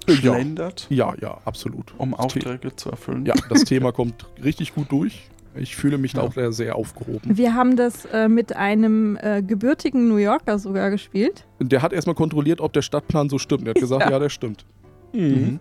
Ja. 0.08 0.14
schlendert, 0.14 0.86
Ja, 0.90 1.14
ja, 1.20 1.38
absolut. 1.44 1.94
um 1.98 2.10
Das 2.10 2.18
The- 2.20 2.24
Aufträge 2.40 2.76
zu 2.76 2.90
erfüllen? 2.90 3.24
Ja, 3.26 3.34
das 3.48 3.64
Thema 3.64 3.92
kommt 3.92 4.26
richtig 4.42 4.74
gut 4.74 4.92
durch. 4.92 5.28
Ich 5.58 5.74
fühle 5.74 5.96
mich 5.96 6.12
da 6.12 6.20
Ja. 6.20 6.28
auch 6.28 6.34
sehr, 6.34 6.52
sehr 6.52 6.76
aufgehoben. 6.76 7.36
Wir 7.38 7.54
haben 7.54 7.76
das 7.76 8.04
äh, 8.12 8.28
mit 8.28 8.54
einem 8.54 9.16
äh, 9.22 9.42
gebürtigen 9.42 10.06
New 10.08 10.18
Yorker 10.18 10.58
sogar 10.58 10.90
gespielt. 10.90 11.46
Der 11.60 11.80
hat 11.80 11.94
erstmal 11.94 12.14
kontrolliert, 12.14 12.60
ob 12.60 12.74
der 12.74 12.82
Stadtplan 12.82 13.30
so 13.30 13.38
stimmt. 13.38 13.66
Er 13.66 13.70
hat 13.70 13.80
gesagt, 13.80 14.02
ja, 14.04 14.10
Ja. 14.10 14.18
der 14.18 14.28
stimmt. 14.28 14.66
Mhm. 15.14 15.60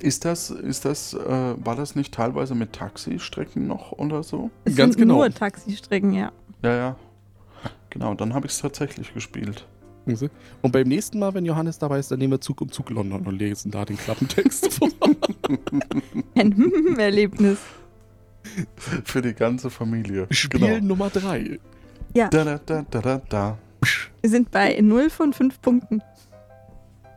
Ist 0.00 0.24
das, 0.24 0.50
ist 0.50 0.84
das, 0.84 1.12
äh, 1.14 1.18
war 1.64 1.74
das 1.74 1.96
nicht 1.96 2.14
teilweise 2.14 2.54
mit 2.54 2.72
Taxistrecken 2.72 3.66
noch 3.66 3.90
oder 3.92 4.22
so? 4.22 4.50
Es 4.64 4.76
Ganz 4.76 4.94
sind 4.94 5.02
genau. 5.02 5.16
nur 5.16 5.30
Taxistrecken, 5.34 6.12
ja. 6.12 6.30
Ja, 6.62 6.74
ja. 6.76 6.96
Genau, 7.90 8.14
dann 8.14 8.34
habe 8.34 8.46
ich 8.46 8.52
es 8.52 8.58
tatsächlich 8.60 9.14
gespielt. 9.14 9.66
Und 10.62 10.72
beim 10.72 10.88
nächsten 10.88 11.18
Mal, 11.18 11.34
wenn 11.34 11.44
Johannes 11.44 11.78
dabei 11.78 11.98
ist, 11.98 12.10
dann 12.10 12.18
nehmen 12.18 12.32
wir 12.32 12.40
Zug 12.40 12.62
um 12.62 12.72
Zug 12.72 12.88
London 12.90 13.26
und 13.26 13.38
lesen 13.38 13.70
da 13.70 13.84
den 13.84 13.98
Klappentext 13.98 14.72
vor. 14.78 14.88
Ein 16.34 16.96
Erlebnis. 16.98 17.58
Für 19.04 19.20
die 19.20 19.34
ganze 19.34 19.68
Familie. 19.68 20.26
Spiel 20.30 20.60
Genau. 20.60 20.86
Nummer 20.86 21.10
drei. 21.10 21.58
Da, 22.14 22.28
da, 22.28 22.58
da, 22.64 22.84
da, 22.90 23.00
da, 23.00 23.22
da. 23.28 23.58
Wir 24.22 24.30
sind 24.30 24.50
bei 24.50 24.78
0 24.80 25.10
von 25.10 25.32
5 25.32 25.60
Punkten. 25.60 26.02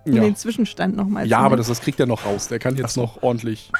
Um 0.05 0.13
Ja, 0.13 0.23
den 0.23 0.35
Zwischenstand 0.35 0.95
nochmal 0.95 1.27
ja 1.27 1.37
aber 1.39 1.57
das, 1.57 1.67
das 1.67 1.79
kriegt 1.79 1.99
er 1.99 2.07
noch 2.07 2.25
raus. 2.25 2.47
Der 2.47 2.59
kann 2.59 2.75
jetzt 2.75 2.97
noch 2.97 3.21
ordentlich. 3.21 3.71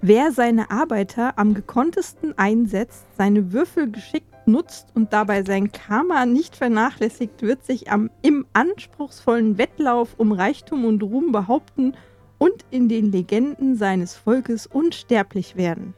Wer 0.00 0.32
seine 0.32 0.70
Arbeiter 0.70 1.38
am 1.38 1.54
gekonntesten 1.54 2.36
einsetzt, 2.36 3.04
seine 3.16 3.52
Würfel 3.52 3.90
geschickt 3.90 4.31
nutzt 4.46 4.88
und 4.94 5.12
dabei 5.12 5.42
sein 5.42 5.72
Karma 5.72 6.26
nicht 6.26 6.56
vernachlässigt, 6.56 7.42
wird 7.42 7.64
sich 7.64 7.90
am, 7.90 8.10
im 8.22 8.46
anspruchsvollen 8.52 9.58
Wettlauf 9.58 10.14
um 10.18 10.32
Reichtum 10.32 10.84
und 10.84 11.02
Ruhm 11.02 11.32
behaupten 11.32 11.94
und 12.38 12.64
in 12.70 12.88
den 12.88 13.12
Legenden 13.12 13.76
seines 13.76 14.16
Volkes 14.16 14.66
unsterblich 14.66 15.56
werden. 15.56 15.94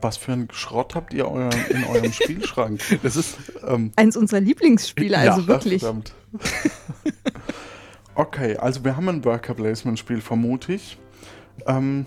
Was 0.00 0.18
für 0.18 0.32
ein 0.32 0.48
Schrott 0.52 0.94
habt 0.94 1.14
ihr 1.14 1.30
euer, 1.30 1.50
in 1.70 1.84
eurem 1.84 2.12
Spielschrank? 2.12 2.80
Das 3.02 3.16
ist. 3.16 3.38
Ähm, 3.66 3.92
Eins 3.96 4.16
unserer 4.16 4.40
Lieblingsspiele, 4.40 5.16
also 5.16 5.40
ja, 5.40 5.46
wirklich. 5.46 5.82
verdammt. 5.82 6.12
okay, 8.14 8.56
also 8.58 8.84
wir 8.84 8.96
haben 8.96 9.08
ein 9.08 9.24
Worker 9.24 9.54
Placement 9.54 9.98
Spiel, 9.98 10.20
vermute 10.20 10.74
ich. 10.74 10.98
Ähm, 11.66 12.04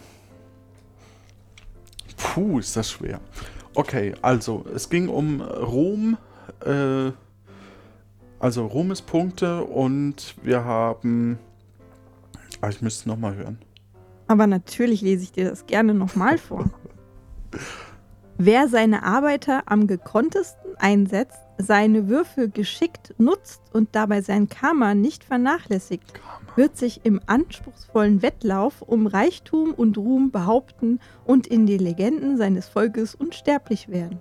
puh, 2.17 2.59
ist 2.59 2.75
das 2.75 2.91
schwer. 2.91 3.19
Okay, 3.75 4.13
also 4.21 4.65
es 4.73 4.89
ging 4.89 5.09
um 5.09 5.41
Ruhm, 5.41 6.17
äh, 6.65 7.11
also 8.39 8.65
Ruhmespunkte 8.65 9.63
und 9.63 10.35
wir 10.43 10.63
haben. 10.63 11.39
Ah, 12.61 12.69
ich 12.69 12.81
müsste 12.81 13.01
es 13.01 13.05
nochmal 13.05 13.35
hören. 13.35 13.57
Aber 14.27 14.47
natürlich 14.47 15.01
lese 15.01 15.23
ich 15.23 15.31
dir 15.31 15.49
das 15.49 15.65
gerne 15.65 15.93
nochmal 15.93 16.37
vor. 16.37 16.69
Wer 18.37 18.67
seine 18.67 19.03
Arbeiter 19.03 19.63
am 19.65 19.87
gekonntesten 19.87 20.75
einsetzt, 20.77 21.39
seine 21.61 22.07
Würfel 22.07 22.49
geschickt 22.49 23.13
nutzt 23.17 23.61
und 23.73 23.89
dabei 23.91 24.21
sein 24.21 24.47
Karma 24.47 24.95
nicht 24.95 25.23
vernachlässigt, 25.25 26.13
wird 26.55 26.77
sich 26.77 27.01
im 27.03 27.19
anspruchsvollen 27.27 28.21
Wettlauf 28.21 28.81
um 28.81 29.07
Reichtum 29.07 29.73
und 29.73 29.97
Ruhm 29.97 30.31
behaupten 30.31 30.99
und 31.25 31.47
in 31.47 31.65
die 31.65 31.77
Legenden 31.77 32.37
seines 32.37 32.67
Volkes 32.69 33.13
unsterblich 33.13 33.89
werden. 33.89 34.19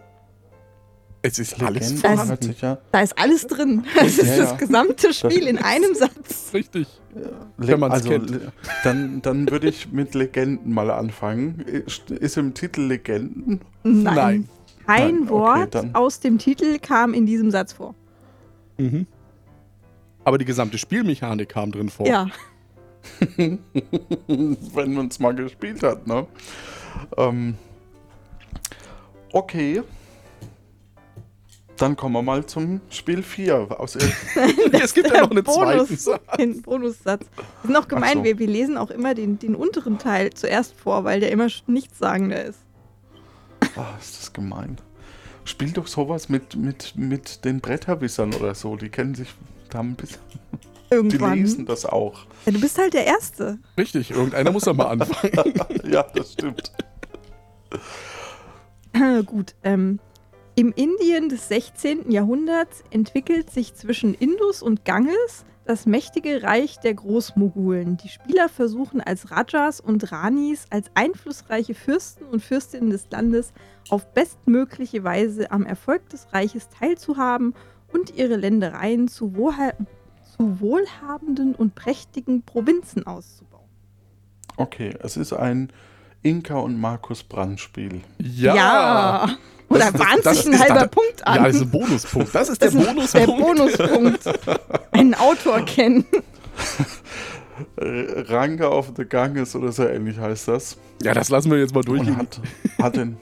Es 1.22 1.38
ist 1.38 1.60
alles 1.62 1.90
Legende 1.90 2.02
Das- 2.02 2.10
hört 2.10 2.18
vorhanden. 2.20 2.46
sich 2.46 2.60
ja. 2.60 2.78
Da 2.92 3.00
ist 3.00 3.18
alles 3.18 3.46
drin. 3.46 3.84
Das 3.96 4.18
ist 4.18 4.26
Ja, 4.28 4.36
das 4.36 4.56
gesamte 4.58 5.12
Spiel 5.12 5.46
in 5.48 5.58
einem 5.58 5.94
Satz. 5.94 6.50
Richtig. 6.54 6.86
Wenn 7.56 7.80
man's 7.80 7.94
also, 7.94 8.08
kennt. 8.10 8.40
Dann, 8.84 9.22
dann 9.22 9.50
würde 9.50 9.68
ich 9.68 9.90
mit 9.92 10.14
Legenden 10.14 10.72
mal 10.72 10.90
anfangen. 10.90 11.60
Ist, 11.60 12.10
ist 12.10 12.36
im 12.36 12.54
Titel 12.54 12.82
Legenden? 12.82 13.60
Nein. 13.82 14.14
Nein. 14.14 14.48
Ein 14.88 15.02
Nein, 15.02 15.22
okay, 15.24 15.30
Wort 15.30 15.74
dann. 15.74 15.94
aus 15.94 16.20
dem 16.20 16.38
Titel 16.38 16.78
kam 16.78 17.12
in 17.12 17.26
diesem 17.26 17.50
Satz 17.50 17.74
vor. 17.74 17.94
Mhm. 18.78 19.06
Aber 20.24 20.38
die 20.38 20.46
gesamte 20.46 20.78
Spielmechanik 20.78 21.50
kam 21.50 21.72
drin 21.72 21.90
vor. 21.90 22.06
Ja. 22.06 22.28
Wenn 23.36 24.94
man 24.94 25.08
es 25.08 25.18
mal 25.18 25.34
gespielt 25.34 25.82
hat, 25.82 26.06
ne? 26.06 26.26
Ähm, 27.18 27.54
okay. 29.32 29.82
Dann 31.76 31.94
kommen 31.94 32.14
wir 32.14 32.22
mal 32.22 32.46
zum 32.46 32.80
Spiel 32.88 33.22
4. 33.22 33.78
Aus 33.78 33.94
es 34.72 34.94
gibt 34.94 35.10
ja 35.10 35.20
noch 35.20 35.30
einen 35.30 35.44
zweiten. 35.44 35.86
Bonus, 35.86 36.10
den 36.38 36.62
Bonussatz. 36.62 37.26
Das 37.36 37.64
ist 37.64 37.70
noch 37.70 37.88
gemein, 37.88 38.18
so. 38.18 38.24
wir, 38.24 38.38
wir 38.38 38.48
lesen 38.48 38.78
auch 38.78 38.90
immer 38.90 39.14
den, 39.14 39.38
den 39.38 39.54
unteren 39.54 39.98
Teil 39.98 40.32
zuerst 40.32 40.74
vor, 40.74 41.04
weil 41.04 41.20
der 41.20 41.30
immer 41.30 41.48
nichtssagender 41.66 42.42
ist. 42.42 42.60
Ah, 43.78 43.96
ist 44.00 44.18
das 44.18 44.32
gemein. 44.32 44.76
Spiel 45.44 45.70
doch 45.70 45.86
sowas 45.86 46.28
mit, 46.28 46.56
mit, 46.56 46.94
mit 46.96 47.44
den 47.44 47.60
Bretterwissern 47.60 48.34
oder 48.34 48.54
so. 48.54 48.76
Die 48.76 48.88
kennen 48.88 49.14
sich 49.14 49.28
da 49.70 49.80
ein 49.80 49.94
bisschen. 49.94 50.20
Die 50.90 50.94
Irgendwann. 50.94 51.38
lesen 51.38 51.64
das 51.66 51.86
auch. 51.86 52.26
Ja, 52.44 52.52
du 52.52 52.60
bist 52.60 52.76
halt 52.78 52.94
der 52.94 53.06
Erste. 53.06 53.58
Richtig, 53.78 54.10
irgendeiner 54.10 54.50
muss 54.50 54.64
da 54.64 54.72
mal 54.72 54.86
anfangen. 54.86 55.54
ja, 55.90 56.02
das 56.02 56.32
stimmt. 56.32 56.72
Gut. 59.26 59.54
Ähm, 59.62 60.00
Im 60.56 60.72
Indien 60.72 61.28
des 61.28 61.48
16. 61.48 62.10
Jahrhunderts 62.10 62.82
entwickelt 62.90 63.50
sich 63.50 63.74
zwischen 63.74 64.14
Indus 64.14 64.62
und 64.62 64.84
Ganges 64.84 65.44
das 65.68 65.84
mächtige 65.84 66.42
Reich 66.42 66.80
der 66.80 66.94
Großmogulen. 66.94 67.98
Die 67.98 68.08
Spieler 68.08 68.48
versuchen 68.48 69.02
als 69.02 69.30
Rajas 69.30 69.80
und 69.80 70.10
Ranis, 70.10 70.64
als 70.70 70.90
einflussreiche 70.94 71.74
Fürsten 71.74 72.24
und 72.24 72.42
Fürstinnen 72.42 72.88
des 72.88 73.10
Landes, 73.10 73.52
auf 73.90 74.14
bestmögliche 74.14 75.04
Weise 75.04 75.50
am 75.50 75.66
Erfolg 75.66 76.08
des 76.08 76.32
Reiches 76.32 76.70
teilzuhaben 76.70 77.54
und 77.92 78.16
ihre 78.16 78.36
Ländereien 78.36 79.08
zu, 79.08 79.36
wohlha 79.36 79.74
zu 80.36 80.60
wohlhabenden 80.60 81.54
und 81.54 81.74
prächtigen 81.74 82.42
Provinzen 82.42 83.06
auszubauen. 83.06 83.68
Okay, 84.56 84.94
es 85.00 85.18
ist 85.18 85.34
ein 85.34 85.70
Inka 86.22 86.56
und 86.56 86.80
Markus 86.80 87.22
Brand 87.22 87.60
Spiel. 87.60 88.00
Ja. 88.18 89.28
Oder 89.68 89.92
Das- 90.22 90.36
sich 90.38 90.46
ein 90.52 90.58
halber 90.58 90.74
dann- 90.80 90.90
Punkt 90.90 91.26
an. 91.26 91.36
Ja, 91.36 91.44
das 91.46 91.56
ist 91.56 91.62
ein 91.62 91.70
Bonuspunkt. 91.70 92.34
Das 92.34 92.48
ist 92.48 92.62
Das 92.62 92.72
der 92.72 92.80
ist 92.80 93.14
der 93.14 93.26
Bonuspunkt. 93.26 94.24
Bonuspunkt. 94.24 94.38
Einen 94.92 95.14
Autor 95.14 95.60
kennen. 95.64 96.04
Äh, 97.76 98.20
Ranga 98.28 98.68
of 98.68 98.92
the 98.96 99.04
Ganges 99.04 99.54
oder 99.56 99.72
so 99.72 99.84
ähnlich 99.86 100.18
heißt 100.18 100.48
das. 100.48 100.76
Ja, 101.02 101.12
das 101.12 101.28
lassen 101.28 101.50
wir 101.50 101.58
jetzt 101.58 101.74
mal 101.74 101.82
durchgehen. 101.82 102.16
hat, 102.16 102.40
hat 102.80 102.96
den 102.96 103.16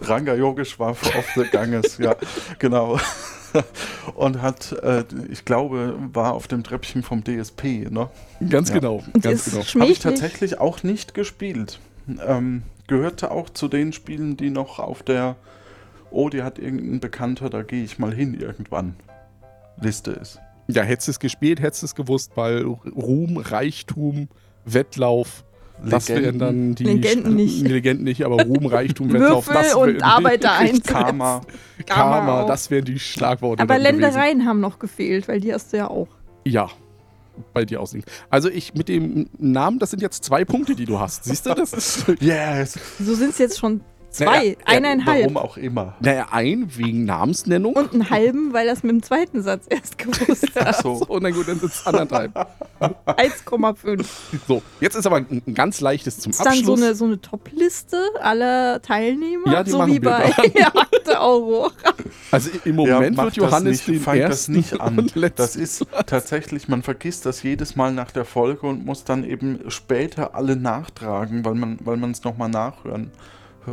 Ranga 0.00 0.34
Yogeshwar 0.34 0.90
of 0.90 1.26
the 1.36 1.44
Ganges, 1.50 1.98
ja, 1.98 2.14
genau. 2.58 2.98
Und 4.14 4.40
hat, 4.42 4.72
äh, 4.82 5.04
ich 5.30 5.44
glaube, 5.44 5.94
war 6.12 6.32
auf 6.32 6.46
dem 6.48 6.62
Treppchen 6.64 7.02
vom 7.02 7.22
DSP, 7.22 7.86
ne? 7.90 8.08
Ganz 8.48 8.68
Ja. 8.70 8.76
genau. 8.76 9.02
Ganz 9.20 9.46
ist 9.46 9.72
genau. 9.72 9.84
Habe 9.84 9.92
ich 9.92 9.98
tatsächlich 9.98 10.58
auch 10.58 10.82
nicht 10.82 11.12
gespielt. 11.14 11.78
Ähm, 12.26 12.62
gehörte 12.92 13.30
auch 13.30 13.50
zu 13.50 13.68
den 13.68 13.92
Spielen, 13.92 14.36
die 14.36 14.50
noch 14.50 14.78
auf 14.78 15.02
der, 15.02 15.36
oh, 16.10 16.28
die 16.28 16.42
hat 16.42 16.58
irgendein 16.58 17.00
Bekannter, 17.00 17.50
da 17.50 17.62
gehe 17.62 17.82
ich 17.82 17.98
mal 17.98 18.14
hin 18.14 18.34
irgendwann, 18.38 18.96
Liste 19.80 20.12
ist. 20.12 20.38
Ja, 20.68 20.82
hättest 20.82 21.08
du 21.08 21.10
es 21.12 21.20
gespielt, 21.20 21.60
hättest 21.60 21.82
du 21.82 21.86
es 21.86 21.94
gewusst, 21.94 22.32
weil 22.36 22.62
Ruhm, 22.64 23.36
Reichtum, 23.38 24.28
Wettlauf, 24.64 25.44
Das 25.84 26.08
wären 26.08 26.20
Legenden. 26.22 26.38
dann 26.38 26.74
die 26.76 26.84
Legenden 26.84 27.34
nicht. 27.34 27.66
Legenden 27.66 28.04
nicht, 28.04 28.24
aber 28.24 28.44
Ruhm, 28.44 28.66
Reichtum, 28.66 29.10
Wettlauf, 29.12 29.48
Würfel 29.48 29.62
das 29.62 29.74
und 29.74 29.94
wär- 29.96 30.04
Arbeitereinsatz. 30.04 30.86
Karma. 30.86 31.40
Karma, 31.86 32.18
Karma 32.20 32.44
das 32.46 32.70
wären 32.70 32.84
die 32.84 32.98
Schlagworte. 33.00 33.62
Aber 33.62 33.74
dann 33.74 33.82
gewesen. 33.82 34.00
Ländereien 34.02 34.46
haben 34.46 34.60
noch 34.60 34.78
gefehlt, 34.78 35.26
weil 35.28 35.40
die 35.40 35.52
hast 35.52 35.72
du 35.72 35.78
ja 35.78 35.88
auch. 35.90 36.08
Ja, 36.44 36.70
bei 37.52 37.64
dir 37.64 37.80
ausliegen. 37.80 38.04
Also 38.30 38.48
ich 38.48 38.74
mit 38.74 38.88
dem 38.88 39.28
Namen, 39.38 39.78
das 39.78 39.90
sind 39.90 40.02
jetzt 40.02 40.24
zwei 40.24 40.44
Punkte, 40.44 40.74
die 40.74 40.84
du 40.84 40.98
hast. 41.00 41.24
Siehst 41.24 41.46
du, 41.46 41.54
das 41.54 41.72
ist. 41.72 42.04
Yes. 42.20 42.78
So 42.98 43.14
sind 43.14 43.30
es 43.30 43.38
jetzt 43.38 43.58
schon 43.58 43.80
zwei, 44.10 44.24
Naja, 44.24 44.42
ja, 44.50 44.56
eineinhalb. 44.66 45.20
Warum 45.22 45.36
auch 45.38 45.56
immer. 45.56 45.96
Naja, 46.00 46.26
ein 46.30 46.68
wegen 46.76 47.04
Namensnennung. 47.04 47.74
Und 47.74 47.92
einen 47.94 48.10
halben, 48.10 48.52
weil 48.52 48.66
das 48.66 48.82
mit 48.82 48.92
dem 48.92 49.02
zweiten 49.02 49.42
Satz 49.42 49.64
erst 49.70 49.96
gewusst 49.98 50.48
Ach 50.56 50.64
hat. 50.66 50.82
so. 50.82 50.96
So, 50.96 51.06
und 51.06 51.24
dann 51.24 51.32
gut, 51.32 51.48
dann 51.48 51.58
sind 51.58 51.72
es 51.72 51.86
anderthalb. 51.86 52.32
1,5. 53.06 54.04
So, 54.48 54.62
jetzt 54.80 54.96
ist 54.96 55.06
aber 55.06 55.16
ein, 55.16 55.42
ein 55.46 55.54
ganz 55.54 55.80
leichtes 55.80 56.18
zum 56.18 56.30
Ist 56.30 56.40
dann 56.44 56.52
so 56.54 56.72
Abschluss. 56.72 56.82
eine, 56.82 56.94
so 56.94 57.04
eine 57.06 57.20
Top-Liste 57.20 57.96
aller 58.20 58.82
Teilnehmer? 58.82 59.50
Ja, 59.52 59.62
die 59.64 59.70
so 59.70 59.78
machen 59.78 59.92
wie 59.92 60.02
wir 60.02 60.10
bei 60.10 60.34
Akte 60.66 61.20
Aurora. 61.20 61.70
Also 62.32 62.50
im 62.64 62.76
Moment 62.76 63.16
Ja, 63.16 63.24
wird 63.24 63.36
Johannes 63.36 63.78
das 63.78 63.88
nicht, 63.88 63.88
den 63.88 64.00
fangt 64.00 64.20
das 64.22 64.30
ersten 64.30 64.52
nicht 64.52 64.80
an. 64.80 65.10
Das 65.36 65.54
ist 65.56 65.86
tatsächlich, 66.06 66.68
man 66.68 66.82
vergisst 66.82 67.24
das 67.26 67.42
jedes 67.42 67.76
Mal 67.76 67.92
nach 67.92 68.10
der 68.10 68.24
Folge 68.24 68.66
und 68.66 68.84
muss 68.84 69.04
dann 69.04 69.22
eben 69.24 69.60
später 69.68 70.34
alle 70.34 70.56
nachtragen, 70.56 71.44
weil 71.44 71.54
man 71.54 71.78
weil 71.84 71.96
man 71.96 72.10
es 72.10 72.24
nochmal 72.24 72.48
nachhören, 72.48 73.10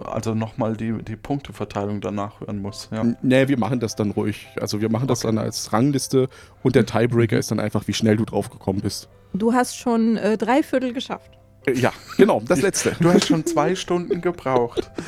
also 0.06 0.36
nochmal 0.36 0.76
die, 0.78 0.92
die 1.02 1.16
Punkteverteilung 1.16 2.00
dann 2.02 2.16
nachhören 2.16 2.62
muss. 2.62 2.90
Ja. 2.92 3.04
Nee, 3.22 3.48
wir 3.48 3.58
machen 3.58 3.80
das 3.80 3.96
dann 3.96 4.12
ruhig. 4.12 4.48
Also 4.62 4.82
wir 4.82 4.90
machen 4.90 5.08
das 5.08 5.20
Okay. 5.26 5.36
dann 5.36 5.38
als 5.44 5.74
Rangliste 5.74 6.28
und 6.62 6.76
der 6.76 6.86
Tiebreaker 6.86 7.40
ist 7.40 7.50
dann 7.52 7.60
einfach, 7.60 7.88
wie 7.88 7.94
schnell 7.94 8.18
du 8.18 8.26
drauf 8.26 8.50
gekommen 8.52 8.82
bist. 8.82 9.10
Du 9.34 9.54
hast 9.54 9.76
schon 9.78 10.18
äh, 10.18 10.38
drei 10.38 10.62
Viertel 10.64 10.94
geschafft. 10.94 11.32
Äh, 11.66 11.74
Ja, 11.74 11.92
genau, 12.18 12.42
das 12.48 12.62
letzte. 12.62 12.96
Du 13.00 13.10
hast 13.12 13.28
schon 13.28 13.46
zwei 13.46 13.76
Stunden 13.76 14.22
gebraucht. 14.22 14.92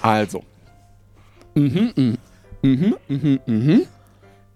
Also. 0.00 0.42
Mhm, 1.56 1.92
mhm, 1.96 2.18
mhm, 2.62 2.96
mhm, 3.08 3.40
mhm. 3.46 3.86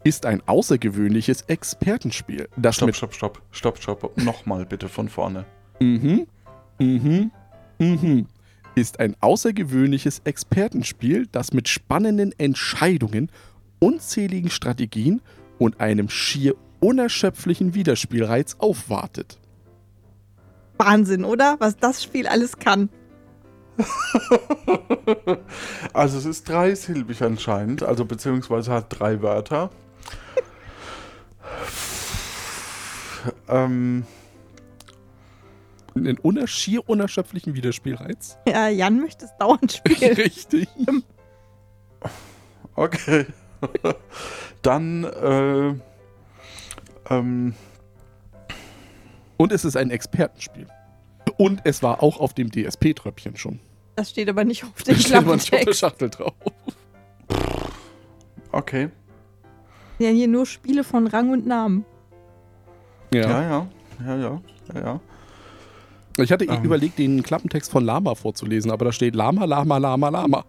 Ist 0.05 0.27
ein 0.27 0.43
außergewöhnliches 0.47 1.43
Expertenspiel, 1.43 2.49
das 2.57 2.77
Stopp, 2.77 2.87
mit 2.89 2.97
stopp, 2.97 3.15
stopp, 3.15 3.41
stopp, 3.51 3.79
stopp. 3.79 4.17
Nochmal 4.19 4.67
bitte 4.67 4.89
von 4.89 5.09
vorne. 5.09 5.47
Mhm. 5.81 6.27
Mhm. 6.79 7.31
Mhm. 7.79 8.27
Ist 8.75 9.01
ein 9.01 9.17
außergewöhnliches 9.21 10.21
Expertenspiel, 10.25 11.27
das 11.33 11.55
mit 11.55 11.69
spannenden 11.69 12.39
Entscheidungen, 12.39 13.31
unzähligen 13.79 14.51
Strategien 14.51 15.23
und 15.59 15.81
einem 15.81 16.11
schier 16.11 16.55
unerschöpflichen 16.81 17.75
Wiederspielreiz 17.75 18.57
aufwartet. 18.59 19.39
Wahnsinn, 20.77 21.25
oder? 21.25 21.57
Was 21.61 21.77
das 21.77 22.03
Spiel 22.03 22.27
alles 22.27 22.59
kann. 22.59 22.91
Also 25.93 26.19
es 26.19 26.25
ist 26.25 26.49
dreisilbig 26.49 27.23
anscheinend, 27.23 27.83
also 27.83 28.05
beziehungsweise 28.05 28.73
hat 28.73 28.87
drei 28.89 29.23
Wörter. 29.23 29.71
ähm, 33.49 34.05
Einen 35.95 36.19
uner 36.19 36.47
schier 36.47 36.89
unerschöpflichen 36.89 37.55
Wiederspielreiz. 37.55 38.39
Ja, 38.47 38.69
Jan 38.69 39.01
möchte 39.01 39.25
es 39.27 39.31
dauernd 39.39 39.73
spielen. 39.73 40.15
Richtig. 40.17 40.69
okay. 42.75 43.27
Dann, 44.63 45.05
äh, 45.05 45.75
ähm, 47.11 47.55
Und 49.37 49.53
es 49.53 49.65
ist 49.65 49.77
ein 49.77 49.91
Expertenspiel. 49.91 50.67
Und 51.37 51.61
es 51.65 51.83
war 51.83 52.03
auch 52.03 52.21
auf 52.21 52.33
dem 52.35 52.51
DSP-Tröpfchen 52.51 53.37
schon. 53.37 53.61
Das 54.01 54.09
steht 54.09 54.31
aber 54.31 54.45
nicht 54.45 54.65
auf 54.65 54.83
dem 54.83 54.95
Da 54.95 55.01
steht 55.01 55.15
aber 55.15 55.35
nicht 55.35 55.53
auf 55.53 55.61
der. 55.61 55.75
Schachtel 55.75 56.09
drauf. 56.09 56.33
okay. 58.51 58.89
Ja, 59.99 60.09
hier 60.09 60.27
nur 60.27 60.47
Spiele 60.47 60.85
von 60.85 61.07
Rang 61.07 61.29
und 61.31 61.47
Namen. 61.47 61.85
Ja, 63.13 63.29
ja, 63.29 63.43
ja, 63.43 63.69
ja, 64.17 64.41
ja, 64.73 64.81
ja. 64.81 65.01
Ich 66.17 66.33
hatte 66.33 66.47
Ähm. 66.47 66.65
überlegt, 66.65 66.99
den 66.99 67.23
Klappentext 67.23 67.71
von 67.71 67.85
Lama 67.85 68.15
vorzulesen, 68.15 68.71
aber 68.71 68.87
da 68.87 68.93
steht 68.93 69.15
Lama, 69.15 69.45
Lama, 69.45 69.77
Lama, 69.77 70.09
Lama. 70.09 70.47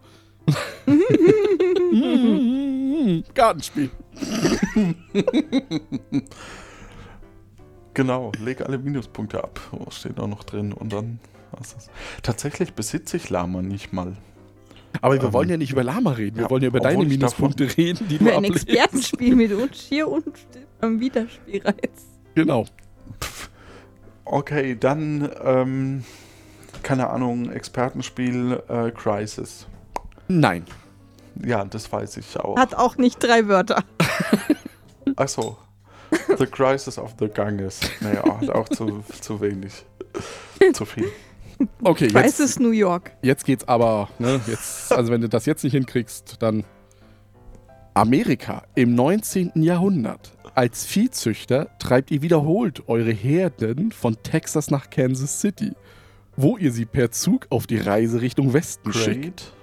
Gartenspiel. 3.33 3.89
Genau, 7.93 8.31
leg 8.39 8.61
alle 8.61 8.77
Minuspunkte 8.77 9.43
ab. 9.43 9.59
Oh, 9.73 9.91
steht 9.91 10.17
auch 10.17 10.27
noch 10.27 10.45
drin. 10.45 10.71
Und 10.71 10.93
dann? 10.93 11.19
Tatsächlich 12.23 12.73
besitze 12.73 13.17
ich 13.17 13.29
Lama 13.29 13.61
nicht 13.61 13.93
mal. 13.93 14.15
Aber 15.01 15.15
wir 15.15 15.23
Ähm, 15.23 15.33
wollen 15.33 15.49
ja 15.49 15.57
nicht 15.57 15.71
über 15.71 15.83
Lama 15.83 16.11
reden. 16.11 16.37
Wir 16.37 16.43
ja, 16.43 16.49
wollen 16.49 16.63
ja 16.63 16.67
über 16.67 16.79
deine 16.79 17.05
Minuspunkte 17.05 17.65
reden, 17.77 18.07
die 18.09 18.17
du 18.17 18.29
Ein 18.29 18.45
ablegst. 18.45 18.67
Expertenspiel 18.67 19.35
mit 19.35 19.53
und 19.53 19.75
schier 19.75 20.07
und 20.07 20.25
am 20.81 20.99
Wiederspielreiz. 20.99 22.05
Genau. 22.35 22.65
Okay, 24.25 24.77
dann, 24.79 25.29
ähm, 25.43 26.03
keine 26.83 27.09
Ahnung, 27.09 27.51
Expertenspiel 27.51 28.61
äh, 28.67 28.91
Crisis. 28.91 29.67
Nein. 30.27 30.65
Ja, 31.43 31.63
das 31.65 31.91
weiß 31.91 32.17
ich 32.17 32.39
auch. 32.39 32.57
Hat 32.57 32.75
auch 32.75 32.97
nicht 32.97 33.23
drei 33.23 33.47
Wörter. 33.47 33.83
Achso. 35.15 35.57
The 36.37 36.45
Crisis 36.45 36.97
of 36.97 37.15
the 37.19 37.27
Ganges. 37.29 37.79
Naja, 38.01 38.23
hat 38.39 38.49
auch 38.49 38.67
zu, 38.69 39.03
zu 39.21 39.39
wenig. 39.39 39.85
Zu 40.73 40.85
viel. 40.85 41.09
Okay, 41.83 42.13
Weiß 42.13 42.39
jetzt, 42.39 42.39
es 42.39 42.59
New 42.59 42.71
York. 42.71 43.11
jetzt 43.21 43.45
geht's 43.45 43.67
aber, 43.67 44.09
ne, 44.19 44.39
jetzt, 44.47 44.91
also 44.93 45.11
wenn 45.11 45.21
du 45.21 45.29
das 45.29 45.45
jetzt 45.45 45.63
nicht 45.63 45.73
hinkriegst, 45.73 46.37
dann 46.39 46.63
Amerika 47.93 48.63
im 48.75 48.95
19. 48.95 49.51
Jahrhundert. 49.55 50.31
Als 50.55 50.85
Viehzüchter 50.85 51.69
treibt 51.79 52.11
ihr 52.11 52.21
wiederholt 52.21 52.87
eure 52.87 53.11
Herden 53.11 53.91
von 53.91 54.17
Texas 54.23 54.69
nach 54.71 54.89
Kansas 54.89 55.39
City, 55.41 55.71
wo 56.35 56.57
ihr 56.57 56.71
sie 56.71 56.85
per 56.85 57.11
Zug 57.11 57.47
auf 57.49 57.67
die 57.67 57.77
Reise 57.77 58.21
Richtung 58.21 58.53
Westen 58.53 58.91
schickt. 58.93 59.21
Great. 59.23 59.53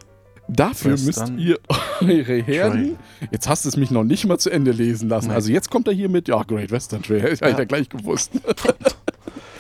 Dafür 0.51 0.93
Western 0.93 1.35
müsst 1.37 1.47
ihr 1.47 1.59
eure 2.01 2.43
Herden. 2.43 2.97
Jetzt 3.31 3.49
hast 3.49 3.67
du 3.67 3.69
es 3.69 3.77
mich 3.77 3.91
noch 3.91 4.05
nicht 4.05 4.25
mal 4.27 4.39
zu 4.39 4.49
Ende 4.49 4.71
lesen 4.73 5.11
lassen. 5.11 5.29
Nee. 5.29 5.35
Also 5.35 5.53
jetzt 5.53 5.71
kommt 5.71 5.89
er 5.89 5.93
hier 5.95 6.09
mit, 6.09 6.27
ja, 6.29 6.43
Great 6.43 6.71
Western 6.71 7.03
Trail. 7.03 7.21
Hätte 7.23 7.35
ich 7.35 7.41
Ja. 7.41 7.49
ja 7.51 7.65
gleich 7.65 7.89
gewusst. 7.91 8.33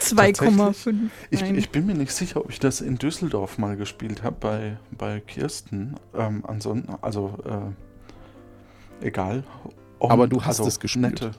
2,5. 0.00 0.94
Ich, 1.30 1.42
ich 1.42 1.70
bin 1.70 1.86
mir 1.86 1.94
nicht 1.94 2.12
sicher, 2.12 2.40
ob 2.40 2.50
ich 2.50 2.58
das 2.58 2.80
in 2.80 2.96
Düsseldorf 2.96 3.58
mal 3.58 3.76
gespielt 3.76 4.22
habe 4.22 4.36
bei, 4.40 4.78
bei 4.90 5.20
Kirsten. 5.20 5.96
Ähm, 6.14 6.44
ansonsten, 6.46 6.94
also, 7.00 7.36
äh, 9.00 9.06
egal. 9.06 9.44
Um, 9.98 10.10
Aber 10.10 10.28
du 10.28 10.44
hast 10.44 10.60
es 10.60 10.78
gespielt. 10.80 11.10
Nette. 11.10 11.30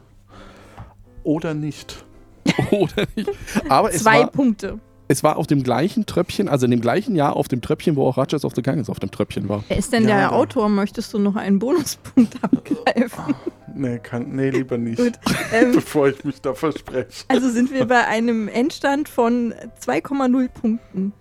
Oder 1.24 1.54
nicht. 1.54 2.06
Oder 2.72 3.06
nicht? 3.16 3.30
Aber 3.70 3.94
es 3.94 4.04
Zwei 4.04 4.22
war, 4.22 4.32
Punkte. 4.32 4.80
Es 5.10 5.24
war 5.24 5.36
auf 5.38 5.48
dem 5.48 5.64
gleichen 5.64 6.06
Tröpfchen, 6.06 6.48
also 6.48 6.64
in 6.66 6.72
dem 6.72 6.82
gleichen 6.82 7.16
Jahr 7.16 7.36
auf 7.36 7.48
dem 7.50 7.62
Tröpfchen, 7.62 7.96
wo 7.98 8.08
auch 8.08 8.18
Ratchets 8.18 8.46
of 8.46 8.54
the 8.56 8.62
Ganges 8.62 8.90
auf 8.90 9.00
dem 9.00 9.12
Tröpfchen 9.12 9.50
war. 9.50 9.64
Wer 9.68 9.78
ist 9.78 9.92
denn 9.92 10.04
Ja, 10.04 10.10
der 10.20 10.30
da- 10.30 10.36
Autor? 10.36 10.70
Möchtest 10.70 11.14
du 11.14 11.20
noch 11.20 11.36
einen 11.36 11.60
Bonuspunkt 11.60 12.36
abgreifen? 12.42 13.36
Nee, 13.76 14.00
kann, 14.00 14.36
nee 14.36 14.50
lieber 14.50 14.78
nicht. 14.78 14.98
Gut. 14.98 15.14
Ähm, 15.54 15.72
Bevor 15.74 16.10
ich 16.10 16.24
mich 16.26 16.42
da 16.42 16.54
verspreche. 16.54 17.24
also 17.28 17.50
sind 17.50 17.72
wir 17.72 17.86
bei 17.86 18.06
einem 18.08 18.48
Endstand 18.48 19.08
von 19.08 19.54
2,0 19.86 20.50
Punkten. 20.50 21.14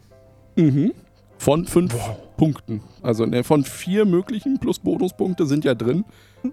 Mhm. 0.56 0.92
Von 1.38 1.66
fünf 1.66 1.94
Wow. 1.94 2.16
Punkten. 2.36 2.82
Also 3.02 3.26
ne, 3.26 3.44
von 3.44 3.64
vier 3.64 4.04
möglichen 4.06 4.58
plus 4.58 4.78
Bonuspunkte 4.80 5.46
sind 5.46 5.64
ja 5.64 5.74
drin. 5.74 6.04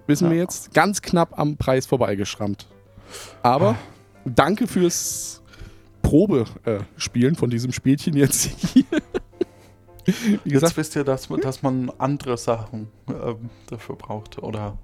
Wissen 0.06 0.28
wir 0.30 0.36
Ja. 0.36 0.42
jetzt 0.42 0.72
ganz 0.74 1.02
knapp 1.02 1.38
am 1.38 1.56
Preis 1.56 1.86
vorbeigeschrammt. 1.86 2.66
Aber 3.42 3.74
danke 4.24 4.66
fürs 4.68 5.42
Probespielen 6.06 7.34
von 7.34 7.50
diesem 7.50 7.72
Spielchen 7.72 8.16
jetzt 8.16 8.44
hier. 8.44 8.84
Wie 10.44 10.50
gesagt, 10.50 10.70
Jetzt 10.70 10.76
wisst 10.76 10.96
ihr, 10.96 11.02
dass, 11.02 11.28
dass 11.42 11.62
man 11.62 11.90
andere 11.98 12.36
Sachen 12.36 12.86
ähm, 13.08 13.50
dafür 13.68 13.96
braucht. 13.96 14.40
Oder 14.40 14.78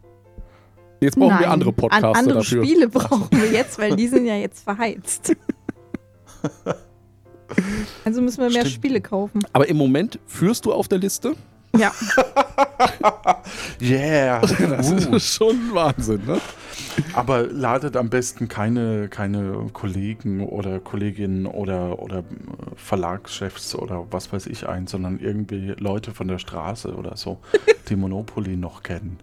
jetzt 1.01 1.17
brauchen 1.17 1.39
wir 1.39 1.43
Nein, 1.43 1.51
andere 1.51 1.71
an, 1.71 1.77
Podcaster 1.77 2.17
andere 2.17 2.39
dafür. 2.39 2.65
Spiele 2.65 2.89
brauchen 2.89 3.29
wir 3.31 3.53
jetzt, 3.53 3.79
weil 3.79 3.95
die 3.95 4.09
sind 4.09 4.27
ja 4.27 4.37
jetzt 4.37 4.65
verheizt. 4.65 5.37
Also 8.03 8.23
müssen 8.23 8.39
wir 8.39 8.49
mehr 8.49 8.63
Stimmt. 8.63 8.75
Spiele 8.75 9.01
kaufen. 9.03 9.41
Aber 9.53 9.69
im 9.69 9.77
Moment 9.77 10.19
führst 10.27 10.65
du 10.65 10.73
auf 10.73 10.89
der 10.89 10.97
Liste. 10.99 11.35
Ja, 11.79 11.91
Yeah! 13.81 14.41
Das 14.59 14.91
Uh. 14.91 15.17
ist 15.17 15.35
schon 15.35 15.57
Wahnsinn, 15.73 16.23
ne? 16.27 16.39
Aber 17.15 17.47
ladet 17.47 17.97
am 17.97 18.11
besten 18.11 18.49
keine, 18.49 19.09
keine 19.09 19.67
Kollegen 19.73 20.47
oder 20.47 20.79
Kolleginnen 20.81 21.47
oder, 21.47 21.99
oder 22.01 22.19
äh, 22.19 22.23
Verlagschefs 22.77 23.75
oder 23.75 24.07
was 24.11 24.33
weiß 24.33 24.47
ich 24.47 24.69
ein, 24.69 24.87
sondern 24.87 25.19
irgendwie 25.19 25.75
Leute 25.79 26.13
von 26.13 26.29
der 26.29 26.39
Straße 26.39 26.95
oder 26.95 27.17
so, 27.17 27.39
die 27.89 27.97
Monopoly 27.97 28.57
noch 28.57 28.83
kennen. 28.83 29.19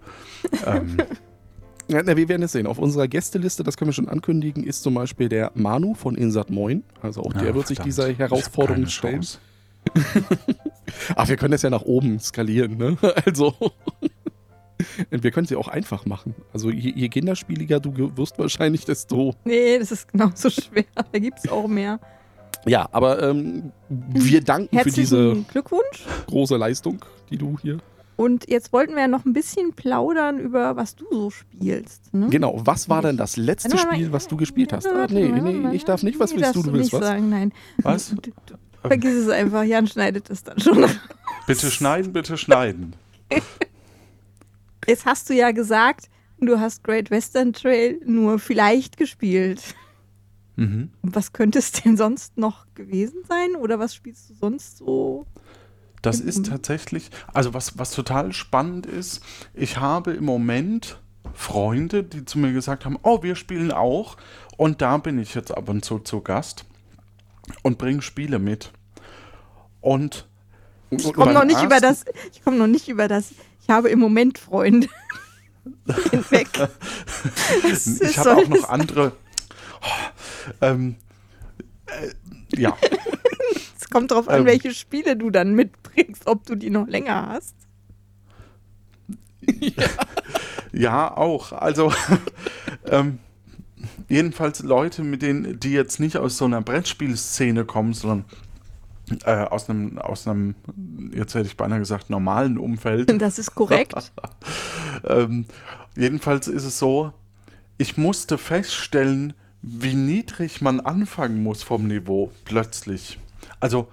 ähm, 0.65 0.97
Ja, 1.87 2.01
na, 2.03 2.17
wir 2.17 2.27
werden 2.29 2.43
es 2.43 2.51
sehen. 2.53 2.65
Auf 2.67 2.79
unserer 2.79 3.07
Gästeliste, 3.07 3.63
das 3.63 3.77
können 3.77 3.89
wir 3.89 3.93
schon 3.93 4.09
ankündigen, 4.09 4.63
ist 4.63 4.81
zum 4.83 4.95
Beispiel 4.95 5.29
der 5.29 5.51
Manu 5.55 5.93
von 5.93 6.15
Insat 6.15 6.49
Moin. 6.49 6.83
Also 7.01 7.21
auch 7.21 7.33
der 7.33 7.49
Ah, 7.51 7.55
wird 7.55 7.67
sich 7.67 7.77
verdammt. 7.77 7.87
dieser 7.87 8.09
Ich 8.09 8.19
hab 8.19 8.29
Herausforderung 8.31 8.87
stellen. 8.87 9.25
Ach, 11.15 11.27
wir 11.27 11.37
können 11.37 11.51
das 11.51 11.61
ja 11.61 11.69
nach 11.69 11.83
oben 11.83 12.19
skalieren, 12.19 12.77
ne? 12.77 12.97
Also. 13.25 13.53
Wir 15.09 15.31
können 15.31 15.43
es 15.43 15.49
ja 15.49 15.57
auch 15.57 15.67
einfach 15.67 16.05
machen. 16.05 16.35
Also 16.53 16.69
je, 16.69 16.93
je 16.95 17.09
kinderspieliger 17.09 17.81
du 17.81 18.15
wirst 18.15 18.39
wahrscheinlich, 18.39 18.85
desto. 18.85 19.35
Nee, 19.43 19.77
das 19.77 19.91
ist 19.91 20.07
genauso 20.07 20.49
schwer. 20.49 20.85
Da 21.11 21.19
gibt 21.19 21.39
es 21.43 21.51
auch 21.51 21.67
mehr. 21.67 21.99
Ja, 22.65 22.87
aber 22.91 23.21
ähm, 23.21 23.71
wir 23.89 24.41
danken 24.41 24.77
für 24.79 24.89
diese 24.89 25.17
Herzlichen 25.17 25.47
Glückwunsch. 25.49 26.05
große 26.27 26.55
Leistung, 26.55 27.03
die 27.29 27.37
du 27.37 27.57
hier. 27.61 27.79
Und 28.15 28.49
jetzt 28.49 28.73
wollten 28.73 28.95
wir 28.95 29.03
ja 29.03 29.07
noch 29.07 29.23
ein 29.23 29.31
bisschen 29.31 29.71
plaudern 29.71 30.39
über, 30.39 30.75
was 30.75 30.95
du 30.95 31.05
so 31.09 31.29
spielst. 31.29 32.13
Ne? 32.13 32.27
Genau, 32.29 32.59
was 32.65 32.89
war 32.89 33.01
denn 33.01 33.15
das 33.15 33.37
letzte 33.37 33.77
Spiel, 33.77 34.11
was 34.11 34.27
du 34.27 34.35
gespielt 34.35 34.73
hast? 34.73 34.87
Ah, 34.87 35.07
nee, 35.09 35.29
nee, 35.29 35.73
ich 35.73 35.85
darf 35.85 36.03
nicht. 36.03 36.19
Was 36.19 36.35
willst 36.35 36.53
du? 36.53 36.63
Du 36.63 36.73
willst 36.73 36.91
nicht 36.91 37.01
was? 37.01 37.07
sagen, 37.07 37.29
nein. 37.29 37.53
Was? 37.77 38.13
Vergiss 38.81 39.15
es 39.15 39.29
einfach. 39.29 39.63
Jan 39.63 39.87
schneidet 39.87 40.29
es 40.29 40.43
dann 40.43 40.59
schon. 40.59 40.85
Bitte 41.47 41.71
schneiden, 41.71 42.13
bitte 42.13 42.37
schneiden. 42.37 42.95
Jetzt 44.87 45.05
hast 45.05 45.29
du 45.29 45.33
ja 45.33 45.51
gesagt, 45.51 46.09
du 46.39 46.59
hast 46.59 46.83
Great 46.83 47.11
Western 47.11 47.53
Trail 47.53 47.99
nur 48.05 48.39
vielleicht 48.39 48.97
gespielt. 48.97 49.61
Mhm. 50.55 50.91
Was 51.01 51.33
könnte 51.33 51.59
es 51.59 51.71
denn 51.71 51.97
sonst 51.97 52.37
noch 52.37 52.65
gewesen 52.75 53.23
sein? 53.27 53.55
Oder 53.55 53.79
was 53.79 53.95
spielst 53.95 54.29
du 54.29 54.33
sonst 54.33 54.77
so? 54.77 55.25
Das 56.01 56.19
ist 56.21 56.45
tatsächlich, 56.45 57.11
also 57.33 57.53
was, 57.53 57.77
was 57.77 57.91
total 57.91 58.31
spannend 58.31 58.85
ist, 58.85 59.21
ich 59.53 59.79
habe 59.79 60.11
im 60.11 60.23
Moment 60.23 60.97
Freunde, 61.33 62.03
die 62.03 62.25
zu 62.25 62.39
mir 62.39 62.53
gesagt 62.53 62.85
haben, 62.85 62.97
oh, 63.03 63.21
wir 63.21 63.35
spielen 63.35 63.71
auch. 63.71 64.17
Und 64.57 64.81
da 64.81 64.97
bin 64.97 65.19
ich 65.19 65.35
jetzt 65.35 65.55
ab 65.55 65.69
und 65.69 65.83
zu 65.83 65.99
zu 65.99 66.21
Gast 66.21 66.65
und 67.63 67.77
bringe 67.77 68.01
Spiele 68.01 68.39
mit. 68.39 68.71
Und 69.81 70.27
Ich 70.89 71.13
komme 71.13 71.33
noch 71.33 71.45
nicht 71.45 71.61
über 71.63 71.79
das. 71.79 72.05
Ich 72.33 72.43
komme 72.43 72.57
noch 72.57 72.67
nicht 72.67 72.87
über 72.89 73.07
das. 73.07 73.31
Ich 73.61 73.69
habe 73.69 73.89
im 73.89 73.99
Moment 73.99 74.37
Freunde. 74.37 74.87
hinweg. 76.11 76.47
Ich 78.01 78.17
habe 78.17 78.35
auch 78.37 78.47
noch 78.47 78.69
andere. 78.69 79.11
Ähm, 80.61 80.95
äh, 81.85 82.09
ja, 82.59 82.75
Es 83.79 83.89
kommt 83.89 84.11
darauf 84.11 84.27
an, 84.27 84.41
Ähm. 84.41 84.45
welche 84.45 84.73
Spiele 84.73 85.15
du 85.15 85.29
dann 85.29 85.53
mitbringst, 85.53 86.27
ob 86.27 86.45
du 86.45 86.55
die 86.55 86.69
noch 86.69 86.87
länger 86.87 87.29
hast. 87.29 87.55
ja, 90.71 91.15
auch. 91.15 91.51
Also, 91.53 91.91
ähm, 92.85 93.19
jedenfalls 94.07 94.61
Leute, 94.61 95.03
mit 95.03 95.21
denen, 95.21 95.59
die 95.59 95.71
jetzt 95.71 95.99
nicht 95.99 96.17
aus 96.17 96.37
so 96.37 96.45
einer 96.45 96.61
Brettspielszene 96.61 97.65
kommen, 97.65 97.93
sondern 97.93 98.25
äh, 99.25 99.43
aus 99.43 99.69
einem, 99.69 99.97
aus 99.97 100.27
einem, 100.27 100.55
jetzt 101.13 101.33
hätte 101.35 101.47
ich 101.47 101.57
beinahe 101.57 101.79
gesagt, 101.79 102.09
normalen 102.09 102.57
Umfeld. 102.57 103.11
Das 103.19 103.39
ist 103.39 103.55
korrekt. 103.55 103.93
Ähm, 105.05 105.45
jedenfalls 105.95 106.49
ist 106.49 106.65
es 106.65 106.77
so, 106.77 107.13
ich 107.77 107.95
musste 107.95 108.37
feststellen, 108.37 109.33
wie 109.61 109.93
niedrig 109.93 110.59
man 110.59 110.81
anfangen 110.81 111.41
muss 111.41 111.63
vom 111.63 111.87
Niveau 111.87 112.33
plötzlich. 112.43 113.17
Also 113.61 113.87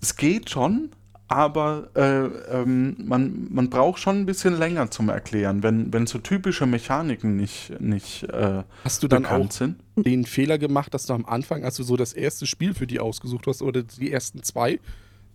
es 0.00 0.14
geht 0.14 0.50
schon, 0.50 0.90
aber 1.34 1.88
äh, 1.94 2.26
ähm, 2.60 2.96
man, 3.04 3.48
man 3.50 3.70
braucht 3.70 4.00
schon 4.00 4.16
ein 4.20 4.26
bisschen 4.26 4.58
länger 4.58 4.90
zum 4.90 5.08
Erklären, 5.08 5.62
wenn, 5.62 5.92
wenn 5.92 6.06
so 6.06 6.18
typische 6.18 6.66
Mechaniken 6.66 7.36
nicht, 7.36 7.78
nicht 7.80 8.24
äh, 8.24 8.62
Hast 8.84 9.02
du 9.02 9.08
dann 9.08 9.26
auch 9.26 9.50
sind. 9.50 9.76
den 9.96 10.24
Fehler 10.24 10.58
gemacht, 10.58 10.94
dass 10.94 11.06
du 11.06 11.12
am 11.14 11.24
Anfang, 11.26 11.64
als 11.64 11.76
du 11.76 11.82
so 11.82 11.96
das 11.96 12.12
erste 12.12 12.46
Spiel 12.46 12.74
für 12.74 12.86
die 12.86 13.00
ausgesucht 13.00 13.46
hast 13.46 13.62
oder 13.62 13.82
die 13.82 14.12
ersten 14.12 14.42
zwei, 14.42 14.80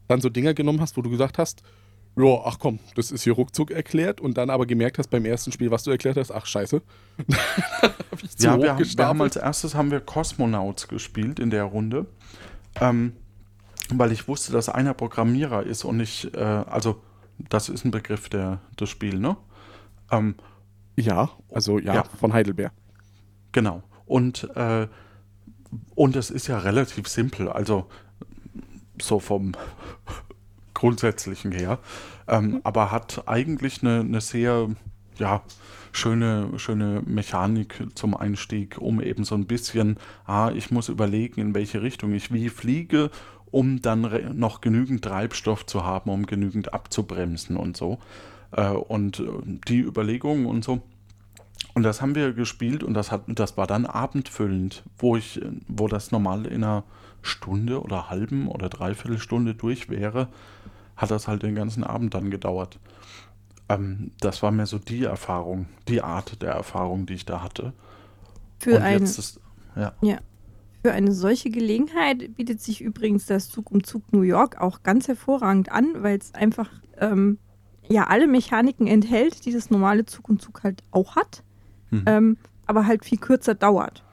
dann 0.07 0.21
so 0.21 0.29
Dinger 0.29 0.53
genommen 0.53 0.81
hast, 0.81 0.97
wo 0.97 1.01
du 1.01 1.09
gesagt 1.09 1.37
hast, 1.37 1.61
ja, 2.19 2.41
ach 2.45 2.57
komm, 2.57 2.79
das 2.95 3.11
ist 3.11 3.23
hier 3.23 3.33
ruckzuck 3.33 3.69
erklärt 3.69 4.19
und 4.21 4.37
dann 4.39 4.49
aber 4.49 4.65
gemerkt 4.65 4.97
hast 4.97 5.09
beim 5.09 5.23
ersten 5.25 5.51
Spiel, 5.51 5.69
was 5.69 5.83
du 5.83 5.91
erklärt 5.91 6.17
hast, 6.17 6.31
ach 6.31 6.45
scheiße. 6.47 6.81
Ja, 8.39 8.57
wir, 8.61 8.71
haben- 8.73 8.97
wir 8.97 9.05
haben 9.05 9.21
als 9.21 9.35
erstes 9.35 9.75
haben 9.75 9.91
wir 9.91 9.99
Cosmonauts 9.99 10.87
gespielt 10.87 11.39
in 11.39 11.49
der 11.51 11.63
Runde, 11.65 12.07
ähm, 12.81 13.13
weil 13.93 14.11
ich 14.11 14.27
wusste, 14.27 14.51
dass 14.51 14.69
einer 14.69 14.93
Programmierer 14.93 15.63
ist 15.63 15.83
und 15.85 15.99
ich, 15.99 16.33
äh, 16.33 16.39
also 16.39 17.01
das 17.49 17.69
ist 17.69 17.85
ein 17.85 17.91
Begriff 17.91 18.29
der, 18.29 18.59
des 18.79 18.89
Spiels, 18.89 19.19
ne? 19.19 19.37
Ähm, 20.11 20.35
ja, 20.95 21.29
also 21.51 21.77
ja, 21.79 21.95
Ja. 21.95 22.03
von 22.03 22.33
Heidelberg. 22.33 22.71
genau. 23.51 23.83
Und, 24.05 24.49
äh, 24.55 24.87
und 25.95 26.15
es 26.15 26.29
ist 26.29 26.47
ja 26.47 26.59
relativ 26.59 27.07
simpel, 27.09 27.49
also 27.49 27.87
so 29.01 29.19
vom 29.19 29.51
Grundsätzlichen 30.73 31.51
her, 31.51 31.79
ähm, 32.27 32.61
aber 32.63 32.91
hat 32.91 33.23
eigentlich 33.27 33.83
eine, 33.83 33.99
eine 34.01 34.21
sehr, 34.21 34.69
ja, 35.17 35.41
schöne, 35.91 36.51
schöne 36.57 37.01
Mechanik 37.05 37.83
zum 37.95 38.15
Einstieg, 38.15 38.77
um 38.79 39.01
eben 39.01 39.23
so 39.23 39.35
ein 39.35 39.45
bisschen, 39.47 39.97
ah, 40.25 40.51
ich 40.53 40.69
muss 40.71 40.89
überlegen, 40.89 41.41
in 41.41 41.55
welche 41.55 41.81
Richtung 41.81 42.13
ich 42.13 42.31
wie 42.31 42.49
fliege, 42.49 43.09
um 43.51 43.81
dann 43.81 44.37
noch 44.37 44.61
genügend 44.61 45.03
Treibstoff 45.03 45.65
zu 45.65 45.85
haben, 45.85 46.09
um 46.09 46.25
genügend 46.25 46.73
abzubremsen 46.73 47.57
und 47.57 47.77
so. 47.77 47.99
Äh, 48.51 48.69
und 48.69 49.19
äh, 49.19 49.25
die 49.67 49.79
Überlegungen 49.79 50.45
und 50.45 50.63
so. 50.63 50.81
Und 51.73 51.83
das 51.83 52.01
haben 52.01 52.15
wir 52.15 52.33
gespielt 52.33 52.83
und 52.83 52.93
das, 52.93 53.11
hat, 53.11 53.23
das 53.27 53.57
war 53.57 53.67
dann 53.67 53.85
abendfüllend, 53.85 54.83
wo 54.97 55.15
ich, 55.15 55.41
äh, 55.41 55.49
wo 55.67 55.87
das 55.87 56.11
normal 56.11 56.45
in 56.45 56.63
einer 56.63 56.83
Stunde 57.21 57.81
oder 57.81 58.09
halben 58.09 58.47
oder 58.47 58.69
dreiviertel 58.69 59.19
Stunde 59.19 59.53
durch 59.53 59.89
wäre, 59.89 60.27
hat 60.95 61.11
das 61.11 61.27
halt 61.27 61.43
den 61.43 61.55
ganzen 61.55 61.83
Abend 61.83 62.13
dann 62.13 62.31
gedauert. 62.31 62.79
Ähm, 63.69 64.11
das 64.19 64.41
war 64.41 64.51
mir 64.51 64.65
so 64.65 64.79
die 64.79 65.03
Erfahrung, 65.03 65.67
die 65.87 66.01
Art 66.01 66.41
der 66.41 66.53
Erfahrung, 66.53 67.05
die 67.05 67.15
ich 67.15 67.25
da 67.25 67.41
hatte. 67.43 67.73
Für, 68.59 68.77
und 68.77 68.81
ein, 68.81 68.99
jetzt 68.99 69.19
ist, 69.19 69.39
ja. 69.75 69.93
Für 70.83 70.91
eine 70.93 71.11
solche 71.11 71.49
Gelegenheit 71.49 72.35
bietet 72.35 72.61
sich 72.61 72.81
übrigens 72.81 73.25
das 73.25 73.49
Zug 73.49 73.71
um 73.71 73.83
Zug 73.83 74.13
New 74.13 74.21
York 74.21 74.59
auch 74.61 74.83
ganz 74.83 75.07
hervorragend 75.07 75.71
an, 75.71 75.87
weil 75.97 76.17
es 76.17 76.33
einfach 76.33 76.69
ähm, 76.99 77.37
ja 77.89 78.05
alle 78.07 78.27
Mechaniken 78.27 78.87
enthält, 78.87 79.45
die 79.45 79.51
das 79.51 79.69
normale 79.69 80.05
Zug 80.05 80.29
um 80.29 80.39
Zug 80.39 80.63
halt 80.63 80.83
auch 80.91 81.15
hat, 81.15 81.43
Mhm. 81.89 82.03
ähm, 82.05 82.37
aber 82.65 82.85
halt 82.85 83.05
viel 83.05 83.17
kürzer 83.17 83.55
dauert. 83.55 84.03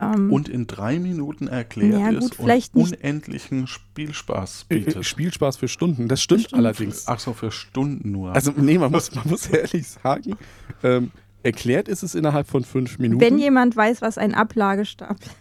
Ähm, 0.00 0.32
und 0.32 0.48
in 0.48 0.68
drei 0.68 1.00
Minuten 1.00 1.48
erklärt 1.48 2.00
Ja, 2.00 2.10
ist 2.10 2.20
gut, 2.20 2.34
vielleicht 2.36 2.74
und 2.76 2.92
unendlichen 2.96 3.66
Spielspaß 3.66 4.66
Äh, 4.68 4.78
bietet. 4.78 5.04
Spielspaß 5.04 5.56
für 5.56 5.66
Stunden, 5.66 6.06
das 6.06 6.22
stimmt 6.22 6.42
stimmt. 6.42 6.54
allerdings. 6.54 7.08
Ach 7.08 7.18
so, 7.18 7.32
für 7.32 7.50
Stunden 7.50 8.12
nur. 8.12 8.32
Also, 8.32 8.52
nee, 8.56 8.78
man 8.78 8.92
muss, 8.92 9.12
man 9.14 9.26
muss 9.28 9.46
ehrlich 9.50 9.88
sagen, 9.88 10.36
ähm, 10.84 11.10
erklärt 11.42 11.88
ist 11.88 12.04
es 12.04 12.14
innerhalb 12.14 12.46
von 12.46 12.62
fünf 12.64 12.98
Minuten. 13.00 13.20
wenn 13.20 13.38
jemand 13.38 13.74
weiß, 13.76 14.00
was 14.02 14.18
ein 14.18 14.34
Ablagestapel 14.34 15.16
ist. 15.26 15.36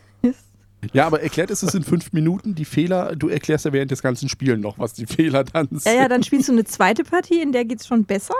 Ja, 0.94 1.06
aber 1.08 1.22
erklärt 1.22 1.50
ist 1.52 1.64
es 1.64 1.74
in 1.74 1.84
fünf 1.84 2.14
Minuten. 2.14 2.56
Die 2.56 2.66
Fehler, 2.66 3.16
du 3.16 3.30
erklärst 3.30 3.66
ja 3.66 3.74
während 3.74 3.92
des 3.92 4.02
ganzen 4.02 4.30
Spiels 4.30 4.60
noch, 4.60 4.78
was 4.80 4.94
die 4.94 5.06
Fehler 5.06 5.44
dann 5.44 5.68
sind. 5.72 5.86
Ja, 5.86 5.94
ja, 6.04 6.08
dann 6.08 6.24
spielst 6.24 6.50
du 6.50 6.54
eine 6.54 6.64
zweite 6.66 7.04
Partie, 7.04 7.42
in 7.42 7.52
der 7.52 7.66
geht 7.66 7.82
es 7.82 7.88
schon 7.88 8.06
besser. 8.06 8.36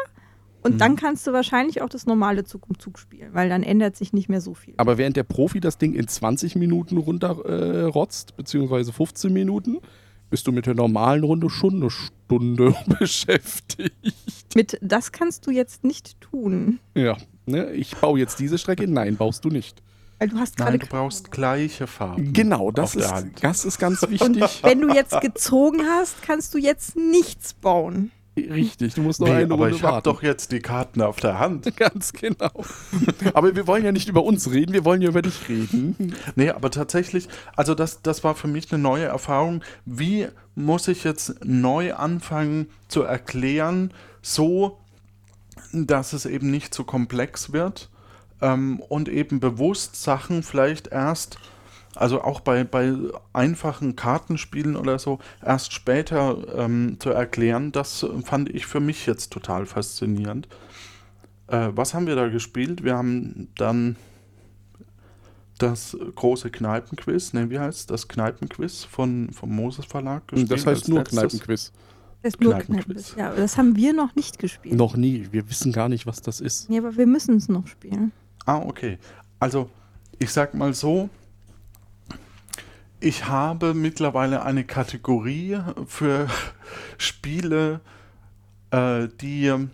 Und 0.64 0.74
Mhm. 0.76 0.78
dann 0.80 0.96
kannst 0.96 1.26
du 1.28 1.34
wahrscheinlich 1.34 1.82
auch 1.82 1.90
das 1.90 2.06
normale 2.08 2.44
Zug 2.44 2.70
um 2.70 2.78
Zug 2.80 3.00
spielen, 3.00 3.34
weil 3.34 3.48
dann 3.48 3.64
ändert 3.64 3.96
sich 3.96 4.12
nicht 4.12 4.28
mehr 4.28 4.42
so 4.42 4.54
viel. 4.54 4.74
Aber 4.78 4.98
während 4.98 5.16
der 5.16 5.24
Profi 5.24 5.60
das 5.60 5.78
Ding 5.78 5.94
in 5.94 6.08
20 6.08 6.56
Minuten 6.56 6.98
runterrotzt, 6.98 8.32
äh, 8.32 8.34
beziehungsweise 8.36 8.92
15 8.92 9.32
Minuten, 9.32 9.78
bist 10.30 10.46
du 10.48 10.52
mit 10.52 10.66
der 10.66 10.74
normalen 10.74 11.24
Runde 11.24 11.50
schon 11.50 11.76
eine 11.76 11.90
Stunde 11.90 12.76
beschäftigt. 13.00 14.56
Mit 14.56 14.78
das 14.82 15.12
kannst 15.12 15.48
du 15.48 15.52
jetzt 15.52 15.84
nicht 15.84 16.20
tun. 16.20 16.80
Ja, 16.96 17.18
ne? 17.46 17.72
ich 17.72 17.96
baue 17.96 18.20
jetzt 18.20 18.40
diese 18.40 18.58
Strecke. 18.58 18.88
Nein, 18.88 19.16
baust 19.16 19.46
du 19.46 19.50
nicht. 19.50 19.82
Weil 20.20 20.30
du 20.30 20.38
hast 20.38 20.58
gerade. 20.58 20.72
Nein, 20.72 20.80
du 20.80 20.88
brauchst 20.88 21.32
gleiche 21.32 21.88
Farben. 21.88 22.34
Genau, 22.34 22.70
auf 22.70 22.74
das 22.74 22.92
der 22.94 23.02
ist, 23.04 23.12
Hand. 23.14 23.44
das 23.44 23.66
ist 23.66 23.78
ganz 23.78 24.04
Und 24.04 24.12
wichtig. 24.12 24.64
wenn 24.64 24.82
du 24.82 24.94
jetzt 24.94 25.20
gezogen 25.22 25.82
hast, 25.88 26.22
kannst 26.22 26.54
du 26.54 26.58
jetzt 26.58 26.96
nichts 26.96 27.54
bauen. 27.54 28.12
Richtig, 28.38 28.94
du 28.94 29.02
musst 29.02 29.20
noch 29.20 29.28
Nee, 29.28 29.34
eine 29.34 29.46
aber 29.54 29.64
Runde 29.66 29.78
ich 29.78 29.84
habe 29.84 30.02
doch 30.04 30.22
jetzt 30.22 30.52
die 30.52 30.60
Karten 30.60 31.02
auf 31.02 31.20
der 31.20 31.40
Hand. 31.40 31.76
Ganz 31.76 32.14
genau. 32.14 32.52
Aber 33.34 33.56
wir 33.56 33.66
wollen 33.66 33.84
ja 33.84 33.92
nicht 33.92 34.10
über 34.10 34.24
uns 34.24 34.52
reden, 34.52 34.74
wir 34.74 34.86
wollen 34.86 35.02
ja 35.02 35.10
über 35.10 35.24
dich 35.24 35.50
reden. 35.50 36.14
Nee, 36.36 36.52
aber 36.52 36.70
tatsächlich, 36.70 37.30
also 37.56 37.74
das, 37.74 38.04
das 38.04 38.24
war 38.24 38.36
für 38.36 38.48
mich 38.48 38.72
eine 38.72 38.82
neue 38.82 39.06
Erfahrung. 39.06 39.64
Wie 39.86 40.28
muss 40.54 40.88
ich 40.88 41.04
jetzt 41.04 41.44
neu 41.44 41.96
anfangen 41.96 42.68
zu 42.88 43.02
erklären, 43.02 43.92
so 44.22 44.78
dass 45.74 46.14
es 46.14 46.26
eben 46.28 46.52
nicht 46.52 46.74
zu 46.74 46.84
komplex 46.84 47.52
wird 47.54 47.90
ähm, 48.42 48.80
und 48.80 49.10
eben 49.10 49.40
bewusst 49.40 50.02
Sachen 50.02 50.44
vielleicht 50.44 50.88
erst, 50.88 51.38
also 51.96 52.22
auch 52.22 52.40
bei, 52.40 52.64
bei 52.64 52.94
einfachen 53.34 53.96
Kartenspielen 53.96 54.76
oder 54.76 55.00
so, 55.00 55.20
erst 55.44 55.74
später 55.74 56.38
ähm, 56.56 56.98
zu 57.00 57.10
erklären, 57.10 57.72
das 57.72 58.06
fand 58.24 58.50
ich 58.50 58.66
für 58.66 58.80
mich 58.80 59.06
jetzt 59.06 59.32
total 59.32 59.66
faszinierend. 59.66 60.48
Äh, 61.48 61.70
was 61.72 61.94
haben 61.94 62.08
wir 62.08 62.16
da 62.16 62.28
gespielt? 62.28 62.84
Wir 62.84 62.98
haben 62.98 63.50
dann 63.56 63.96
das 65.58 65.98
große 66.16 66.52
Kneipenquiz, 66.52 67.34
ne, 67.34 67.50
wie 67.50 67.60
heißt 67.60 67.90
das 67.90 68.08
Kneipenquiz 68.08 68.84
von, 68.84 69.32
vom 69.32 69.56
Moses 69.56 69.86
Verlag 69.86 70.28
gespielt. 70.28 70.52
Das 70.52 70.66
heißt 70.66 70.88
nur 70.88 71.00
letztes. 71.00 71.20
Kneipenquiz. 71.20 71.72
Das 72.22 72.34
ist 72.34 72.42
nur 72.42 72.54
Kneipenquiz. 72.54 73.16
Ja, 73.18 73.30
aber 73.30 73.38
das 73.38 73.58
haben 73.58 73.76
wir 73.76 73.94
noch 73.94 74.16
nicht 74.16 74.40
gespielt. 74.40 74.76
Noch 74.76 74.96
nie. 74.96 75.28
Wir 75.32 75.50
wissen 75.50 75.72
gar 75.72 75.90
nicht, 75.90 76.06
was 76.06 76.22
das 76.22 76.42
ist. 76.42 76.70
Ja, 76.70 76.80
aber 76.80 76.98
wir 76.98 77.08
müssen 77.08 77.38
es 77.38 77.48
noch 77.48 77.68
spielen. 77.68 78.12
Ah, 78.48 78.60
okay. 78.60 78.98
Also, 79.42 79.70
ich 80.20 80.32
sag 80.32 80.54
mal 80.54 80.74
so, 80.74 81.10
ich 83.02 83.28
habe 83.28 83.74
mittlerweile 83.74 84.42
eine 84.44 84.64
Kategorie 84.64 85.60
für 85.86 86.30
Spiele, 86.98 87.82
äh, 88.72 89.10
die 89.20 89.68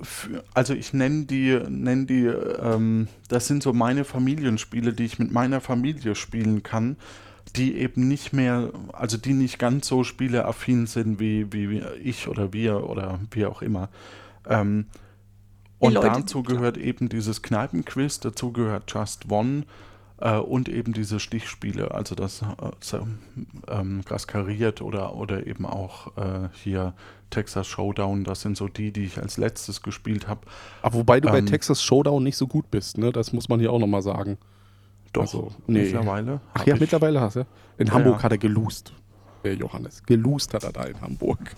für, 0.00 0.44
also 0.54 0.72
ich 0.72 0.94
nenne 0.94 1.26
die, 1.26 1.60
nenne 1.68 2.06
die, 2.06 2.24
ähm, 2.24 3.08
das 3.28 3.46
sind 3.46 3.62
so 3.62 3.74
meine 3.74 4.04
Familienspiele, 4.04 4.94
die 4.94 5.04
ich 5.04 5.18
mit 5.18 5.30
meiner 5.30 5.60
Familie 5.60 6.14
spielen 6.14 6.62
kann, 6.62 6.96
die 7.54 7.74
eben 7.74 8.08
nicht 8.08 8.32
mehr, 8.32 8.72
also 8.94 9.18
die 9.18 9.34
nicht 9.34 9.58
ganz 9.58 9.86
so 9.86 10.04
spieleaffin 10.04 10.86
sind 10.86 11.20
wie, 11.20 11.52
wie 11.52 11.82
ich 12.02 12.28
oder 12.28 12.54
wir 12.54 12.88
oder 12.88 13.20
wie 13.30 13.44
auch 13.44 13.60
immer. 13.60 13.90
Ähm, 14.48 14.86
und 15.78 15.94
dazu 15.94 16.42
gehört 16.42 16.76
eben 16.76 17.08
dieses 17.08 17.42
Kneipenquiz, 17.42 18.20
dazu 18.20 18.52
gehört 18.52 18.92
Just 18.92 19.30
One 19.30 19.64
äh, 20.20 20.36
und 20.36 20.68
eben 20.68 20.92
diese 20.92 21.20
Stichspiele, 21.20 21.92
also 21.92 22.14
das 22.14 22.42
äh, 22.42 22.98
ähm, 23.68 24.02
Gaskariert 24.04 24.82
oder, 24.82 25.14
oder 25.14 25.46
eben 25.46 25.66
auch 25.66 26.16
äh, 26.16 26.48
hier 26.52 26.94
Texas 27.30 27.66
Showdown, 27.66 28.24
das 28.24 28.40
sind 28.40 28.56
so 28.56 28.68
die, 28.68 28.92
die 28.92 29.04
ich 29.04 29.18
als 29.18 29.36
letztes 29.36 29.82
gespielt 29.82 30.26
habe. 30.26 30.40
Aber 30.82 30.94
wobei 30.94 31.20
du 31.20 31.28
ähm, 31.28 31.34
bei 31.34 31.40
Texas 31.42 31.82
Showdown 31.82 32.22
nicht 32.22 32.36
so 32.36 32.46
gut 32.46 32.70
bist, 32.70 32.98
ne? 32.98 33.12
Das 33.12 33.32
muss 33.32 33.48
man 33.48 33.60
hier 33.60 33.72
auch 33.72 33.78
nochmal 33.78 34.02
sagen. 34.02 34.38
Doch, 35.12 35.22
also, 35.22 35.52
nee. 35.66 35.84
mittlerweile. 35.84 36.40
Ach 36.54 36.66
ja, 36.66 36.76
mittlerweile 36.76 37.20
hast 37.20 37.36
du. 37.36 37.46
In 37.78 37.92
Hamburg 37.92 38.16
ja. 38.18 38.22
hat 38.24 38.32
er 38.32 38.38
geloost, 38.38 38.92
der 39.44 39.54
Johannes. 39.54 40.02
Geloost 40.04 40.52
hat 40.54 40.64
er 40.64 40.72
da 40.72 40.84
in 40.84 41.00
Hamburg. 41.00 41.54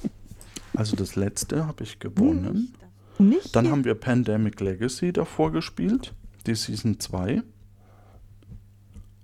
Also 0.76 0.96
das 0.96 1.16
letzte 1.16 1.66
habe 1.66 1.82
ich 1.82 1.98
gewonnen. 1.98 2.44
Hm, 2.44 2.89
nicht? 3.18 3.54
Dann 3.54 3.70
haben 3.70 3.84
wir 3.84 3.94
Pandemic 3.94 4.60
Legacy 4.60 5.12
davor 5.12 5.52
gespielt, 5.52 6.14
die 6.46 6.54
Season 6.54 6.98
2. 6.98 7.42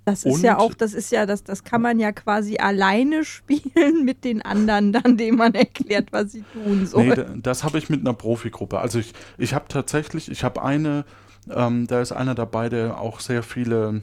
Das 0.05 0.25
ist 0.25 0.37
und 0.37 0.43
ja 0.43 0.59
auch, 0.59 0.73
das 0.73 0.95
ist 0.95 1.11
ja, 1.11 1.27
das, 1.27 1.43
das 1.43 1.65
kann 1.65 1.83
man 1.83 1.99
ja 1.99 2.13
quasi 2.13 2.59
alleine 2.59 3.25
spielen 3.25 4.05
mit 4.05 4.25
den 4.25 4.41
anderen, 4.41 4.93
dann 4.93 5.17
denen 5.17 5.37
man 5.37 5.55
erklärt, 5.55 6.13
was 6.13 6.33
sie 6.33 6.45
tun 6.53 6.87
sollen. 6.87 7.09
Nee, 7.09 7.41
das 7.43 7.65
habe 7.65 7.79
ich 7.79 7.91
mit 7.91 8.01
einer 8.01 8.15
Profigruppe. 8.15 8.79
Also 8.79 9.01
ich, 9.01 9.13
ich 9.37 9.53
habe 9.53 9.67
tatsächlich, 9.69 10.31
ich 10.31 10.45
habe 10.45 10.63
eine, 10.63 11.05
ähm, 11.51 11.89
da 11.89 12.01
ist 12.01 12.13
einer 12.13 12.37
dabei, 12.37 12.69
der 12.69 13.01
auch 13.01 13.19
sehr 13.19 13.43
viele 13.43 14.03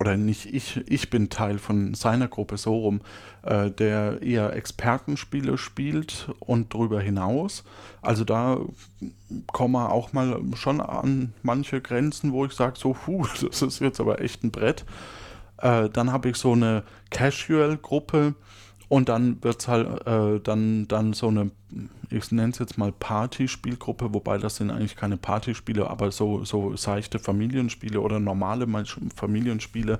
oder 0.00 0.16
nicht 0.16 0.46
ich, 0.46 0.82
ich 0.86 1.10
bin 1.10 1.28
Teil 1.28 1.58
von 1.58 1.94
seiner 1.94 2.26
Gruppe 2.28 2.56
so 2.56 2.76
rum, 2.76 3.00
äh, 3.44 3.70
der 3.70 4.22
eher 4.22 4.54
Expertenspiele 4.54 5.58
spielt 5.58 6.28
und 6.40 6.74
darüber 6.74 7.00
hinaus. 7.00 7.64
Also 8.02 8.24
da 8.24 8.58
kommen 9.52 9.72
wir 9.72 9.92
auch 9.92 10.12
mal 10.12 10.40
schon 10.54 10.80
an 10.80 11.32
manche 11.42 11.80
Grenzen, 11.80 12.32
wo 12.32 12.44
ich 12.44 12.52
sage, 12.52 12.74
so, 12.78 12.94
puh, 12.94 13.26
das 13.42 13.62
ist 13.62 13.80
jetzt 13.80 14.00
aber 14.00 14.20
echt 14.20 14.44
ein 14.44 14.50
Brett. 14.50 14.84
Äh, 15.58 15.88
dann 15.90 16.12
habe 16.12 16.28
ich 16.28 16.36
so 16.36 16.52
eine 16.52 16.84
Casual-Gruppe, 17.10 18.34
und 18.88 19.08
dann 19.08 19.42
wird 19.42 19.60
es 19.60 19.68
halt 19.68 20.06
äh, 20.06 20.40
dann, 20.40 20.86
dann 20.88 21.14
so 21.14 21.28
eine, 21.28 21.50
ich 22.10 22.30
nenne 22.30 22.50
es 22.50 22.58
jetzt 22.58 22.78
mal 22.78 22.92
Partyspielgruppe, 22.92 24.12
wobei 24.12 24.38
das 24.38 24.56
sind 24.56 24.70
eigentlich 24.70 24.96
keine 24.96 25.16
Partyspiele, 25.16 25.88
aber 25.88 26.12
so, 26.12 26.44
so 26.44 26.76
seichte 26.76 27.18
Familienspiele 27.18 28.00
oder 28.00 28.20
normale 28.20 28.66
Familienspiele. 29.16 29.98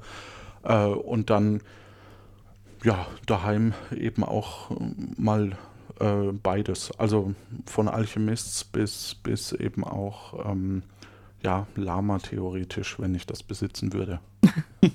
Äh, 0.63 0.87
und 0.87 1.31
dann 1.31 1.61
ja, 2.85 3.07
daheim 3.27 3.73
eben 3.97 4.23
auch 4.23 4.71
mal 5.17 5.57
äh, 6.01 6.33
beides. 6.43 6.93
Also 6.99 7.35
von 7.67 7.89
Alchemists 7.89 8.65
bis, 8.65 9.17
bis 9.23 9.53
eben 9.53 9.85
auch 9.85 10.51
ähm, 10.51 10.83
ja, 11.43 11.67
Lama 11.77 12.19
theoretisch, 12.19 12.99
wenn 13.01 13.15
ich 13.15 13.27
das 13.27 13.43
besitzen 13.43 13.93
würde. 13.93 14.21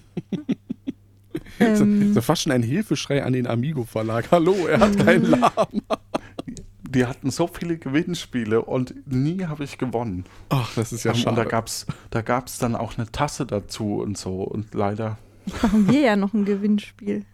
Ähm, 1.60 2.08
so, 2.08 2.14
so 2.14 2.22
fast 2.22 2.44
schon 2.44 2.54
ein 2.54 2.64
Hilfeschrei 2.64 3.24
an 3.24 3.34
den 3.34 3.46
Amigo 3.46 3.84
Verlag. 3.84 4.26
Hallo, 4.32 4.66
er 4.68 4.80
hat 4.80 4.98
keinen 4.98 5.26
mhm. 5.26 5.32
Lama. 5.42 5.68
Die 6.82 7.06
hatten 7.06 7.32
so 7.32 7.48
viele 7.48 7.78
Gewinnspiele 7.78 8.62
und 8.62 8.96
nie 9.06 9.46
habe 9.46 9.66
ich 9.66 9.78
gewonnen. 9.78 10.24
Ach, 10.50 10.74
das 10.76 10.94
ist 10.94 11.04
ja 11.04 11.12
um, 11.12 11.18
schade. 11.18 11.30
Und 11.32 11.36
da 11.36 11.44
gab 11.44 11.68
es 11.68 11.86
da 12.12 12.22
gab's 12.22 12.60
dann 12.60 12.76
auch 12.76 12.98
eine 12.98 13.12
Tasse 13.12 13.46
dazu 13.46 13.96
und 13.98 14.18
so 14.18 14.42
und 14.44 14.74
leider. 14.74 15.18
Machen 15.62 15.90
wir 15.92 16.00
ja 16.00 16.16
noch 16.16 16.34
ein 16.34 16.46
Gewinnspiel. 16.46 17.26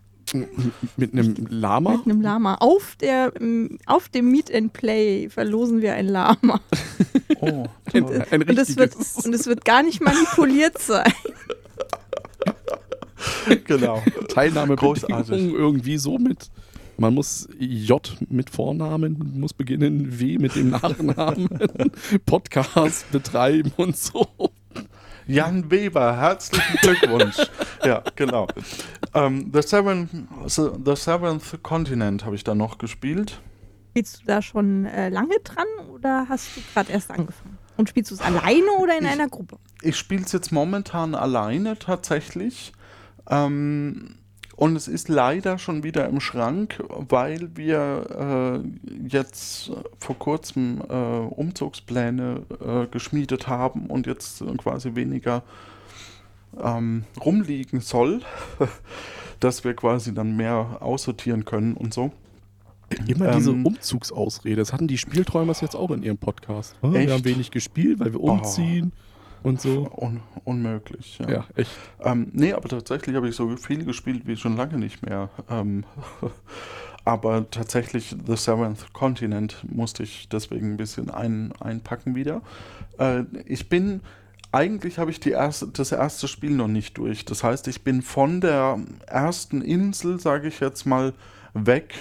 Mit 0.97 1.13
einem 1.13 1.35
Lama? 1.49 1.91
Mit 1.91 2.05
einem 2.05 2.21
Lama. 2.21 2.55
Auf, 2.55 2.95
der, 2.99 3.33
auf 3.85 4.09
dem 4.09 4.31
Meet 4.31 4.53
and 4.53 4.73
Play 4.73 5.29
verlosen 5.29 5.81
wir 5.81 5.93
ein 5.93 6.07
Lama. 6.07 6.61
Oh, 7.41 7.65
ein, 7.93 8.05
ein 8.31 8.43
und, 8.43 8.57
es 8.57 8.77
wird, 8.77 8.95
und 8.95 9.33
es 9.33 9.45
wird 9.45 9.65
gar 9.65 9.83
nicht 9.83 9.99
manipuliert 9.99 10.77
sein. 10.77 11.11
genau. 13.65 14.01
Teilnahme 14.29 14.75
irgendwie 14.79 15.97
so 15.97 16.17
mit. 16.17 16.49
Man 16.97 17.13
muss 17.13 17.49
J 17.59 18.17
mit 18.29 18.49
Vornamen, 18.49 19.33
muss 19.35 19.53
beginnen, 19.53 20.19
W 20.19 20.37
mit 20.37 20.55
dem 20.55 20.69
Nachnamen, 20.69 21.49
Podcast 22.25 23.11
betreiben 23.11 23.73
und 23.75 23.97
so. 23.97 24.27
Jan 25.27 25.69
Weber, 25.71 26.15
herzlichen 26.15 26.77
Glückwunsch. 26.81 27.35
ja, 27.83 28.01
genau. 28.15 28.47
Um, 29.15 29.21
ähm, 29.23 29.51
the, 29.53 29.61
Seventh, 29.61 30.09
the 30.45 30.95
Seventh 30.95 31.63
Continent 31.63 32.25
habe 32.25 32.35
ich 32.35 32.43
da 32.43 32.53
noch 32.53 32.77
gespielt. 32.77 33.39
Spielst 33.91 34.21
du 34.21 34.25
da 34.25 34.41
schon 34.41 34.85
äh, 34.85 35.07
lange 35.07 35.39
dran 35.41 35.65
oder 35.93 36.27
hast 36.27 36.57
du 36.57 36.61
gerade 36.73 36.91
erst 36.91 37.11
angefangen? 37.11 37.57
Und 37.77 37.87
spielst 37.87 38.11
du 38.11 38.15
es 38.15 38.21
alleine 38.21 38.71
oder 38.77 38.97
in 38.97 39.05
ich, 39.05 39.11
einer 39.11 39.29
Gruppe? 39.29 39.57
Ich 39.81 39.95
spiele 39.95 40.23
es 40.23 40.33
jetzt 40.33 40.51
momentan 40.51 41.15
alleine 41.15 41.79
tatsächlich. 41.79 42.73
Ähm, 43.29 44.15
und 44.57 44.75
es 44.75 44.89
ist 44.89 45.07
leider 45.07 45.57
schon 45.59 45.83
wieder 45.83 46.09
im 46.09 46.19
Schrank, 46.19 46.83
weil 46.89 47.55
wir 47.55 48.61
äh, 48.61 49.07
jetzt 49.07 49.71
vor 49.97 50.19
kurzem 50.19 50.81
äh, 50.89 50.93
Umzugspläne 50.93 52.41
äh, 52.65 52.87
geschmiedet 52.87 53.47
haben 53.47 53.87
und 53.87 54.07
jetzt 54.07 54.43
quasi 54.57 54.95
weniger 54.95 55.43
ähm, 56.61 57.03
rumliegen 57.23 57.81
soll, 57.81 58.21
dass 59.39 59.63
wir 59.63 59.73
quasi 59.73 60.13
dann 60.13 60.35
mehr 60.35 60.77
aussortieren 60.81 61.45
können 61.45 61.75
und 61.75 61.93
so. 61.93 62.11
Immer 63.07 63.31
diese 63.31 63.51
ähm, 63.51 63.65
Umzugsausrede. 63.65 64.57
Das 64.57 64.71
hatten 64.71 64.87
die 64.87 64.97
Spielträumers 64.97 65.61
jetzt 65.61 65.75
auch 65.75 65.89
in 65.91 66.03
ihrem 66.03 66.17
Podcast. 66.17 66.75
Oh, 66.81 66.93
wir 66.93 67.11
haben 67.11 67.25
wenig 67.25 67.51
gespielt, 67.51 67.99
weil 67.99 68.13
wir 68.13 68.21
umziehen. 68.21 68.91
Oh 68.93 69.05
und 69.45 69.61
so. 69.61 69.91
Un 69.95 70.21
unmöglich, 70.43 71.19
ja. 71.19 71.29
Ja, 71.29 71.45
echt. 71.55 71.69
Ähm, 72.03 72.31
nee, 72.33 72.53
aber 72.53 72.67
tatsächlich 72.67 73.15
habe 73.15 73.29
ich 73.29 73.35
so 73.35 73.55
viel 73.57 73.85
gespielt 73.85 74.23
wie 74.25 74.35
schon 74.35 74.57
lange 74.57 74.77
nicht 74.77 75.05
mehr. 75.05 75.29
Ähm, 75.49 75.83
aber 77.05 77.49
tatsächlich 77.51 78.15
The 78.25 78.35
Seventh 78.35 78.91
Continent 78.93 79.63
musste 79.69 80.03
ich 80.03 80.29
deswegen 80.29 80.73
ein 80.73 80.77
bisschen 80.77 81.11
ein, 81.11 81.53
einpacken 81.59 82.15
wieder. 82.15 82.41
Äh, 82.97 83.23
ich 83.45 83.69
bin, 83.69 84.01
eigentlich 84.55 84.97
habe 84.97 85.11
ich 85.11 85.19
die 85.19 85.31
erste, 85.31 85.67
das 85.67 85.91
erste 85.91 86.29
Spiel 86.29 86.51
noch 86.51 86.69
nicht 86.69 86.97
durch. 86.97 87.25
Das 87.25 87.43
heißt, 87.43 87.67
ich 87.67 87.83
bin 87.83 88.01
von 88.01 88.39
der 88.39 88.79
ersten 89.05 89.61
Insel, 89.61 90.19
sage 90.19 90.47
ich 90.47 90.61
jetzt 90.61 90.85
mal, 90.85 91.13
weg 91.53 91.93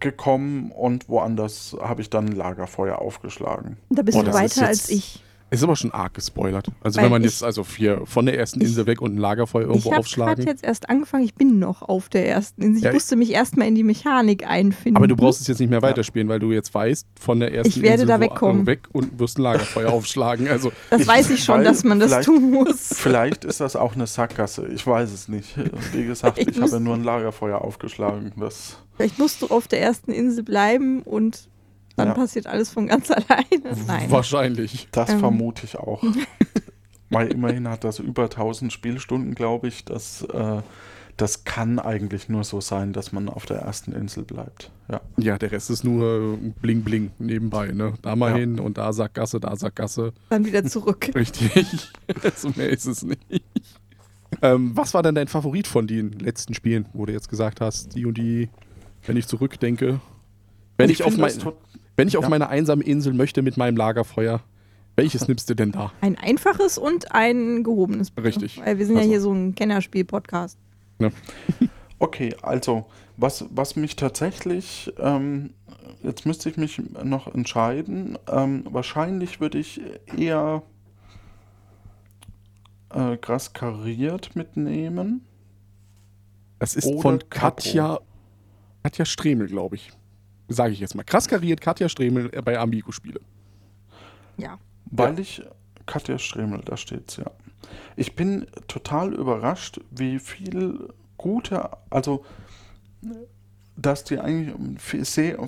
gekommen 0.00 0.72
und 0.72 1.08
woanders 1.08 1.76
habe 1.80 2.00
ich 2.00 2.08
dann 2.08 2.26
ein 2.26 2.32
Lagerfeuer 2.32 2.98
aufgeschlagen. 2.98 3.76
Da 3.90 4.02
bist 4.02 4.16
oh, 4.16 4.22
du 4.22 4.32
weiter 4.32 4.66
als 4.66 4.88
ich. 4.88 5.22
Ist 5.54 5.62
aber 5.62 5.76
schon 5.76 5.92
arg 5.92 6.14
gespoilert. 6.14 6.68
Also 6.82 6.96
Weil 6.96 7.04
wenn 7.04 7.12
man 7.12 7.22
jetzt 7.22 7.42
also 7.42 7.64
vier 7.64 8.02
von 8.04 8.26
der 8.26 8.38
ersten 8.38 8.60
Insel 8.60 8.86
weg 8.86 9.00
und 9.00 9.14
ein 9.14 9.18
Lagerfeuer 9.18 9.66
irgendwo 9.66 9.90
ich 9.90 9.96
aufschlagen. 9.96 10.42
Ich 10.42 10.46
habe 10.46 10.50
jetzt 10.50 10.64
erst 10.64 10.90
angefangen, 10.90 11.24
ich 11.24 11.34
bin 11.34 11.58
noch 11.58 11.82
auf 11.82 12.08
der 12.08 12.28
ersten 12.28 12.62
Insel. 12.62 12.78
Ich 12.78 12.84
ja, 12.84 12.92
musste 12.92 13.16
mich 13.16 13.32
erstmal 13.32 13.68
in 13.68 13.74
die 13.74 13.82
Mechanik 13.82 14.46
einfinden. 14.46 14.96
Aber 14.96 15.06
du 15.06 15.16
brauchst 15.16 15.40
es 15.40 15.46
jetzt 15.46 15.60
nicht 15.60 15.70
mehr 15.70 15.82
weiterspielen, 15.82 16.28
weil 16.28 16.40
du 16.40 16.52
jetzt 16.52 16.74
weißt, 16.74 17.06
von 17.20 17.40
der 17.40 17.54
ersten 17.54 17.68
ich 17.68 17.82
werde 17.82 18.02
Insel 18.02 18.06
da 18.08 18.20
wegkommen. 18.20 18.66
weg 18.66 18.88
und 18.92 19.18
wirst 19.18 19.38
ein 19.38 19.42
Lagerfeuer 19.42 19.92
aufschlagen. 19.92 20.48
Also 20.48 20.72
das 20.90 21.02
ich 21.02 21.08
weiß 21.08 21.30
ich 21.30 21.44
schon, 21.44 21.64
dass 21.64 21.84
man 21.84 22.00
das 22.00 22.24
tun 22.24 22.50
muss. 22.50 22.92
Vielleicht 22.94 23.44
ist 23.44 23.60
das 23.60 23.76
auch 23.76 23.94
eine 23.94 24.06
Sackgasse. 24.06 24.66
Ich 24.68 24.86
weiß 24.86 25.12
es 25.12 25.28
nicht. 25.28 25.54
Wie 25.92 26.04
gesagt, 26.04 26.38
ich, 26.38 26.48
ich 26.48 26.60
habe 26.60 26.80
nur 26.80 26.94
ein 26.94 27.04
Lagerfeuer 27.04 27.60
aufgeschlagen. 27.60 28.32
Das 28.36 28.78
Vielleicht 28.96 29.18
musst 29.18 29.42
du 29.42 29.48
auf 29.48 29.68
der 29.68 29.80
ersten 29.80 30.12
Insel 30.12 30.44
bleiben 30.44 31.02
und 31.02 31.48
dann 31.96 32.08
ja. 32.08 32.14
passiert 32.14 32.46
alles 32.46 32.70
von 32.70 32.86
ganz 32.86 33.10
alleine. 33.10 33.76
Nein. 33.86 34.10
Wahrscheinlich. 34.10 34.88
Das 34.92 35.10
ähm. 35.10 35.20
vermute 35.20 35.64
ich 35.64 35.76
auch. 35.76 36.02
Weil 37.10 37.28
immerhin 37.28 37.68
hat 37.68 37.84
das 37.84 37.98
über 37.98 38.24
1000 38.24 38.72
Spielstunden, 38.72 39.34
glaube 39.34 39.68
ich. 39.68 39.84
Das 39.84 40.22
äh, 40.22 40.62
das 41.16 41.44
kann 41.44 41.78
eigentlich 41.78 42.28
nur 42.28 42.42
so 42.42 42.60
sein, 42.60 42.92
dass 42.92 43.12
man 43.12 43.28
auf 43.28 43.46
der 43.46 43.58
ersten 43.58 43.92
Insel 43.92 44.24
bleibt. 44.24 44.72
Ja, 44.90 45.00
Ja, 45.16 45.38
der 45.38 45.52
Rest 45.52 45.70
ist 45.70 45.84
nur 45.84 46.38
Bling 46.60 46.82
Bling 46.82 47.12
nebenbei, 47.18 47.68
ne? 47.68 47.94
Da 48.02 48.16
mal 48.16 48.30
Ja. 48.30 48.36
hin 48.38 48.58
und 48.58 48.78
da 48.78 48.92
Sackgasse, 48.92 49.38
da 49.38 49.54
Sackgasse. 49.54 50.12
Dann 50.30 50.44
wieder 50.44 50.64
zurück. 50.64 51.10
Richtig. 51.14 51.92
so 52.34 52.50
mehr 52.56 52.70
ist 52.70 52.86
es 52.86 53.02
nicht. 53.04 53.44
Ähm, 54.42 54.76
was 54.76 54.92
war 54.92 55.04
denn 55.04 55.14
dein 55.14 55.28
Favorit 55.28 55.68
von 55.68 55.86
den 55.86 56.10
letzten 56.12 56.54
Spielen, 56.54 56.88
wo 56.92 57.06
du 57.06 57.12
jetzt 57.12 57.28
gesagt 57.28 57.60
hast, 57.60 57.94
die 57.94 58.06
und 58.06 58.18
die, 58.18 58.48
wenn 59.06 59.16
ich 59.16 59.28
zurückdenke? 59.28 60.00
Wenn 60.76 60.90
ich, 60.90 61.04
auf, 61.04 61.14
find 61.14 61.20
mein, 61.20 61.52
wenn 61.96 62.08
ich 62.08 62.16
auf 62.16 62.24
Ja. 62.24 62.30
meine 62.30 62.48
einsame 62.48 62.84
Insel 62.84 63.12
möchte 63.14 63.42
mit 63.42 63.56
meinem 63.56 63.76
Lagerfeuer, 63.76 64.40
welches 64.96 65.26
nimmst 65.28 65.50
du 65.50 65.54
denn 65.54 65.72
da? 65.72 65.92
Ein 66.00 66.16
einfaches 66.16 66.78
und 66.78 67.12
ein 67.12 67.64
gehobenes. 67.64 68.10
bitte. 68.10 68.28
Richtig. 68.28 68.60
Weil 68.64 68.78
wir 68.78 68.86
sind 68.86 68.94
ja 68.96 69.00
Also- 69.00 69.10
hier 69.10 69.20
so 69.20 69.32
ein 69.32 69.54
Kennerspiel-Podcast. 69.54 70.58
Okay, 72.00 72.34
also 72.42 72.86
was, 73.16 73.46
was 73.50 73.76
mich 73.76 73.96
tatsächlich, 73.96 74.92
ähm, 74.98 75.54
jetzt 76.02 76.26
müsste 76.26 76.50
ich 76.50 76.56
mich 76.56 76.82
noch 77.02 77.32
entscheiden, 77.32 78.18
ähm, 78.30 78.64
wahrscheinlich 78.68 79.40
würde 79.40 79.58
ich 79.58 79.80
eher 80.16 80.62
äh, 82.90 83.16
Gras 83.16 83.52
kariert 83.52 84.36
mitnehmen. 84.36 85.24
Das 86.58 86.74
ist 86.74 86.86
Oder 86.86 87.00
von. 87.00 87.18
Katja, 87.30 88.00
Katja 88.82 89.04
Stremel, 89.04 89.46
glaube 89.46 89.76
ich. 89.76 89.90
Sage 90.48 90.72
ich 90.72 90.80
jetzt 90.80 90.94
mal. 90.94 91.04
Krass 91.04 91.28
kariert 91.28 91.60
Katja 91.60 91.88
Stremel 91.88 92.28
bei 92.28 92.58
Amigo-Spiele. 92.58 93.20
Ja. 94.36 94.58
Weil 94.86 95.18
ich, 95.18 95.42
Katja 95.86 96.18
Stremel, 96.18 96.60
da 96.64 96.76
steht's 96.76 97.16
ja. 97.16 97.30
Ich 97.96 98.14
bin 98.14 98.46
total 98.68 99.14
überrascht, 99.14 99.80
wie 99.90 100.18
viel 100.18 100.92
gute, 101.16 101.70
also 101.90 102.24
dass 103.76 104.04
die 104.04 104.20
eigentlich 104.20 104.54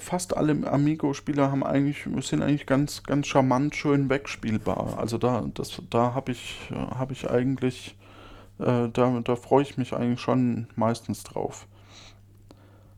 fast 0.01 0.37
alle 0.37 0.67
Amigo-Spieler 0.69 1.51
haben 1.51 1.63
eigentlich, 1.63 2.07
sind 2.27 2.43
eigentlich 2.43 2.67
ganz, 2.67 3.05
ganz 3.05 3.27
charmant 3.29 3.77
schön 3.77 4.11
wegspielbar. 4.11 4.99
Also 4.99 5.17
da, 5.17 5.45
das, 5.55 5.81
da 5.91 6.15
habe 6.15 6.33
ich, 6.33 6.59
habe 6.73 7.13
ich 7.13 7.31
eigentlich, 7.31 7.97
äh, 8.59 8.89
da, 8.93 9.21
da 9.23 9.37
freue 9.37 9.63
ich 9.63 9.79
mich 9.79 9.95
eigentlich 9.95 10.21
schon 10.21 10.67
meistens 10.75 11.23
drauf. 11.23 11.69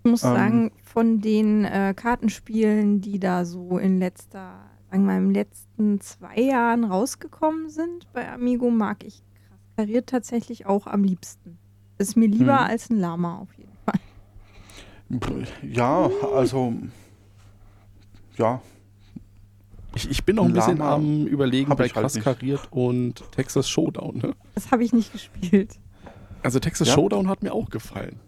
Ich 0.04 0.10
muss 0.10 0.22
Ähm. 0.24 0.34
sagen, 0.34 0.72
von 0.82 1.20
den 1.20 1.64
äh, 1.64 1.94
Kartenspielen, 1.96 3.00
die 3.00 3.18
da 3.18 3.44
so 3.44 3.78
in 3.78 3.98
letzter, 3.98 4.54
sagen 4.90 5.02
wir 5.04 5.12
mal, 5.12 5.18
im 5.18 5.30
letzten 5.30 6.00
zwei 6.00 6.40
Jahren 6.40 6.84
rausgekommen 6.84 7.68
sind 7.70 8.10
bei 8.12 8.30
Amigo, 8.30 8.70
mag 8.70 9.04
ich 9.04 9.22
krass 9.22 9.26
kariert 9.76 10.08
tatsächlich 10.08 10.66
auch 10.66 10.86
am 10.88 11.04
liebsten. 11.04 11.58
Ist 11.98 12.16
mir 12.16 12.26
lieber 12.28 12.54
Mhm. 12.64 12.70
als 12.70 12.90
ein 12.90 12.98
Lama 12.98 13.38
auf 13.38 13.48
jeden 13.56 13.72
Fall. 13.84 15.44
Ja, 15.62 16.10
also, 16.34 16.74
ja, 18.36 18.60
Ich, 19.94 20.10
ich 20.10 20.24
bin 20.24 20.36
noch 20.36 20.44
ein 20.44 20.52
bisschen 20.52 20.78
Lama 20.78 20.94
am 20.96 21.26
Überlegen 21.26 21.70
bei 21.74 21.84
halt 21.84 21.92
Krass 21.94 22.14
nicht. 22.14 22.24
kariert 22.24 22.68
und 22.70 23.24
Texas 23.32 23.68
Showdown. 23.68 24.18
Ne? 24.18 24.34
Das 24.54 24.70
habe 24.70 24.84
ich 24.84 24.92
nicht 24.92 25.12
gespielt. 25.12 25.78
Also 26.42 26.60
Texas 26.60 26.88
Ja. 26.88 26.94
Showdown 26.94 27.28
hat 27.28 27.42
mir 27.42 27.52
auch 27.52 27.70
gefallen. 27.70 28.20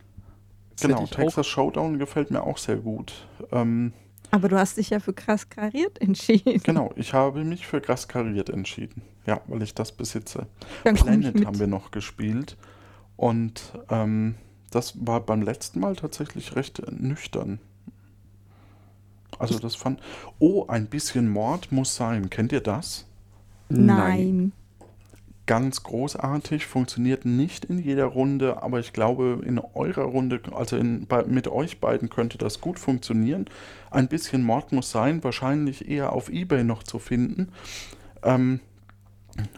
Genau, 0.81 1.07
Texas 1.07 1.47
Showdown 1.47 1.99
gefällt 1.99 2.31
mir 2.31 2.43
auch 2.43 2.59
sehr 2.59 2.76
gut. 2.76 3.26
Ähm, 3.53 3.93
Aber 4.31 4.49
du 4.49 4.59
hast 4.59 4.76
dich 4.76 4.91
ja 4.91 5.01
für 5.01 5.12
krass 5.12 5.49
kariert 5.49 6.01
entschieden. 6.01 6.61
Genau, 6.62 6.93
ich 6.97 7.12
habe 7.12 7.45
mich 7.45 7.66
für 7.66 7.81
Gras 7.81 8.09
kariert 8.09 8.51
entschieden. 8.51 9.03
Ja, 9.26 9.41
weil 9.47 9.62
ich 9.62 9.74
das 9.74 9.93
besitze. 9.93 10.47
Dann 10.85 10.95
Planet 10.97 11.45
haben 11.47 11.59
wir 11.59 11.66
noch 11.66 11.91
gespielt. 11.91 12.57
Und 13.16 13.72
ähm, 13.91 14.37
das 14.70 14.95
war 15.07 15.20
beim 15.20 15.43
letzten 15.43 15.81
Mal 15.81 15.97
tatsächlich 15.97 16.57
recht 16.57 16.81
nüchtern. 16.91 17.61
Also 19.39 19.59
das 19.59 19.74
fand. 19.74 20.01
Oh, 20.39 20.66
ein 20.68 20.87
bisschen 20.87 21.28
Mord 21.28 21.72
muss 21.72 21.97
sein. 21.97 22.31
Kennt 22.31 22.53
ihr 22.53 22.61
das? 22.61 23.07
Nein. 23.68 24.53
Ganz 25.51 25.82
großartig, 25.82 26.64
funktioniert 26.64 27.24
nicht 27.24 27.64
in 27.64 27.80
jeder 27.80 28.05
Runde, 28.05 28.62
aber 28.62 28.78
ich 28.78 28.92
glaube, 28.92 29.40
in 29.44 29.59
eurer 29.59 30.05
Runde, 30.05 30.40
also 30.55 30.76
in, 30.76 31.09
bei, 31.09 31.24
mit 31.24 31.48
euch 31.48 31.80
beiden 31.80 32.09
könnte 32.09 32.38
das 32.38 32.61
gut 32.61 32.78
funktionieren. 32.78 33.46
Ein 33.90 34.07
bisschen 34.07 34.44
Mord 34.44 34.70
muss 34.70 34.92
sein, 34.92 35.24
wahrscheinlich 35.24 35.88
eher 35.88 36.12
auf 36.12 36.28
Ebay 36.28 36.62
noch 36.62 36.84
zu 36.84 37.01
finden. 37.01 37.48
Ähm, 38.22 38.61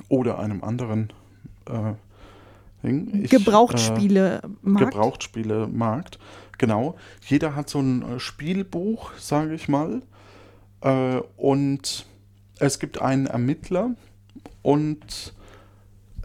oder 0.09 0.39
einem 0.39 0.65
anderen 0.65 1.13
äh, 1.67 1.93
Ding. 2.83 3.25
Ich, 3.25 3.31
Gebrauchtspiele 3.31 4.41
Äh. 4.65 4.71
Gebrauchtspielemarkt, 4.79 6.19
genau. 6.57 6.97
Jeder 7.27 7.55
hat 7.55 7.69
so 7.69 7.81
ein 7.81 8.15
äh, 8.15 8.19
Spielbuch, 8.19 9.13
sage 9.19 9.53
ich 9.53 9.69
mal. 9.69 10.01
Äh, 10.81 11.21
und 11.37 12.07
es 12.59 12.79
gibt 12.79 13.03
einen 13.03 13.27
Ermittler 13.27 13.91
und 14.63 15.35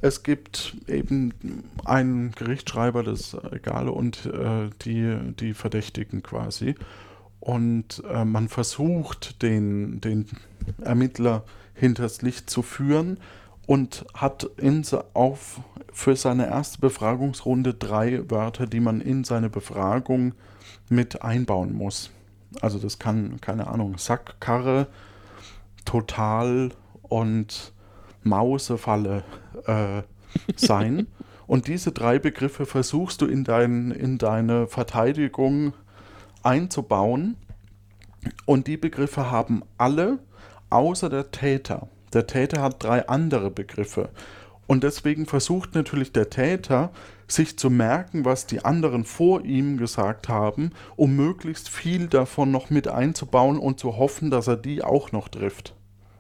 es 0.02 0.24
gibt 0.24 0.78
eben 0.88 1.64
einen 1.86 2.32
Gerichtsschreiber, 2.32 3.04
das 3.04 3.34
ist 3.34 3.38
egal, 3.52 3.90
und 3.90 4.26
äh, 4.28 4.70
die, 4.84 5.34
die 5.40 5.54
Verdächtigen 5.54 6.24
quasi. 6.24 6.76
Und 7.40 8.04
äh, 8.10 8.26
man 8.26 8.48
versucht, 8.48 9.42
den, 9.42 10.02
den 10.02 10.28
Ermittler 10.82 11.44
hinters 11.74 12.22
Licht 12.22 12.50
zu 12.50 12.62
führen 12.62 13.20
und 13.66 14.06
hat 14.14 14.44
in, 14.58 14.84
auf, 15.14 15.62
für 15.92 16.16
seine 16.16 16.48
erste 16.48 16.80
Befragungsrunde 16.80 17.74
drei 17.74 18.30
Wörter, 18.30 18.68
die 18.68 18.80
man 18.80 19.02
in 19.02 19.24
seine 19.24 19.50
Befragung 19.50 20.34
mit 20.90 21.22
einbauen 21.22 21.74
muss. 21.74 22.12
Also 22.62 22.80
das 22.80 23.00
kann, 23.00 23.42
keine 23.42 23.68
Ahnung, 23.68 23.98
Sack, 23.98 24.40
Karre, 24.40 24.88
Total 25.86 26.70
und 27.02 27.74
Mausefalle 28.28 29.24
äh, 29.66 30.04
sein. 30.56 31.08
und 31.48 31.68
diese 31.68 31.92
drei 31.92 32.20
Begriffe 32.20 32.66
versuchst 32.66 33.22
du 33.22 33.26
in, 33.26 33.44
dein, 33.44 33.92
in 33.92 34.18
deine 34.18 34.68
Verteidigung 34.68 35.74
einzubauen. 36.44 37.38
Und 38.46 38.68
die 38.68 38.78
Begriffe 38.78 39.32
haben 39.32 39.64
alle, 39.78 40.20
außer 40.70 41.10
der 41.10 41.32
Täter. 41.32 41.88
Der 42.14 42.28
Täter 42.28 42.62
hat 42.62 42.84
drei 42.84 43.08
andere 43.08 43.52
Begriffe. 43.52 44.10
Und 44.68 44.84
deswegen 44.84 45.26
versucht 45.26 45.76
natürlich 45.76 46.12
der 46.12 46.30
Täter, 46.30 46.92
sich 47.28 47.58
zu 47.58 47.70
merken, 47.70 48.26
was 48.26 48.46
die 48.46 48.64
anderen 48.64 49.06
vor 49.06 49.44
ihm 49.44 49.78
gesagt 49.78 50.30
haben, 50.30 50.72
um 50.96 51.16
möglichst 51.16 51.70
viel 51.70 52.08
davon 52.08 52.52
noch 52.52 52.70
mit 52.70 52.88
einzubauen 52.88 53.60
und 53.60 53.80
zu 53.80 53.98
hoffen, 53.98 54.30
dass 54.30 54.48
er 54.48 54.58
die 54.58 54.84
auch 54.84 55.12
noch 55.12 55.30
trifft. 55.30 55.77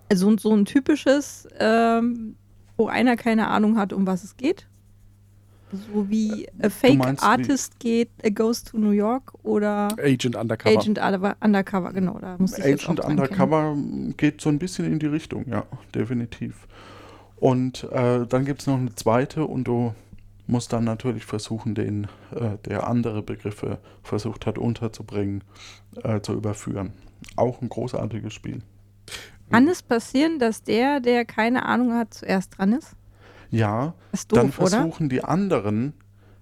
Also 0.09 0.35
so 0.37 0.53
ein 0.55 0.65
typisches, 0.65 1.47
ähm, 1.59 2.35
wo 2.77 2.87
einer 2.87 3.15
keine 3.17 3.47
Ahnung 3.47 3.77
hat, 3.77 3.91
um 3.93 4.05
was 4.07 4.23
es 4.23 4.37
geht. 4.37 4.67
So 5.71 6.09
wie 6.09 6.47
A 6.61 6.69
Fake 6.69 6.97
meinst 6.97 7.21
wie- 7.23 7.27
Artist 7.27 7.77
geht, 7.79 8.09
A 8.23 8.29
Goes 8.29 8.63
to 8.63 8.77
New 8.77 8.91
York 8.91 9.33
oder 9.43 9.89
Agent 10.01 10.37
Undercover. 10.37 10.79
Agent 10.79 10.97
Under- 10.99 11.35
Undercover, 11.41 11.91
genau. 11.91 12.17
Da 12.19 12.37
muss 12.37 12.57
ich 12.57 12.63
Agent 12.63 12.99
dran 12.99 13.17
kennen. 13.17 13.19
Undercover 13.19 13.77
geht 14.15 14.39
so 14.39 14.47
ein 14.49 14.59
bisschen 14.59 14.85
in 14.85 14.99
die 14.99 15.07
Richtung, 15.07 15.45
ja, 15.49 15.65
definitiv. 15.93 16.67
Und 17.35 17.83
äh, 17.91 18.25
dann 18.25 18.45
gibt 18.45 18.61
es 18.61 18.67
noch 18.67 18.77
eine 18.77 18.95
zweite 18.95 19.45
und 19.45 19.65
du 19.65 19.93
musst 20.47 20.71
dann 20.71 20.85
natürlich 20.85 21.25
versuchen, 21.25 21.75
den, 21.75 22.07
äh, 22.33 22.57
der 22.65 22.87
andere 22.87 23.21
Begriffe 23.21 23.79
versucht 24.03 24.45
hat 24.45 24.57
unterzubringen, 24.57 25.43
äh, 26.01 26.21
zu 26.21 26.33
überführen. 26.33 26.93
Auch 27.35 27.61
ein 27.61 27.67
großartiges 27.67 28.33
Spiel. 28.33 28.61
Kann 29.49 29.67
es 29.67 29.81
passieren, 29.81 30.39
dass 30.39 30.63
der, 30.63 30.99
der 30.99 31.25
keine 31.25 31.65
Ahnung 31.65 31.93
hat, 31.93 32.13
zuerst 32.13 32.57
dran 32.57 32.73
ist? 32.73 32.95
Ja, 33.49 33.93
ist 34.11 34.35
dann 34.35 34.47
doof, 34.47 34.59
oder? 34.59 34.69
versuchen 34.69 35.09
die 35.09 35.23
anderen 35.23 35.93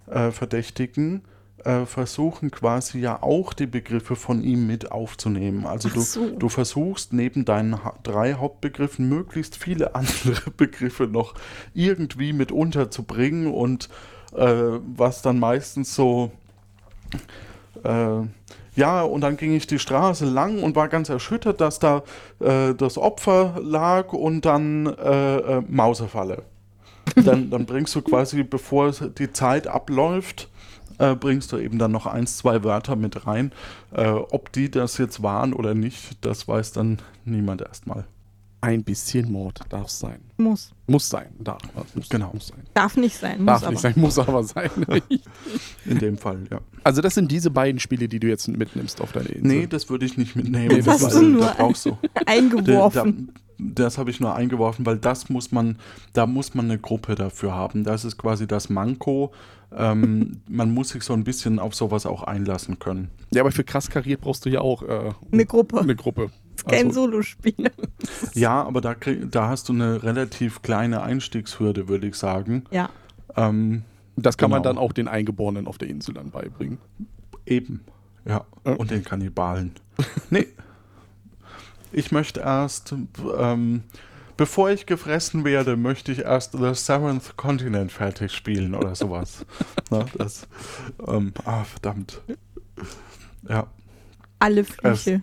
äh, 0.07 0.31
Verdächtigen, 0.31 1.21
äh, 1.63 1.85
versuchen 1.85 2.51
quasi 2.51 2.99
ja 2.99 3.21
auch 3.21 3.53
die 3.53 3.67
Begriffe 3.67 4.15
von 4.15 4.43
ihm 4.43 4.67
mit 4.67 4.91
aufzunehmen. 4.91 5.65
Also 5.65 5.89
du, 5.89 6.01
so. 6.01 6.29
du 6.29 6.49
versuchst 6.49 7.13
neben 7.13 7.45
deinen 7.45 7.83
ha 7.83 7.97
drei 8.03 8.33
Hauptbegriffen 8.33 9.07
möglichst 9.07 9.55
viele 9.55 9.95
andere 9.95 10.51
Begriffe 10.51 11.07
noch 11.07 11.33
irgendwie 11.73 12.33
mit 12.33 12.51
unterzubringen 12.51 13.47
und 13.47 13.89
äh, 14.35 14.79
was 14.95 15.21
dann 15.21 15.39
meistens 15.39 15.95
so 15.95 16.31
äh, 17.83 18.21
ja, 18.75 19.01
und 19.03 19.21
dann 19.21 19.37
ging 19.37 19.53
ich 19.53 19.67
die 19.67 19.79
Straße 19.79 20.25
lang 20.25 20.61
und 20.61 20.75
war 20.75 20.89
ganz 20.89 21.09
erschüttert, 21.09 21.61
dass 21.61 21.79
da 21.79 22.03
äh, 22.39 22.73
das 22.73 22.97
Opfer 22.97 23.55
lag 23.61 24.13
und 24.13 24.45
dann 24.45 24.87
äh, 24.87 25.37
äh, 25.37 25.61
Mausefalle. 25.67 26.43
Dann, 27.23 27.51
dann 27.51 27.67
bringst 27.67 27.93
du 27.93 28.01
quasi, 28.01 28.41
bevor 28.41 28.91
die 28.91 29.31
Zeit 29.31 29.67
abläuft, 29.67 30.49
äh, 30.97 31.15
bringst 31.15 31.51
du 31.51 31.57
eben 31.57 31.77
dann 31.77 31.91
noch 31.91 32.07
eins, 32.07 32.37
zwei 32.37 32.63
Wörter 32.63 32.95
mit 32.95 33.27
rein. 33.27 33.51
Äh, 33.93 34.07
ob 34.07 34.51
die 34.51 34.71
das 34.71 34.97
jetzt 34.97 35.21
waren 35.21 35.53
oder 35.53 35.75
nicht, 35.75 36.25
das 36.25 36.47
weiß 36.47 36.71
dann 36.71 36.97
niemand 37.23 37.61
erstmal. 37.61 38.05
Ein 38.65 38.83
bisschen 38.83 39.31
Mord 39.31 39.59
darf 39.69 39.89
sein. 39.89 40.19
Muss. 40.37 40.71
Muss 40.87 41.07
sein. 41.07 41.27
Darf. 41.39 41.61
Muss, 41.93 42.09
Genau. 42.09 42.31
Muss 42.33 42.47
sein. 42.47 42.63
Darf 42.73 42.97
nicht 42.97 43.15
sein. 43.15 43.37
Muss 43.39 43.45
Darf 43.45 43.61
aber. 43.63 43.71
nicht 43.71 43.81
sein, 43.81 43.93
muss 43.95 44.17
aber 44.19 44.43
sein. 44.43 44.69
In 45.85 45.99
dem 45.99 46.17
Fall, 46.17 46.39
ja. 46.49 46.59
also 46.83 47.01
das 47.01 47.13
sind 47.13 47.31
diese 47.31 47.51
beiden 47.51 47.79
Spiele, 47.79 48.07
die 48.07 48.19
du 48.19 48.27
jetzt 48.27 48.47
mitnimmst 48.47 49.01
auf 49.01 49.11
deine 49.11 49.27
Insel. 49.29 49.47
Nee, 49.59 49.67
das 49.67 49.89
würde 49.89 50.05
ich 50.05 50.17
nicht 50.17 50.35
mitnehmen. 50.35 50.67
Nee, 50.69 50.81
das 50.81 51.03
hast 51.03 51.15
du 51.15 51.21
nur 51.21 51.41
da 51.45 51.53
brauchst 51.53 51.85
du. 51.85 51.97
Eingeworfen. 52.25 53.31
Da, 53.33 53.41
das 53.83 53.97
habe 53.97 54.09
ich 54.09 54.19
nur 54.19 54.35
eingeworfen, 54.35 54.85
weil 54.85 54.97
das 54.97 55.29
muss 55.29 55.51
man, 55.51 55.77
da 56.13 56.25
muss 56.25 56.55
man 56.55 56.65
eine 56.65 56.79
Gruppe 56.79 57.15
dafür 57.15 57.53
haben. 57.53 57.83
Das 57.83 58.03
ist 58.03 58.17
quasi 58.17 58.47
das 58.47 58.69
Manko. 58.69 59.31
Ähm, 59.71 60.41
man 60.49 60.73
muss 60.73 60.89
sich 60.89 61.03
so 61.03 61.13
ein 61.13 61.23
bisschen 61.23 61.59
auf 61.59 61.75
sowas 61.75 62.05
auch 62.05 62.23
einlassen 62.23 62.79
können. 62.79 63.11
Ja, 63.31 63.41
aber 63.41 63.51
für 63.51 63.63
krass 63.63 63.89
kariert 63.89 64.21
brauchst 64.21 64.45
du 64.45 64.49
ja 64.49 64.61
auch 64.61 64.81
äh, 64.83 65.11
Eine 65.31 65.45
Gruppe. 65.45 65.79
eine 65.79 65.95
Gruppe. 65.95 66.31
Kein 66.63 66.87
Also, 66.87 67.01
Solospiel. 67.05 67.71
Ja, 68.33 68.63
aber 68.63 68.81
da, 68.81 68.95
krieg, 68.95 69.31
da 69.31 69.49
hast 69.49 69.69
du 69.69 69.73
eine 69.73 70.03
relativ 70.03 70.61
kleine 70.61 71.01
Einstiegshürde, 71.03 71.87
würde 71.87 72.07
ich 72.07 72.15
sagen. 72.15 72.63
Ja. 72.71 72.89
Ähm, 73.35 73.83
das 74.15 74.37
kann 74.37 74.49
man 74.49 74.61
Genau. 74.63 74.73
dann 74.73 74.77
auch 74.81 74.93
den 74.93 75.07
Eingeborenen 75.07 75.67
auf 75.67 75.77
der 75.77 75.89
Insel 75.89 76.13
dann 76.13 76.31
beibringen. 76.31 76.77
Eben. 77.45 77.81
Ja. 78.25 78.45
Ja. 78.65 78.73
Und 78.73 78.91
den 78.91 79.03
Kannibalen. 79.03 79.71
nee. 80.29 80.47
Ich 81.91 82.11
möchte 82.11 82.39
erst, 82.41 82.93
ähm, 83.37 83.83
bevor 84.35 84.69
ich 84.69 84.85
gefressen 84.85 85.45
werde, 85.45 85.77
möchte 85.77 86.11
ich 86.11 86.19
erst 86.19 86.53
The 86.53 86.73
Seventh 86.73 87.37
Continent 87.37 87.91
fertig 87.91 88.31
spielen 88.33 88.73
oder 88.75 88.95
sowas. 88.95 89.45
Na, 89.91 90.05
das, 90.17 90.47
ähm, 91.07 91.33
ah, 91.45 91.63
verdammt. 91.63 92.21
Ja. 93.47 93.67
Alle 94.39 94.63
Flüche. 94.65 95.21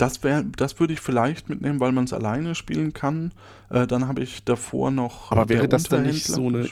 Das, 0.00 0.22
wär, 0.22 0.42
das 0.42 0.80
würde 0.80 0.92
ich 0.94 1.00
vielleicht 1.00 1.48
mitnehmen, 1.48 1.80
weil 1.80 1.92
man 1.92 2.04
es 2.04 2.12
alleine 2.12 2.54
spielen 2.54 2.92
kann. 2.92 3.32
Äh, 3.68 3.86
dann 3.86 4.08
habe 4.08 4.22
ich 4.22 4.44
davor 4.44 4.90
noch. 4.90 5.30
Aber 5.30 5.48
wäre 5.48 5.68
das 5.68 5.84
dann 5.84 6.04
nicht 6.04 6.26
so 6.26 6.46
eine-. 6.46 6.68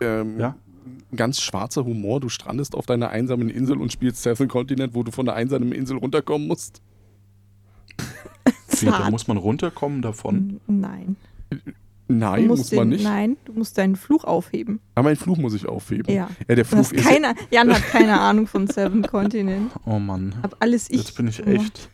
Ähm, 0.00 0.38
Ja. 0.38 0.56
Ganz 1.14 1.40
schwarzer 1.40 1.84
Humor. 1.84 2.20
Du 2.20 2.28
strandest 2.28 2.74
auf 2.74 2.86
deiner 2.86 3.10
einsamen 3.10 3.48
Insel 3.48 3.80
und 3.80 3.92
spielst 3.92 4.22
Seven 4.22 4.48
Continent, 4.48 4.94
wo 4.94 5.02
du 5.02 5.12
von 5.12 5.24
der 5.26 5.36
einsamen 5.36 5.72
Insel 5.72 5.96
runterkommen 5.98 6.48
musst. 6.48 6.82
Wie, 8.80 8.86
da 8.86 9.10
muss 9.10 9.26
man 9.26 9.36
runterkommen 9.36 10.02
davon. 10.02 10.60
Nein. 10.66 11.16
Nein, 12.08 12.42
du 12.42 12.48
musst 12.48 12.64
muss 12.64 12.72
man 12.72 12.90
den, 12.90 12.96
nicht. 12.96 13.04
Nein, 13.04 13.36
du 13.44 13.52
musst 13.52 13.78
deinen 13.78 13.96
Fluch 13.96 14.24
aufheben. 14.24 14.80
Aber 14.94 15.08
meinen 15.08 15.16
Fluch 15.16 15.38
muss 15.38 15.54
ich 15.54 15.66
aufheben. 15.66 16.12
Ja. 16.14 16.28
Ja, 16.46 16.54
der 16.54 16.64
Fluch 16.64 16.92
ist. 16.92 16.96
keine, 16.96 17.34
Jan 17.50 17.72
hat 17.72 17.82
keine 17.88 18.20
Ahnung 18.20 18.46
von 18.46 18.66
Seven 18.66 19.02
Continent. 19.02 19.72
Oh 19.84 19.98
Mann. 19.98 20.34
Hab 20.42 20.56
alles 20.60 20.90
ich. 20.90 20.98
Jetzt 20.98 21.16
bin 21.16 21.26
ich 21.28 21.44
echt 21.46 21.88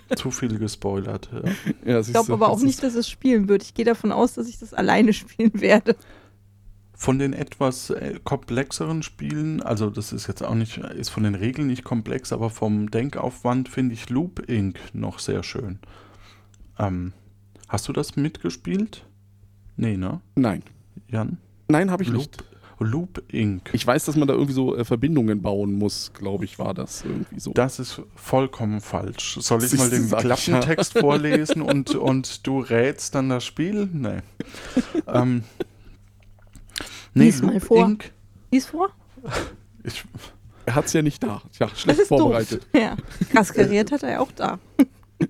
zu 0.16 0.30
viel 0.30 0.58
gespoilert. 0.58 1.28
Ja. 1.32 1.92
Ja, 1.92 2.00
Ich 2.00 2.12
glaube 2.12 2.32
aber 2.32 2.48
auch 2.48 2.60
nicht, 2.60 2.82
dass 2.82 2.94
es 2.94 3.08
spielen 3.08 3.48
wird. 3.48 3.62
Ich 3.62 3.74
gehe 3.74 3.84
davon 3.84 4.12
aus, 4.12 4.34
dass 4.34 4.48
ich 4.48 4.58
das 4.58 4.74
alleine 4.74 5.12
spielen 5.12 5.60
werde. 5.60 5.96
Von 6.94 7.18
den 7.18 7.32
etwas 7.32 7.90
äh, 7.90 8.20
komplexeren 8.22 9.02
Spielen, 9.02 9.60
also 9.60 9.90
das 9.90 10.12
ist 10.12 10.28
jetzt 10.28 10.42
auch 10.44 10.54
nicht, 10.54 10.78
ist 10.78 11.08
von 11.08 11.24
den 11.24 11.34
Regeln 11.34 11.66
nicht 11.66 11.82
komplex, 11.82 12.32
aber 12.32 12.48
vom 12.48 12.90
Denkaufwand 12.90 13.68
finde 13.68 13.94
ich 13.94 14.08
Loop 14.08 14.48
Inc. 14.48 14.78
noch 14.92 15.18
sehr 15.18 15.42
schön. 15.42 15.80
Ähm, 16.78 17.12
hast 17.68 17.88
du 17.88 17.92
das 17.92 18.14
mitgespielt? 18.14 19.04
Nee, 19.76 19.96
ne? 19.96 20.20
Nein. 20.36 20.62
Jan? 21.08 21.38
Nein, 21.68 21.90
habe 21.90 22.04
ich 22.04 22.10
Loop, 22.10 22.18
nicht. 22.18 22.44
Loop 22.82 23.22
Inc. 23.32 23.70
Ich 23.72 23.86
weiß, 23.86 24.04
dass 24.04 24.16
man 24.16 24.28
da 24.28 24.34
irgendwie 24.34 24.52
so 24.52 24.76
äh, 24.76 24.84
Verbindungen 24.84 25.42
bauen 25.42 25.72
muss, 25.72 26.12
glaube 26.14 26.44
ich, 26.44 26.58
war 26.58 26.74
das 26.74 27.04
irgendwie 27.04 27.40
so. 27.40 27.52
Das 27.52 27.78
ist 27.78 28.00
vollkommen 28.14 28.80
falsch. 28.80 29.38
Soll 29.40 29.64
ich 29.64 29.76
mal 29.76 29.90
den. 29.90 30.08
Klappentext 30.08 30.98
vorlesen 30.98 31.62
und, 31.62 31.94
und 31.94 32.46
du 32.46 32.60
rätst 32.60 33.14
dann 33.14 33.28
das 33.28 33.44
Spiel? 33.44 33.88
Nee. 33.92 34.20
ähm, 35.06 35.44
Lies 37.14 37.42
mal 37.42 37.60
vor. 37.60 37.84
Inc. 37.86 38.12
Lies 38.50 38.66
vor. 38.66 38.90
Ich, 39.84 40.04
er 40.66 40.74
hat 40.74 40.86
es 40.86 40.92
ja 40.92 41.02
nicht 41.02 41.22
da. 41.22 41.42
Ja, 41.58 41.66
Das 41.66 41.80
schlecht 41.80 42.02
vorbereitet. 42.02 42.62
doof. 42.72 42.82
Ja. 42.82 42.96
Krass 43.30 43.52
kariert 43.52 43.92
hat 43.92 44.02
er 44.02 44.10
ja 44.12 44.20
auch 44.20 44.32
da. 44.32 44.58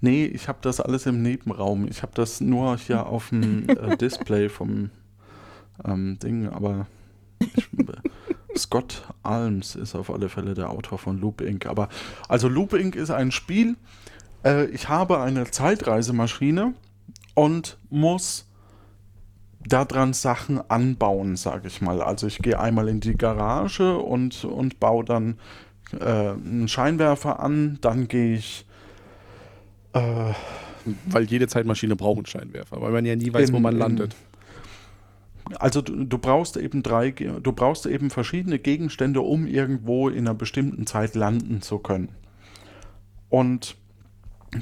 Nee, 0.00 0.26
ich 0.26 0.46
habe 0.46 0.58
das 0.62 0.80
alles 0.80 1.06
im 1.06 1.22
Nebenraum. 1.22 1.88
Ich 1.88 2.02
habe 2.02 2.12
das 2.14 2.40
nur 2.40 2.76
hier 2.78 3.06
auf 3.06 3.30
dem 3.30 3.68
äh, 3.68 3.96
Display 3.96 4.48
vom 4.48 4.90
ähm, 5.84 6.18
Ding, 6.18 6.48
aber 6.48 6.86
ich, 7.40 7.68
Scott 8.56 9.02
Alms 9.22 9.74
ist 9.76 9.94
auf 9.94 10.10
alle 10.10 10.28
Fälle 10.28 10.54
der 10.54 10.70
Autor 10.70 10.98
von 10.98 11.20
Loop 11.20 11.40
Inc. 11.40 11.66
Aber 11.66 11.88
also 12.28 12.48
Loop 12.48 12.72
Inc. 12.74 12.96
ist 12.96 13.10
ein 13.10 13.30
Spiel. 13.30 13.76
Äh, 14.44 14.66
ich 14.66 14.88
habe 14.88 15.20
eine 15.20 15.50
Zeitreisemaschine 15.50 16.74
und 17.34 17.78
muss 17.90 18.46
daran 19.66 20.12
Sachen 20.12 20.60
anbauen, 20.70 21.36
sage 21.36 21.68
ich 21.68 21.80
mal. 21.82 22.00
Also 22.00 22.26
ich 22.26 22.38
gehe 22.38 22.58
einmal 22.58 22.88
in 22.88 23.00
die 23.00 23.16
Garage 23.16 23.98
und, 23.98 24.44
und 24.44 24.80
baue 24.80 25.04
dann 25.04 25.38
äh, 26.00 26.04
einen 26.04 26.68
Scheinwerfer 26.68 27.40
an, 27.40 27.78
dann 27.80 28.08
gehe 28.08 28.34
ich 28.36 28.64
äh, 29.92 30.32
Weil 31.06 31.24
jede 31.24 31.48
Zeitmaschine 31.48 31.96
braucht 31.96 32.16
einen 32.18 32.26
Scheinwerfer, 32.26 32.80
weil 32.80 32.92
man 32.92 33.04
ja 33.04 33.14
nie 33.16 33.32
weiß, 33.32 33.52
wo 33.52 33.56
In- 33.56 33.62
man 33.62 33.74
in- 33.74 33.78
landet. 33.80 34.16
Also 35.58 35.82
du, 35.82 36.04
du 36.04 36.18
brauchst 36.18 36.56
eben 36.56 36.82
drei, 36.82 37.10
du 37.10 37.52
brauchst 37.52 37.86
eben 37.86 38.10
verschiedene 38.10 38.58
Gegenstände, 38.58 39.20
um 39.20 39.46
irgendwo 39.46 40.08
in 40.08 40.26
einer 40.26 40.34
bestimmten 40.34 40.86
Zeit 40.86 41.14
landen 41.14 41.62
zu 41.62 41.78
können. 41.78 42.10
Und 43.28 43.76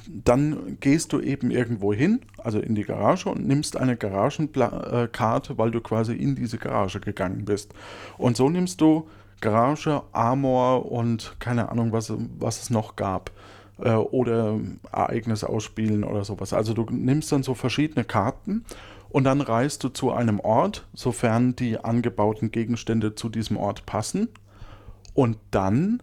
dann 0.08 0.78
gehst 0.80 1.12
du 1.12 1.20
eben 1.20 1.50
irgendwo 1.50 1.92
hin, 1.92 2.20
also 2.38 2.58
in 2.58 2.74
die 2.74 2.82
Garage 2.82 3.28
und 3.28 3.46
nimmst 3.46 3.76
eine 3.76 3.96
Garagenkarte, 3.96 5.58
weil 5.58 5.70
du 5.70 5.80
quasi 5.80 6.14
in 6.14 6.34
diese 6.34 6.58
Garage 6.58 7.00
gegangen 7.00 7.44
bist. 7.44 7.72
Und 8.18 8.36
so 8.36 8.50
nimmst 8.50 8.80
du 8.80 9.08
Garage, 9.40 10.02
Armor 10.12 10.90
und 10.90 11.36
keine 11.38 11.68
Ahnung, 11.70 11.92
was, 11.92 12.12
was 12.38 12.62
es 12.62 12.70
noch 12.70 12.96
gab. 12.96 13.30
Äh, 13.78 13.90
oder 13.90 14.58
Ereignis 14.90 15.44
ausspielen 15.44 16.02
oder 16.02 16.24
sowas. 16.24 16.52
Also 16.52 16.72
du 16.72 16.86
nimmst 16.90 17.30
dann 17.30 17.42
so 17.42 17.54
verschiedene 17.54 18.04
Karten 18.04 18.64
und 19.16 19.24
dann 19.24 19.40
reist 19.40 19.82
du 19.82 19.88
zu 19.88 20.12
einem 20.12 20.40
Ort, 20.40 20.86
sofern 20.92 21.56
die 21.56 21.78
angebauten 21.82 22.50
Gegenstände 22.50 23.14
zu 23.14 23.30
diesem 23.30 23.56
Ort 23.56 23.86
passen. 23.86 24.28
Und 25.14 25.38
dann 25.50 26.02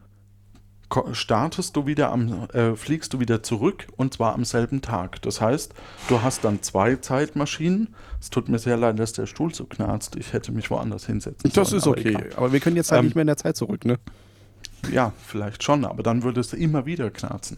startest 1.11 1.76
du 1.76 1.86
wieder 1.86 2.11
am, 2.11 2.49
äh, 2.53 2.76
fliegst 2.76 3.14
du 3.14 3.20
wieder 3.20 3.43
zurück 3.43 3.86
und 3.97 4.16
zwar 4.16 4.34
am 4.34 4.45
selben 4.45 4.82
Tag. 4.82 5.22
Das 5.22 5.41
heißt, 5.41 5.76
du 6.09 6.24
hast 6.24 6.43
dann 6.43 6.64
zwei 6.64 6.95
Zeitmaschinen. 6.95 7.89
Es 8.20 8.32
tut 8.32 8.49
mir 8.49 8.57
sehr 8.57 8.78
leid, 8.78 8.97
dass 8.97 9.14
der 9.14 9.28
Stuhl 9.28 9.53
so 9.53 9.66
knarzt. 9.66 10.16
Ich 10.16 10.34
hätte 10.34 10.51
mich 10.51 10.72
woanders 10.72 11.05
hinsetzen 11.05 11.51
Das 11.53 11.70
sollen. 11.70 11.78
ist 11.82 11.88
aber 11.88 11.97
okay. 11.99 12.09
egal. 12.09 12.30
Aber 12.36 12.51
wir 12.51 12.59
können 12.61 12.78
jetzt 12.78 12.91
halt 12.91 13.01
Ähm, 13.01 13.05
nicht 13.05 13.16
mehr 13.16 13.22
in 13.22 13.28
der 13.28 13.38
Zeit 13.38 13.55
zurück, 13.55 13.86
ne? 13.86 13.99
Ja, 14.92 15.14
vielleicht 15.26 15.64
schon, 15.64 15.86
aber 15.86 16.04
dann 16.04 16.24
würde 16.24 16.42
es 16.42 16.54
immer 16.54 16.86
wieder 16.86 17.10
knarzen. 17.10 17.58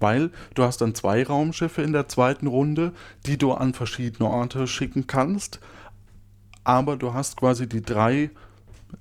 Weil 0.00 0.30
du 0.54 0.62
hast 0.64 0.80
dann 0.80 0.94
zwei 0.94 1.24
Raumschiffe 1.24 1.82
in 1.82 1.92
der 1.92 2.08
zweiten 2.08 2.46
Runde, 2.46 2.92
die 3.24 3.38
du 3.38 3.52
an 3.52 3.72
verschiedene 3.72 4.28
Orte 4.28 4.66
schicken 4.66 5.06
kannst. 5.06 5.60
Aber 6.64 6.96
du 6.96 7.14
hast 7.14 7.36
quasi 7.36 7.68
die 7.68 7.82
drei 7.82 8.30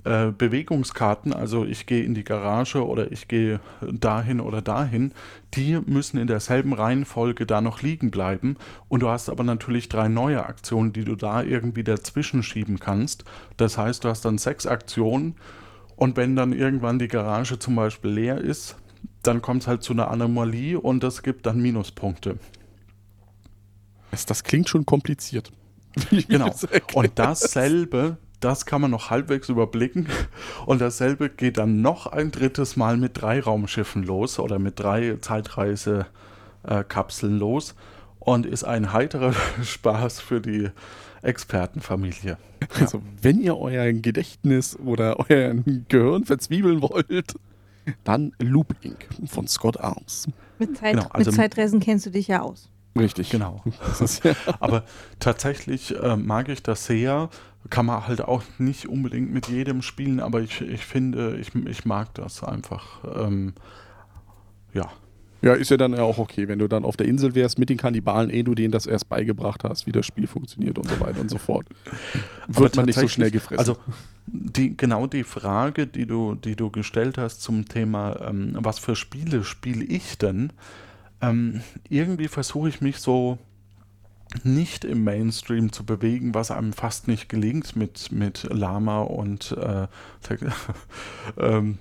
äh, 0.03 0.31
Bewegungskarten, 0.31 1.33
also 1.33 1.65
ich 1.65 1.85
gehe 1.85 2.03
in 2.03 2.13
die 2.13 2.23
Garage 2.23 2.85
oder 2.85 3.11
ich 3.11 3.27
gehe 3.27 3.59
dahin 3.81 4.39
oder 4.39 4.61
dahin, 4.61 5.11
die 5.55 5.79
müssen 5.85 6.19
in 6.19 6.27
derselben 6.27 6.73
Reihenfolge 6.73 7.45
da 7.45 7.61
noch 7.61 7.81
liegen 7.81 8.11
bleiben. 8.11 8.57
Und 8.87 9.01
du 9.01 9.09
hast 9.09 9.29
aber 9.29 9.43
natürlich 9.43 9.89
drei 9.89 10.07
neue 10.07 10.45
Aktionen, 10.45 10.93
die 10.93 11.03
du 11.03 11.15
da 11.15 11.41
irgendwie 11.41 11.83
dazwischen 11.83 12.43
schieben 12.43 12.79
kannst. 12.79 13.25
Das 13.57 13.77
heißt, 13.77 14.03
du 14.03 14.09
hast 14.09 14.25
dann 14.25 14.37
sechs 14.37 14.67
Aktionen 14.67 15.35
und 15.95 16.17
wenn 16.17 16.35
dann 16.35 16.51
irgendwann 16.53 16.99
die 16.99 17.07
Garage 17.07 17.57
zum 17.59 17.75
Beispiel 17.75 18.11
leer 18.11 18.37
ist, 18.37 18.75
dann 19.23 19.41
kommt 19.41 19.63
es 19.63 19.67
halt 19.67 19.81
zu 19.83 19.93
einer 19.93 20.11
Anomalie 20.11 20.79
und 20.79 21.03
das 21.03 21.23
gibt 21.23 21.45
dann 21.45 21.61
Minuspunkte. 21.61 22.37
Das, 24.11 24.43
klingt 24.43 24.69
schon 24.69 24.85
kompliziert. 24.85 25.51
Genau. 26.27 26.47
Das. 26.47 26.67
Und 26.93 27.11
dasselbe, 27.15 28.17
das 28.39 28.65
kann 28.65 28.81
man 28.81 28.91
noch 28.91 29.09
halbwegs 29.09 29.49
überblicken. 29.49 30.07
Und 30.65 30.79
dasselbe 30.81 31.29
geht 31.29 31.57
dann 31.57 31.81
noch 31.81 32.07
ein 32.07 32.31
drittes 32.31 32.75
Mal 32.75 32.97
mit 32.97 33.21
drei 33.21 33.39
Raumschiffen 33.39 34.03
los 34.03 34.39
oder 34.39 34.59
mit 34.59 34.77
drei 34.79 35.17
Zeitreisekapseln 35.21 37.39
los 37.39 37.75
und 38.19 38.45
ist 38.45 38.65
ein 38.65 38.91
heiterer 38.91 39.33
Spaß 39.63 40.19
für 40.19 40.41
die 40.41 40.69
Expertenfamilie. 41.21 42.37
Also, 42.79 43.01
wenn 43.21 43.41
ihr 43.41 43.57
euer 43.57 43.91
Gedächtnis 43.93 44.75
oder 44.79 45.19
euer 45.29 45.53
Gehirn 45.87 46.25
verzwiebeln 46.25 46.81
wollt, 46.81 47.35
dann 48.03 48.31
Loop 48.39 48.73
Inc. 48.81 49.07
von 49.27 49.47
Scott 49.47 49.79
Arms. 49.79 50.27
Mit, 50.57 50.75
Zeit, 50.77 50.95
Genau, 50.95 51.07
also- 51.09 51.29
mit 51.29 51.35
Zeitreisen 51.35 51.79
kennst 51.79 52.07
du 52.07 52.09
dich 52.09 52.27
ja 52.27 52.41
aus. 52.41 52.69
Richtig. 52.97 53.29
Genau. 53.29 53.61
Aber 54.59 54.83
tatsächlich 55.19 55.95
äh, 56.01 56.15
mag 56.15 56.49
ich 56.49 56.63
das 56.63 56.85
sehr. 56.85 57.29
Kann 57.69 57.85
man 57.87 58.07
halt 58.07 58.21
auch 58.21 58.41
nicht 58.57 58.87
unbedingt 58.87 59.31
mit 59.33 59.47
jedem 59.47 59.81
spielen, 59.81 60.19
aber 60.19 60.41
ich, 60.41 60.61
ich 60.61 60.85
finde, 60.85 61.37
ich, 61.37 61.53
ich 61.55 61.83
mag 61.83 62.13
das 62.13 62.43
einfach. 62.43 63.03
Ähm, 63.19 63.53
ja. 64.73 64.89
Ja, 65.41 65.53
ist 65.53 65.69
ja 65.69 65.77
dann 65.77 65.93
ja 65.93 66.01
auch 66.01 66.17
okay, 66.17 66.47
wenn 66.47 66.59
du 66.59 66.67
dann 66.67 66.85
auf 66.85 66.97
der 66.97 67.07
Insel 67.07 67.35
wärst 67.35 67.59
mit 67.59 67.69
den 67.69 67.77
Kannibalen, 67.77 68.29
ehe 68.29 68.43
du 68.43 68.55
denen 68.55 68.71
das 68.71 68.85
erst 68.85 69.09
beigebracht 69.09 69.63
hast, 69.63 69.85
wie 69.85 69.91
das 69.91 70.05
Spiel 70.05 70.27
funktioniert 70.27 70.77
und 70.79 70.89
so 70.89 70.99
weiter 70.99 71.19
und 71.19 71.29
so 71.29 71.37
fort. 71.37 71.67
Wird 72.47 72.75
man 72.75 72.85
nicht 72.85 72.99
so 72.99 73.07
schnell 73.07 73.31
gefressen. 73.31 73.59
Also 73.59 73.77
die, 74.27 74.75
genau 74.75 75.07
die 75.07 75.23
Frage, 75.23 75.87
die 75.87 76.05
du, 76.05 76.35
die 76.35 76.55
du 76.55 76.71
gestellt 76.71 77.17
hast 77.17 77.41
zum 77.41 77.67
Thema, 77.67 78.19
ähm, 78.27 78.57
was 78.59 78.79
für 78.79 78.95
Spiele 78.95 79.43
spiele 79.43 79.83
ich 79.83 80.17
denn? 80.17 80.51
Ähm, 81.21 81.61
irgendwie 81.89 82.27
versuche 82.27 82.69
ich 82.69 82.81
mich 82.81 82.97
so 82.97 83.37
nicht 84.43 84.83
im 84.83 85.03
Mainstream 85.03 85.71
zu 85.71 85.85
bewegen, 85.85 86.33
was 86.33 86.51
einem 86.51 86.73
fast 86.73 87.07
nicht 87.07 87.29
gelingt 87.29 87.75
mit, 87.75 88.11
mit 88.11 88.47
Lama 88.51 89.01
und 89.01 89.51
äh, 89.51 89.87
ähm, 91.37 91.77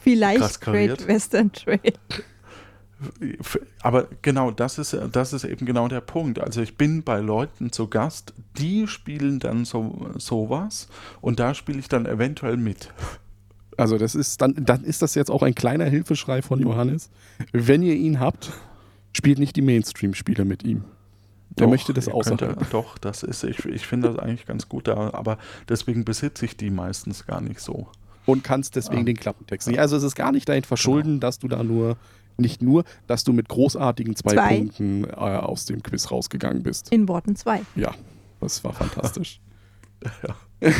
Vielleicht. 0.00 0.60
Great 0.60 1.06
Western 1.06 1.52
Trail. 1.52 1.94
Aber 3.82 4.08
genau, 4.22 4.50
das 4.50 4.78
ist, 4.78 4.96
das 5.12 5.32
ist 5.32 5.44
eben 5.44 5.66
genau 5.66 5.88
der 5.88 6.00
Punkt. 6.00 6.38
Also 6.38 6.60
ich 6.60 6.76
bin 6.76 7.02
bei 7.02 7.20
Leuten 7.20 7.72
zu 7.72 7.88
Gast, 7.88 8.34
die 8.58 8.86
spielen 8.86 9.38
dann 9.38 9.64
so 9.64 10.10
sowas 10.18 10.88
und 11.20 11.40
da 11.40 11.54
spiele 11.54 11.78
ich 11.78 11.88
dann 11.88 12.06
eventuell 12.06 12.56
mit. 12.56 12.92
Also 13.76 13.96
das 13.96 14.14
ist 14.14 14.40
dann, 14.42 14.54
dann 14.58 14.84
ist 14.84 15.00
das 15.02 15.14
jetzt 15.14 15.30
auch 15.30 15.42
ein 15.42 15.54
kleiner 15.54 15.86
Hilfeschrei 15.86 16.42
von 16.42 16.60
Johannes. 16.60 17.10
Wenn 17.52 17.82
ihr 17.82 17.94
ihn 17.94 18.20
habt, 18.20 18.52
spielt 19.16 19.38
nicht 19.38 19.56
die 19.56 19.62
Mainstream-Spiele 19.62 20.44
mit 20.44 20.62
ihm. 20.64 20.84
Der 21.58 21.66
Doch, 21.66 21.70
möchte 21.72 21.92
das 21.94 22.06
ihr 22.06 22.14
außerhalb. 22.14 22.58
könnt- 22.58 22.72
Doch, 22.72 22.98
das 22.98 23.22
ist, 23.22 23.42
ich, 23.42 23.64
ich 23.64 23.86
finde 23.86 24.08
das 24.08 24.18
eigentlich 24.18 24.46
ganz 24.46 24.68
gut, 24.68 24.86
da, 24.86 25.12
aber 25.14 25.38
deswegen 25.68 26.04
besitze 26.04 26.44
ich 26.44 26.56
die 26.56 26.70
meistens 26.70 27.26
gar 27.26 27.40
nicht 27.40 27.60
so. 27.60 27.88
und 28.26 28.44
kannst 28.44 28.76
deswegen 28.76 29.00
Ah. 29.00 29.04
den 29.04 29.16
Klappentext 29.16 29.66
nicht. 29.66 29.80
Also 29.80 29.96
es 29.96 30.02
ist 30.04 30.14
gar 30.14 30.30
nicht 30.30 30.48
dein 30.48 30.62
Verschulden, 30.62 31.18
dass 31.18 31.38
du 31.40 31.48
da 31.48 31.64
nur, 31.64 31.96
nicht 32.40 32.62
nur, 32.62 32.84
dass 33.06 33.24
du 33.24 33.32
mit 33.32 33.48
großartigen 33.48 34.16
zwei, 34.16 34.32
Zwei. 34.32 34.56
Punkten 34.58 35.04
äh, 35.04 35.14
aus 35.14 35.66
dem 35.66 35.82
Quiz 35.82 36.10
rausgegangen 36.10 36.62
bist. 36.62 36.92
In 36.92 37.08
Worten 37.08 37.36
2. 37.36 37.62
Ja, 37.76 37.94
das 38.40 38.64
war 38.64 38.72
fantastisch. 38.72 39.40
Ja. 40.02 40.34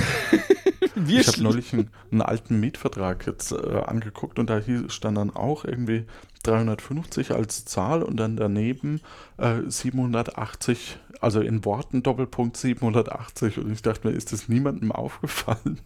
Wir 0.95 1.21
Ich 1.21 1.29
habe 1.29 1.43
neulich 1.43 1.73
einen, 1.73 1.91
einen 2.11 2.23
alten 2.23 2.59
Mietvertrag 2.61 3.27
jetzt 3.27 3.53
äh, 3.53 3.83
angeguckt 3.87 4.39
und 4.39 4.51
da 4.51 4.61
stand 4.89 5.17
dann 5.17 5.31
auch 5.31 5.65
irgendwie 5.65 6.05
350 6.43 7.33
als 7.33 7.65
Zahl 7.65 8.03
und 8.03 8.17
dann 8.17 8.37
daneben 8.37 9.01
äh, 9.37 9.61
780, 9.67 10.99
also 11.21 11.41
in 11.41 11.65
Worten 11.65 12.03
Doppelpunkt 12.03 12.57
780 12.57 13.59
und 13.59 13.73
ich 13.73 13.83
dachte 13.83 14.09
mir, 14.09 14.15
ist 14.15 14.33
das 14.33 14.49
niemandem 14.49 14.93
aufgefallen? 14.93 15.81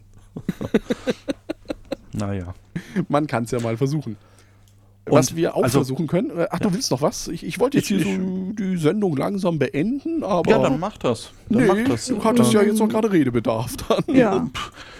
naja. 2.13 2.55
Man 3.09 3.27
kann 3.27 3.45
es 3.45 3.51
ja 3.51 3.61
mal 3.61 3.77
versuchen. 3.77 4.17
Was 5.07 5.31
Und, 5.33 5.37
wir 5.37 5.55
auch 5.55 5.63
also- 5.63 5.81
versuchen 5.81 6.07
können. 6.07 6.31
Äh, 6.31 6.47
ach, 6.51 6.61
du 6.61 6.73
willst 6.73 6.91
noch 6.91 7.03
was? 7.03 7.29
Ich, 7.29 7.45
ich 7.45 7.61
wollte 7.61 7.77
jetzt 7.77 7.91
Ich- 7.91 8.03
hier 8.05 8.15
so 8.17 8.53
die 8.53 8.77
Sendung 8.79 9.17
langsam 9.17 9.59
beenden, 9.59 10.23
aber. 10.25 10.51
Ja, 10.51 10.59
dann 10.59 10.81
mach 10.81 10.97
das. 10.97 11.31
Dann 11.51 11.63
nee, 11.63 11.69
mach 11.69 11.89
das. 11.89 12.07
du 12.07 12.25
hattest 12.25 12.53
ja 12.55 12.63
jetzt 12.63 12.79
noch 12.79 12.89
gerade 12.89 13.13
Redebedarf 13.13 13.77
dann. 13.89 14.03
Ja. 14.15 14.49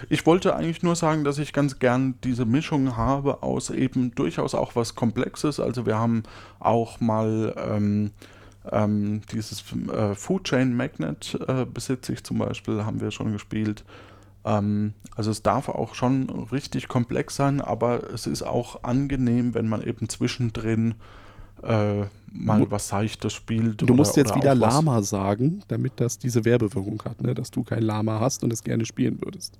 Ich 0.09 0.25
wollte 0.27 0.55
eigentlich 0.55 0.83
nur 0.83 0.95
sagen, 0.95 1.23
dass 1.23 1.39
ich 1.39 1.53
ganz 1.53 1.79
gern 1.79 2.15
diese 2.23 2.45
Mischung 2.45 2.95
habe 2.95 3.41
aus 3.41 3.71
eben 3.71 4.13
durchaus 4.13 4.53
auch 4.53 4.75
was 4.75 4.93
Komplexes. 4.93 5.59
Also 5.59 5.87
wir 5.87 5.97
haben 5.97 6.21
auch 6.59 6.99
mal 6.99 7.55
ähm, 7.57 8.11
ähm, 8.71 9.21
dieses 9.31 9.63
äh, 9.91 10.13
Food 10.13 10.43
Chain 10.45 10.75
Magnet 10.75 11.37
äh, 11.47 11.65
besitze 11.65 12.13
ich 12.13 12.23
zum 12.23 12.37
Beispiel, 12.37 12.85
haben 12.85 13.01
wir 13.01 13.09
schon 13.09 13.31
gespielt. 13.31 13.83
Ähm, 14.45 14.93
also 15.15 15.31
es 15.31 15.41
darf 15.43 15.69
auch 15.69 15.95
schon 15.95 16.29
richtig 16.51 16.87
komplex 16.87 17.35
sein, 17.35 17.61
aber 17.61 18.11
es 18.13 18.27
ist 18.27 18.43
auch 18.43 18.83
angenehm, 18.83 19.53
wenn 19.55 19.67
man 19.67 19.81
eben 19.81 20.07
zwischendrin 20.07 20.95
äh, 21.63 22.01
mal 22.31 22.59
Mu- 22.59 22.67
was 22.69 22.87
Seichtes 22.89 23.33
spielt. 23.33 23.81
Du 23.81 23.85
oder- 23.85 23.95
musst 23.95 24.17
jetzt 24.17 24.35
wieder 24.35 24.53
Lama 24.53 25.01
sagen, 25.01 25.63
damit 25.67 25.93
das 25.97 26.19
diese 26.19 26.45
Werbewirkung 26.45 27.01
hat, 27.05 27.21
ne? 27.21 27.33
dass 27.33 27.49
du 27.49 27.63
kein 27.63 27.81
Lama 27.81 28.19
hast 28.19 28.43
und 28.43 28.53
es 28.53 28.63
gerne 28.63 28.85
spielen 28.85 29.19
würdest. 29.21 29.57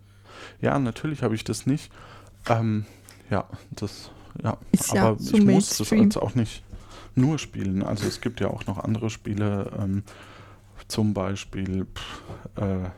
Ja, 0.61 0.77
natürlich 0.77 1.23
habe 1.23 1.33
ich 1.36 1.43
das 1.43 1.65
nicht. 1.65 1.91
Ähm, 2.47 2.86
ja, 3.31 3.45
das, 3.71 4.11
ja. 4.43 4.57
Ist 4.71 4.93
ja 4.93 5.07
Aber 5.07 5.19
so 5.19 5.38
ich 5.38 5.43
muss 5.45 5.77
das 5.77 5.89
jetzt 5.89 6.17
auch 6.17 6.36
nicht 6.36 6.63
nur 7.15 7.39
spielen. 7.39 7.81
Also 7.81 8.05
es 8.05 8.19
gibt 8.21 8.39
ja 8.41 8.49
auch 8.49 8.65
noch 8.67 8.77
andere 8.77 9.09
Spiele, 9.09 9.71
ähm, 9.79 10.03
zum 10.89 11.13
Beispiel 11.13 11.86
pff, 11.86 12.61
äh, 12.61 12.89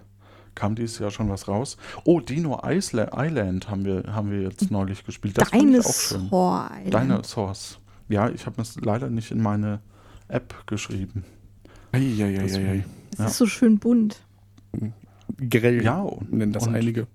kam 0.58 0.76
dieses 0.76 1.00
Jahr 1.00 1.12
schon 1.12 1.30
was 1.30 1.48
raus. 1.48 1.78
Oh, 2.04 2.20
Dino 2.20 2.60
Isla- 2.64 3.12
Island 3.16 3.70
haben 3.70 3.86
wir, 3.86 4.04
haben 4.14 4.32
wir 4.32 4.42
jetzt 4.42 4.70
neulich 4.72 5.06
gespielt. 5.06 5.38
Das 5.38 5.50
fand 5.50 5.64
ich 5.74 5.86
auch 5.86 5.94
schön. 5.94 6.18
Dinosaur 6.20 6.70
Island. 6.86 7.04
Dinosaurs. 7.12 7.80
Ja, 8.10 8.30
ich 8.30 8.46
habe 8.46 8.62
es 8.62 8.76
leider 8.82 9.10
nicht 9.10 9.32
in 9.32 9.42
meine 9.42 9.80
App 10.28 10.54
geschrieben. 10.68 11.24
Eieieiei. 11.92 12.84
Das 13.12 13.20
Ja. 13.20 13.26
ist 13.28 13.38
so 13.38 13.46
schön 13.46 13.80
bunt. 13.80 14.22
Grell 15.50 15.84
Ja, 15.84 16.02
und, 16.02 16.34
nennen 16.34 16.52
das 16.54 16.68
und 16.68 16.76
einige. 16.76 17.08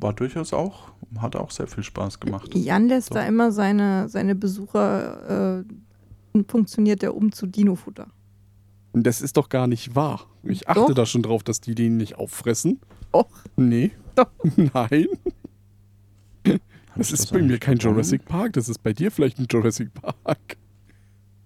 war 0.00 0.12
durchaus 0.12 0.52
auch, 0.52 0.88
hat 1.18 1.36
auch 1.36 1.50
sehr 1.50 1.66
viel 1.66 1.82
Spaß 1.84 2.18
gemacht. 2.20 2.54
Jan 2.54 2.88
lässt 2.88 3.08
So. 3.08 3.14
da 3.14 3.22
immer 3.24 3.52
seine, 3.52 4.08
seine 4.08 4.34
Besucher, 4.34 5.60
äh, 5.60 6.42
funktioniert 6.48 7.02
der 7.02 7.14
um 7.14 7.30
zu 7.32 7.46
Dinofutter. 7.46 8.06
Und 8.92 9.06
Das 9.06 9.22
ist 9.22 9.36
doch 9.36 9.48
gar 9.48 9.66
nicht 9.66 9.94
wahr. 9.94 10.26
Ich 10.42 10.68
achte 10.68 10.80
Doch. 10.80 10.94
da 10.94 11.06
schon 11.06 11.22
drauf, 11.22 11.42
dass 11.42 11.60
die 11.60 11.74
den 11.74 11.96
nicht 11.96 12.16
auffressen. 12.16 12.80
Och. 13.12 13.26
Nee. 13.56 13.90
Doch. 14.14 14.28
Nein. 14.56 15.06
Das 16.94 17.10
ist 17.10 17.32
bei 17.32 17.40
mir 17.40 17.58
kein 17.58 17.78
verloren? 17.78 17.96
Jurassic 17.96 18.24
Park, 18.26 18.52
das 18.52 18.68
ist 18.68 18.82
bei 18.82 18.92
dir 18.92 19.10
vielleicht 19.10 19.38
ein 19.38 19.46
Jurassic 19.50 19.88
Park. 19.94 20.56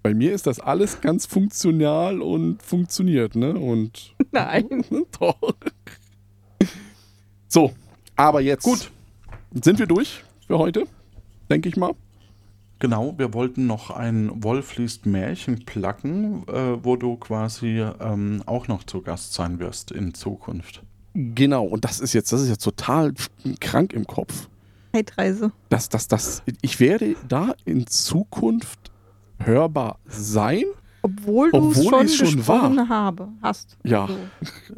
Bei 0.03 0.13
mir 0.15 0.33
ist 0.33 0.47
das 0.47 0.59
alles 0.61 1.01
ganz 1.01 1.27
funktional 1.27 2.21
und 2.21 2.63
funktioniert, 2.63 3.37
ne? 3.37 3.55
Und 3.55 4.15
Nein. 4.33 4.85
doch. 5.21 5.37
So, 7.49 7.73
aber 8.17 8.41
jetzt 8.41 8.65
Gut. 8.65 8.91
sind 9.53 9.79
wir 9.79 9.87
durch 9.87 10.25
für 10.47 10.59
heute, 10.59 10.85
denke 11.49 11.69
ich 11.69 11.77
mal. 11.77 11.93
Genau, 12.79 13.15
wir 13.17 13.33
wollten 13.33 13.67
noch 13.67 13.91
ein 13.91 14.31
Wolf 14.43 14.77
liest 14.77 15.07
Märchen 15.07 15.65
placken, 15.65 16.47
äh, 16.49 16.85
wo 16.85 16.97
du 16.97 17.17
quasi 17.17 17.83
ähm, 18.01 18.43
auch 18.45 18.69
noch 18.69 18.85
zu 18.85 19.01
Gast 19.01 19.33
sein 19.33 19.59
wirst 19.59 19.91
in 19.91 20.13
Zukunft. 20.13 20.83
Genau, 21.15 21.65
und 21.65 21.85
das 21.85 22.01
ist 22.01 22.13
jetzt, 22.13 22.33
das 22.33 22.43
ist 22.43 22.51
jetzt 22.51 22.63
total 22.63 23.15
krank 23.61 23.95
im 23.95 24.07
Kopf. 24.07 24.49
Zeitreise. 24.93 25.53
dass 25.69 25.89
das, 25.89 26.09
das, 26.09 26.43
ich 26.63 26.81
werde 26.81 27.17
da 27.29 27.55
in 27.65 27.87
Zukunft 27.87 28.91
hörbar 29.39 29.99
sein. 30.07 30.65
Obwohl 31.03 31.51
du 31.51 31.71
es 31.71 31.79
Obwohl 31.79 31.91
schon, 31.91 32.07
ich's 32.07 32.17
schon 32.17 32.37
gesprochen 32.37 32.89
habe, 32.89 33.29
hast. 33.41 33.77
Ja. 33.85 34.09
So. 34.09 34.17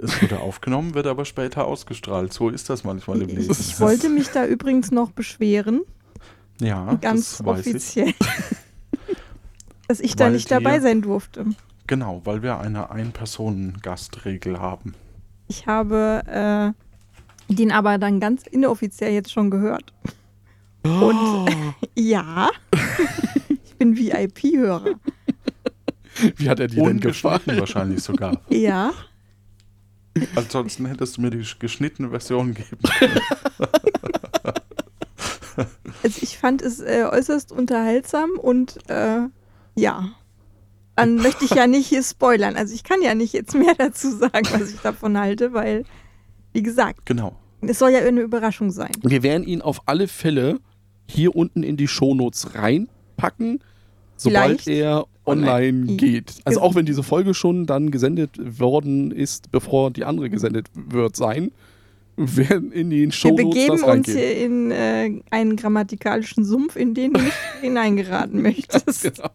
Es 0.02 0.20
wurde 0.20 0.40
aufgenommen, 0.40 0.94
wird 0.94 1.06
aber 1.06 1.24
später 1.24 1.66
ausgestrahlt. 1.66 2.32
So 2.32 2.50
ist 2.50 2.68
das 2.68 2.84
manchmal 2.84 3.22
im 3.22 3.28
Leben. 3.28 3.50
Ich 3.50 3.80
wollte 3.80 4.08
mich 4.08 4.28
da 4.28 4.44
übrigens 4.44 4.90
noch 4.90 5.10
beschweren, 5.12 5.82
ja, 6.60 6.94
ganz 7.00 7.38
das 7.38 7.46
weiß 7.46 7.66
ich. 7.66 7.74
offiziell, 7.74 8.14
dass 9.88 10.00
ich 10.00 10.16
da 10.16 10.30
nicht 10.30 10.50
dabei 10.50 10.80
sein 10.80 11.02
durfte. 11.02 11.46
Genau, 11.86 12.20
weil 12.24 12.42
wir 12.42 12.58
eine 12.58 12.90
Ein-Personen-Gastregel 12.90 14.60
haben. 14.60 14.94
Ich 15.48 15.66
habe 15.66 16.74
äh, 17.48 17.52
den 17.52 17.72
aber 17.72 17.96
dann 17.96 18.20
ganz 18.20 18.42
inoffiziell 18.46 19.12
jetzt 19.12 19.32
schon 19.32 19.50
gehört. 19.50 19.94
Und 20.82 21.46
ja, 21.94 22.50
ich 23.48 23.74
bin 23.76 23.96
VIP-Hörer. 23.96 24.94
Wie 26.36 26.50
hat 26.50 26.60
er 26.60 26.66
dir 26.66 26.84
denn 26.84 27.00
gefallen? 27.00 27.40
wahrscheinlich 27.46 28.02
sogar. 28.02 28.40
Ja, 28.50 28.92
Ansonsten 30.34 30.86
hättest 30.86 31.16
du 31.16 31.20
mir 31.20 31.30
die 31.30 31.44
geschnittene 31.58 32.10
Version 32.10 32.54
geben 32.54 32.78
können. 32.98 33.20
also 36.02 36.18
ich 36.22 36.38
fand 36.38 36.62
es 36.62 36.80
äh, 36.80 37.04
äußerst 37.10 37.52
unterhaltsam 37.52 38.30
und 38.40 38.78
äh, 38.88 39.20
ja. 39.74 40.08
Dann 40.96 41.14
möchte 41.16 41.44
ich 41.44 41.52
ja 41.52 41.68
nicht 41.68 41.86
hier 41.86 42.02
spoilern. 42.02 42.56
Also 42.56 42.74
ich 42.74 42.82
kann 42.82 43.00
ja 43.02 43.14
nicht 43.14 43.32
jetzt 43.32 43.54
mehr 43.54 43.74
dazu 43.78 44.10
sagen, 44.10 44.48
was 44.50 44.72
ich 44.72 44.80
davon 44.80 45.16
halte, 45.16 45.52
weil, 45.52 45.84
wie 46.52 46.62
gesagt, 46.62 47.06
Genau. 47.06 47.36
es 47.60 47.78
soll 47.78 47.90
ja 47.90 48.00
eine 48.00 48.20
Überraschung 48.20 48.72
sein. 48.72 48.90
Wir 49.02 49.22
werden 49.22 49.46
ihn 49.46 49.62
auf 49.62 49.82
alle 49.86 50.08
Fälle 50.08 50.58
hier 51.06 51.36
unten 51.36 51.62
in 51.62 51.76
die 51.76 51.86
Shownotes 51.86 52.54
reinpacken, 52.56 53.60
sobald 54.16 54.62
Vielleicht 54.62 54.66
er 54.68 55.06
online 55.24 55.94
geht. 55.96 56.34
Also 56.44 56.58
Genau. 56.58 56.68
auch 56.70 56.74
wenn 56.74 56.84
diese 56.86 57.04
Folge 57.04 57.32
schon 57.32 57.66
dann 57.66 57.92
gesendet 57.92 58.30
worden 58.58 59.12
ist, 59.12 59.52
bevor 59.52 59.92
die 59.92 60.04
andere 60.04 60.30
gesendet 60.30 60.66
wird 60.74 61.14
sein, 61.14 61.52
werden 62.18 62.72
in 62.72 62.90
den 62.90 63.06
Wir 63.06 63.12
Shownotes 63.12 63.54
begeben 63.54 63.82
uns 63.82 64.08
hier 64.10 64.36
in 64.36 64.70
äh, 64.70 65.20
einen 65.30 65.56
grammatikalischen 65.56 66.44
Sumpf, 66.44 66.76
in 66.76 66.94
den 66.94 67.12
du 67.12 67.20
nicht 67.20 67.32
hineingeraten 67.60 68.42
möchtest. 68.42 69.02
Genau. 69.02 69.30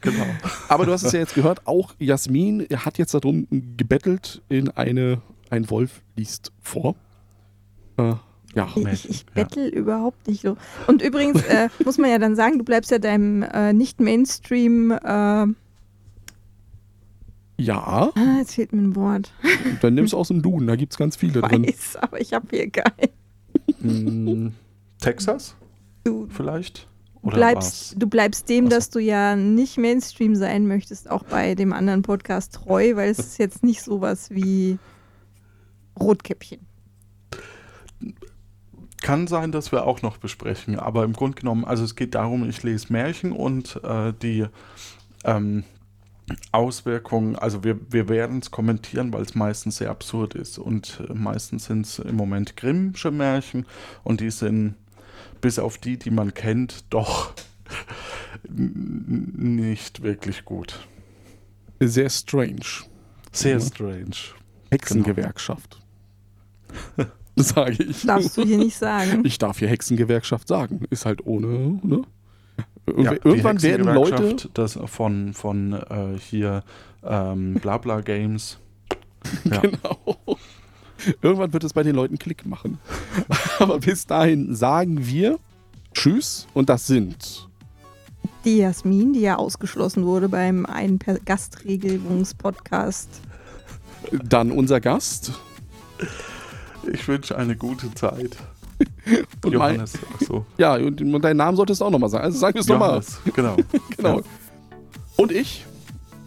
Genau. 0.00 0.26
Aber 0.68 0.86
du 0.86 0.92
hast 0.92 1.02
es 1.02 1.12
ja 1.12 1.18
jetzt 1.18 1.34
gehört, 1.34 1.66
auch 1.66 1.94
Jasmin 1.98 2.66
hat 2.76 2.98
jetzt 2.98 3.14
darum 3.14 3.46
gebettelt 3.76 4.42
in 4.48 4.70
eine, 4.70 5.20
ein 5.50 5.68
Wolf 5.70 6.02
liest 6.16 6.52
vor. 6.60 6.94
Äh, 7.96 8.14
Ja, 8.54 8.68
Ich, 8.92 9.08
ich, 9.08 9.26
bettel 9.26 9.68
überhaupt 9.68 10.26
nicht 10.28 10.42
so. 10.42 10.56
Und 10.86 11.02
übrigens 11.02 11.42
äh, 11.42 11.68
muss 11.84 11.98
man 11.98 12.10
ja 12.10 12.18
dann 12.18 12.36
sagen, 12.36 12.58
du 12.58 12.64
bleibst 12.64 12.90
ja 12.90 12.98
deinem 12.98 13.42
äh, 13.42 13.72
nicht-Mainstream. 13.72 14.96
Äh, 17.58 17.70
ah, 17.70 18.12
ja, 18.16 18.38
jetzt 18.38 18.54
fehlt 18.54 18.72
mir 18.72 18.82
ein 18.82 18.96
Wort. 18.96 19.32
dann 19.82 19.94
nimmst 19.94 20.12
du 20.12 20.16
aus 20.16 20.28
dem 20.28 20.42
Duden, 20.42 20.66
da 20.66 20.76
gibt 20.76 20.92
es 20.92 20.98
ganz 20.98 21.16
viele 21.16 21.40
drin. 21.40 21.66
Weiß, 21.66 21.96
aber 21.96 22.20
ich 22.20 22.32
habe 22.32 22.46
hier 22.50 22.70
keinen. 22.70 23.10
Mm, 23.80 24.52
Texas 25.00 25.54
Du 26.04 26.26
vielleicht? 26.30 26.88
Du 27.20 27.28
Oder 27.28 27.36
bleibst, 27.36 27.94
du 27.98 28.06
bleibst 28.06 28.48
dem, 28.48 28.66
so. 28.66 28.70
dass 28.70 28.90
du 28.90 28.98
ja 28.98 29.36
nicht 29.36 29.76
Mainstream 29.76 30.34
sein 30.34 30.66
möchtest, 30.66 31.10
auch 31.10 31.24
bei 31.24 31.54
dem 31.54 31.72
anderen 31.72 32.02
Podcast 32.02 32.54
treu, 32.54 32.96
weil 32.96 33.10
es 33.10 33.18
ist 33.18 33.38
jetzt 33.38 33.62
nicht 33.62 33.82
sowas 33.82 34.30
wie 34.30 34.78
Rotkäppchen. 36.00 36.60
Kann 39.02 39.26
sein, 39.26 39.52
dass 39.52 39.70
wir 39.70 39.84
auch 39.84 40.00
noch 40.00 40.16
besprechen, 40.16 40.78
aber 40.78 41.04
im 41.04 41.12
Grunde 41.12 41.38
genommen, 41.38 41.64
also 41.64 41.84
es 41.84 41.94
geht 41.94 42.14
darum, 42.14 42.48
ich 42.48 42.62
lese 42.62 42.92
Märchen 42.92 43.32
und 43.32 43.80
äh, 43.84 44.12
die 44.22 44.46
ähm, 45.24 45.64
Auswirkungen, 46.52 47.36
also 47.36 47.64
wir, 47.64 47.78
wir 47.90 48.08
werden 48.08 48.38
es 48.38 48.50
kommentieren, 48.50 49.12
weil 49.12 49.22
es 49.22 49.34
meistens 49.34 49.78
sehr 49.78 49.90
absurd 49.90 50.34
ist 50.34 50.58
und 50.58 51.02
äh, 51.08 51.14
meistens 51.14 51.66
sind 51.66 51.86
es 51.86 51.98
im 51.98 52.16
Moment 52.16 52.56
Grimmsche 52.56 53.10
Märchen 53.10 53.66
und 54.04 54.20
die 54.20 54.30
sind 54.30 54.74
bis 55.40 55.58
auf 55.58 55.78
die, 55.78 55.98
die 55.98 56.10
man 56.10 56.34
kennt, 56.34 56.84
doch 56.90 57.32
nicht 58.48 60.02
wirklich 60.02 60.44
gut. 60.44 60.86
Sehr 61.80 62.10
strange. 62.10 62.84
Sehr 63.32 63.60
strange. 63.60 64.16
Hexengewerkschaft. 64.70 65.80
Sage 67.36 67.84
ich. 67.84 68.04
Darfst 68.04 68.36
du 68.36 68.42
hier 68.44 68.58
nicht 68.58 68.76
sagen. 68.76 69.22
Ich 69.24 69.38
darf 69.38 69.60
hier 69.60 69.68
Hexengewerkschaft 69.68 70.48
sagen. 70.48 70.84
Ist 70.90 71.06
halt 71.06 71.24
ohne, 71.24 71.78
ne? 71.82 72.02
Irgendw- 72.88 73.04
Ja, 73.04 73.10
die 73.14 73.28
Irgendwann 73.28 73.62
werden 73.62 73.86
Leute. 73.94 74.48
Das 74.54 74.78
von, 74.86 75.34
von 75.34 75.72
äh, 75.74 76.18
hier 76.18 76.62
ähm, 77.04 77.54
Blabla 77.54 78.00
Games. 78.00 78.58
Ja. 79.44 79.60
Genau. 79.60 80.16
Irgendwann 81.22 81.52
wird 81.52 81.64
es 81.64 81.72
bei 81.74 81.82
den 81.82 81.94
Leuten 81.96 82.18
Klick 82.18 82.46
machen. 82.46 82.78
Aber 83.58 83.78
bis 83.80 84.06
dahin 84.06 84.54
sagen 84.54 85.06
wir 85.06 85.38
Tschüss 85.92 86.46
und 86.54 86.68
das 86.68 86.86
sind 86.86 87.48
Die 88.44 88.58
Jasmin, 88.58 89.12
die 89.12 89.20
ja 89.20 89.36
ausgeschlossen 89.36 90.04
wurde 90.04 90.28
beim 90.28 90.66
einen 90.66 90.98
Gastregelungspodcast. 91.24 93.08
dann 94.24 94.50
unser 94.52 94.80
Gast 94.80 95.32
Ich 96.92 97.06
wünsche 97.08 97.36
eine 97.36 97.56
gute 97.56 97.92
Zeit. 97.94 98.36
und 99.44 99.44
mein, 99.44 99.52
Johannes. 99.52 99.98
Ach 100.14 100.20
so. 100.26 100.46
ja, 100.56 100.74
und, 100.74 101.00
und 101.00 101.22
deinen 101.22 101.36
Namen 101.36 101.56
solltest 101.56 101.80
du 101.80 101.84
auch 101.84 101.90
nochmal 101.90 102.10
sagen. 102.10 102.24
Also 102.24 102.38
sag 102.38 102.56
es 102.56 102.66
nochmal. 102.66 102.88
Johannes, 102.90 103.20
genau. 103.34 103.56
Genau. 103.96 104.18
Ja. 104.18 104.24
Und 105.16 105.32
ich, 105.32 105.64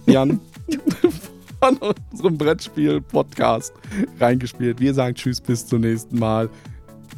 Jan, 0.06 0.40
von 1.62 1.78
unserem 2.12 2.38
Brettspiel-Podcast 2.38 3.74
reingespielt. 4.20 4.80
Wir 4.80 4.94
sagen 4.94 5.16
Tschüss, 5.16 5.40
bis 5.40 5.66
zum 5.66 5.82
nächsten 5.82 6.20
Mal. 6.20 6.50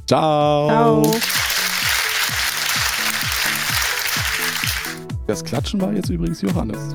Ciao. 0.08 1.04
Ciao. 1.04 1.16
Das 5.26 5.44
Klatschen 5.44 5.80
war 5.80 5.94
jetzt 5.94 6.10
übrigens 6.10 6.42
Johannes. 6.42 6.94